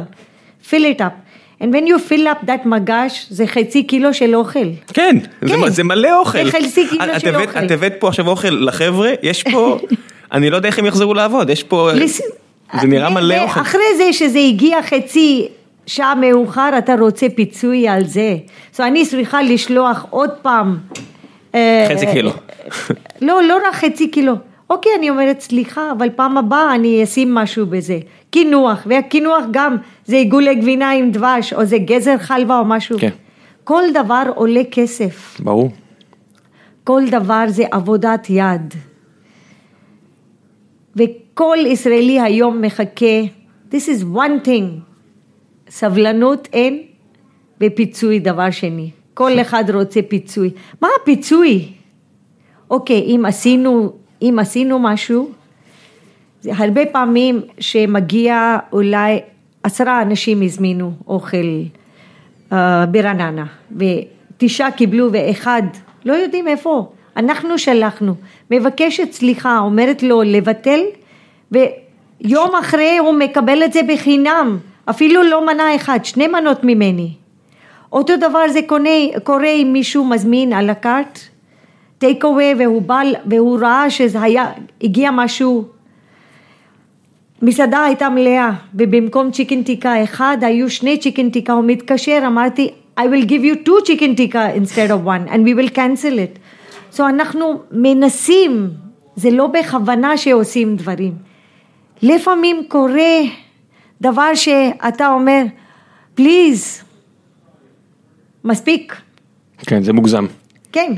fill 0.71 0.85
it 0.97 1.01
up. 1.01 1.29
And 1.61 1.73
when 1.75 1.87
you 1.87 1.99
fill 1.99 2.27
up 2.29 2.47
that 2.47 2.67
מגש, 2.69 3.27
זה 3.31 3.47
חצי 3.47 3.83
קילו 3.83 4.15
של 4.15 4.35
אוכל. 4.35 4.69
כן, 4.93 5.17
כן. 5.41 5.47
זה, 5.49 5.71
זה 5.71 5.85
מלא 5.85 6.19
אוכל. 6.19 6.45
זה 6.45 6.51
חצי 6.51 6.89
קילו 6.89 7.05
את 7.17 7.21
של 7.21 7.37
אוכל. 7.37 7.65
את 7.65 7.71
הבאת 7.71 7.95
פה 7.99 8.09
עכשיו 8.09 8.29
אוכל 8.29 8.49
לחבר'ה, 8.51 9.11
יש 9.23 9.43
פה, 9.43 9.79
אני 10.33 10.51
לא 10.51 10.57
יודע 10.57 10.69
איך 10.69 10.79
הם 10.79 10.87
יחזרו 10.87 11.15
לעבוד, 11.15 11.51
יש 11.51 11.63
פה, 11.63 11.91
זה 12.81 12.87
נראה 12.87 13.11
מלא 13.11 13.43
אוכל. 13.43 13.61
אחרי 13.61 13.97
זה 13.97 14.13
שזה 14.13 14.39
הגיע 14.39 14.83
חצי 14.83 15.49
שעה 15.87 16.15
מאוחר, 16.15 16.71
אתה 16.79 16.95
רוצה 17.01 17.27
פיצוי 17.35 17.89
על 17.89 18.05
זה. 18.05 18.37
So 18.77 18.83
אני 18.83 19.07
צריכה 19.07 19.43
לשלוח 19.43 20.07
עוד 20.11 20.31
פעם. 20.43 20.79
אה, 21.55 21.87
חצי 21.91 22.07
קילו. 22.13 22.31
לא, 23.21 23.43
לא 23.43 23.59
רק 23.69 23.75
חצי 23.75 24.09
קילו. 24.09 24.35
אוקיי, 24.71 24.93
אני 24.99 25.11
אומרת, 25.11 25.41
סליחה, 25.41 25.93
אבל 25.99 26.09
פעם 26.17 26.39
הבאה 26.39 26.75
אני 26.75 27.05
אשים 27.05 27.35
משהו 27.35 27.67
בזה. 27.67 27.99
קינוח, 28.31 28.87
והקינוח 28.87 29.45
גם 29.51 29.77
זה 30.05 30.17
עיגולי 30.17 30.55
גבינה 30.55 30.91
עם 30.91 31.11
דבש, 31.11 31.53
או 31.53 31.65
זה 31.65 31.79
גזר 31.79 32.19
חלבה 32.19 32.59
או 32.59 32.65
משהו. 32.65 32.99
כן. 32.99 33.11
כל 33.65 33.83
דבר 33.95 34.23
עולה 34.35 34.63
כסף. 34.71 35.41
ברור. 35.41 35.71
כל 36.85 37.03
דבר 37.11 37.45
זה 37.49 37.65
עבודת 37.71 38.27
יד. 38.31 38.75
וכל 40.97 41.57
ישראלי 41.67 42.21
היום 42.21 42.63
מחכה, 42.63 43.23
this 43.71 43.89
is 43.89 44.05
one 44.15 44.47
thing, 44.47 44.81
סבלנות 45.71 46.49
אין, 46.53 46.83
ופיצוי 47.61 48.19
דבר 48.19 48.51
שני. 48.51 48.91
כל 49.15 49.33
אחד 49.43 49.65
רוצה 49.75 50.01
פיצוי. 50.09 50.51
מה 50.83 50.89
הפיצוי? 51.03 51.73
אוקיי, 52.71 53.01
אם 53.01 53.25
עשינו, 53.27 53.93
אם 54.23 54.37
עשינו 54.41 54.79
משהו, 54.79 55.31
זה 56.41 56.51
הרבה 56.57 56.87
פעמים 56.87 57.41
שמגיע 57.59 58.59
אולי 58.73 59.21
עשרה 59.63 60.03
אנשים 60.03 60.43
הזמינו 60.43 60.93
אוכל 61.07 61.63
uh, 62.51 62.55
ברעננה, 62.91 63.45
ותשעה 63.77 64.71
קיבלו 64.71 65.09
ואחד 65.13 65.63
לא 66.05 66.13
יודעים 66.13 66.49
איפה, 66.49 66.89
אנחנו 67.17 67.59
שלחנו, 67.59 68.15
מבקשת 68.51 69.13
סליחה, 69.13 69.59
אומרת 69.59 70.03
לו 70.03 70.23
לבטל, 70.23 70.81
ויום 71.53 72.51
אחרי 72.61 72.99
הוא 72.99 73.15
מקבל 73.15 73.63
את 73.65 73.73
זה 73.73 73.81
בחינם, 73.89 74.59
אפילו 74.91 75.23
לא 75.23 75.47
מנה 75.47 75.77
אחת, 75.77 76.05
שני 76.05 76.27
מנות 76.27 76.65
ממני. 76.65 77.11
אותו 77.93 78.17
דבר 78.17 78.49
זה 78.49 78.61
קונה, 78.67 79.19
קורה 79.25 79.51
אם 79.51 79.71
מישהו 79.73 80.05
מזמין 80.05 80.53
על 80.53 80.71
הקארט, 80.71 81.19
טייק 81.99 82.25
אווי 82.25 82.55
והוא 82.59 82.83
בא 82.83 83.01
והוא 83.31 83.59
ראה 83.61 83.91
שזה 83.91 84.23
היה, 84.23 84.53
הגיע 84.83 85.11
משהו, 85.11 85.65
מסעדה 87.43 87.85
הייתה 87.85 88.09
מלאה 88.09 88.51
ובמקום 88.75 89.31
צ'יקן 89.31 89.63
טיקה 89.63 90.05
אחד 90.05 90.37
היו 90.41 90.71
שני 90.71 90.99
צ'יקן 90.99 91.31
טיקה, 91.31 91.53
הוא 91.53 91.65
מתקשר, 91.67 92.23
אמרתי 92.27 92.71
I 92.99 93.03
will 93.03 93.25
give 93.25 93.45
you 93.45 93.55
two 93.65 93.81
chicken 93.85 94.17
tikka 94.17 94.53
instead 94.57 94.91
of 94.91 95.05
one 95.05 95.29
and 95.29 95.45
we 95.45 95.55
will 95.55 95.71
cancel 95.71 96.19
it. 96.19 96.39
So 96.93 97.01
אנחנו 97.01 97.63
מנסים, 97.73 98.71
זה 99.17 99.31
לא 99.31 99.47
בכוונה 99.47 100.17
שעושים 100.17 100.77
דברים. 100.77 101.15
לפעמים 102.03 102.63
קורה 102.69 103.21
דבר 104.01 104.35
שאתה 104.35 105.09
אומר, 105.09 105.45
פליז, 106.15 106.83
מספיק. 108.45 108.97
כן, 109.59 109.83
זה 109.83 109.93
מוגזם. 109.93 110.27
כן. 110.73 110.93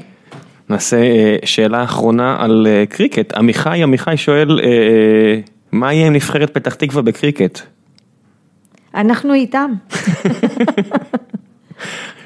נעשה 0.70 0.96
אה, 0.96 1.36
שאלה 1.44 1.84
אחרונה 1.84 2.36
על 2.38 2.66
אה, 2.70 2.84
קריקט. 2.88 3.32
עמיחי, 3.32 3.82
עמיחי 3.82 4.16
שואל, 4.16 4.60
אה, 4.60 5.40
מה 5.72 5.92
יהיה 5.92 6.06
עם 6.06 6.12
נבחרת 6.12 6.54
פתח 6.54 6.74
תקווה 6.74 7.02
בקריקט? 7.02 7.60
אנחנו 8.94 9.34
איתם. 9.34 9.70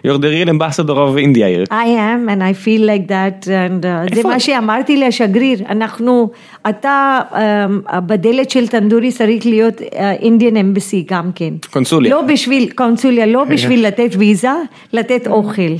You're 0.05 0.19
the 0.19 0.29
real 0.29 0.51
ambassador 0.51 0.99
of 1.07 1.17
India 1.17 1.47
here. 1.49 1.65
I 1.71 1.89
am 2.11 2.29
and 2.29 2.43
I 2.45 2.53
feel 2.53 2.83
like 2.93 3.07
that 3.09 3.49
and 3.49 3.85
uh, 3.85 4.15
זה 4.15 4.23
מה 4.23 4.41
שאמרתי 4.41 4.97
לשגריר, 4.97 5.59
אנחנו, 5.69 6.31
אתה 6.69 7.21
uh, 7.31 8.01
בדלת 8.01 8.51
של 8.51 8.69
טנדורי 8.69 9.13
צריך 9.13 9.47
להיות 9.47 9.81
אינדיאן 10.21 10.57
uh, 10.57 10.61
אמבסי 10.61 11.05
גם 11.09 11.31
כן. 11.35 11.55
קונסוליה. 11.73 12.11
לא 12.11 12.23
בשביל, 12.23 12.71
קונסוליה, 12.75 13.27
לא 13.27 13.45
בשביל 13.45 13.83
לתת 13.87 14.11
ויזה, 14.19 14.49
לתת 14.93 15.27
אוכל. 15.27 15.73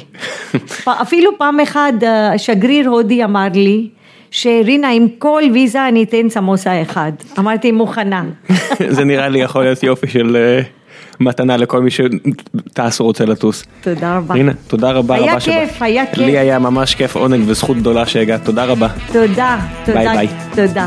אפילו 1.03 1.31
פעם 1.39 1.61
אחת 1.61 1.95
שגריר 2.37 2.89
הודי 2.89 3.25
אמר 3.25 3.49
לי, 3.55 3.89
שרינה 4.31 4.91
עם 4.91 5.07
כל 5.19 5.43
ויזה 5.53 5.89
אני 5.89 6.03
אתן 6.03 6.29
סמוסה 6.29 6.83
אחד, 6.83 7.13
אמרתי 7.39 7.73
מוכנה. 7.73 8.25
זה 8.97 9.05
נראה 9.05 9.29
לי 9.29 9.39
יכול 9.39 9.63
להיות 9.63 9.83
יופי 9.83 10.07
של... 10.07 10.37
מתנה 11.21 11.57
לכל 11.57 11.81
מי 11.83 11.91
שטס 11.91 13.01
או 13.01 13.05
רוצה 13.05 13.25
לטוס. 13.25 13.65
תודה 13.81 14.17
רבה. 14.17 14.35
רינה, 14.35 14.53
תודה 14.67 14.91
רבה 14.91 15.15
היה 15.15 15.33
רבה 15.33 15.41
כיף, 15.41 15.75
שבא. 15.77 15.85
היה 15.87 16.07
כיף. 16.07 16.19
לי 16.19 16.39
היה 16.39 16.59
ממש 16.59 16.95
כיף, 16.95 17.17
עונג 17.17 17.45
וזכות 17.47 17.77
גדולה 17.77 18.07
שהגעת, 18.07 18.45
תודה 18.45 18.65
רבה. 18.65 18.89
תודה, 19.13 19.59
תודה. 19.85 19.99
ביי 19.99 20.09
ביי. 20.17 20.29
תודה. 20.55 20.87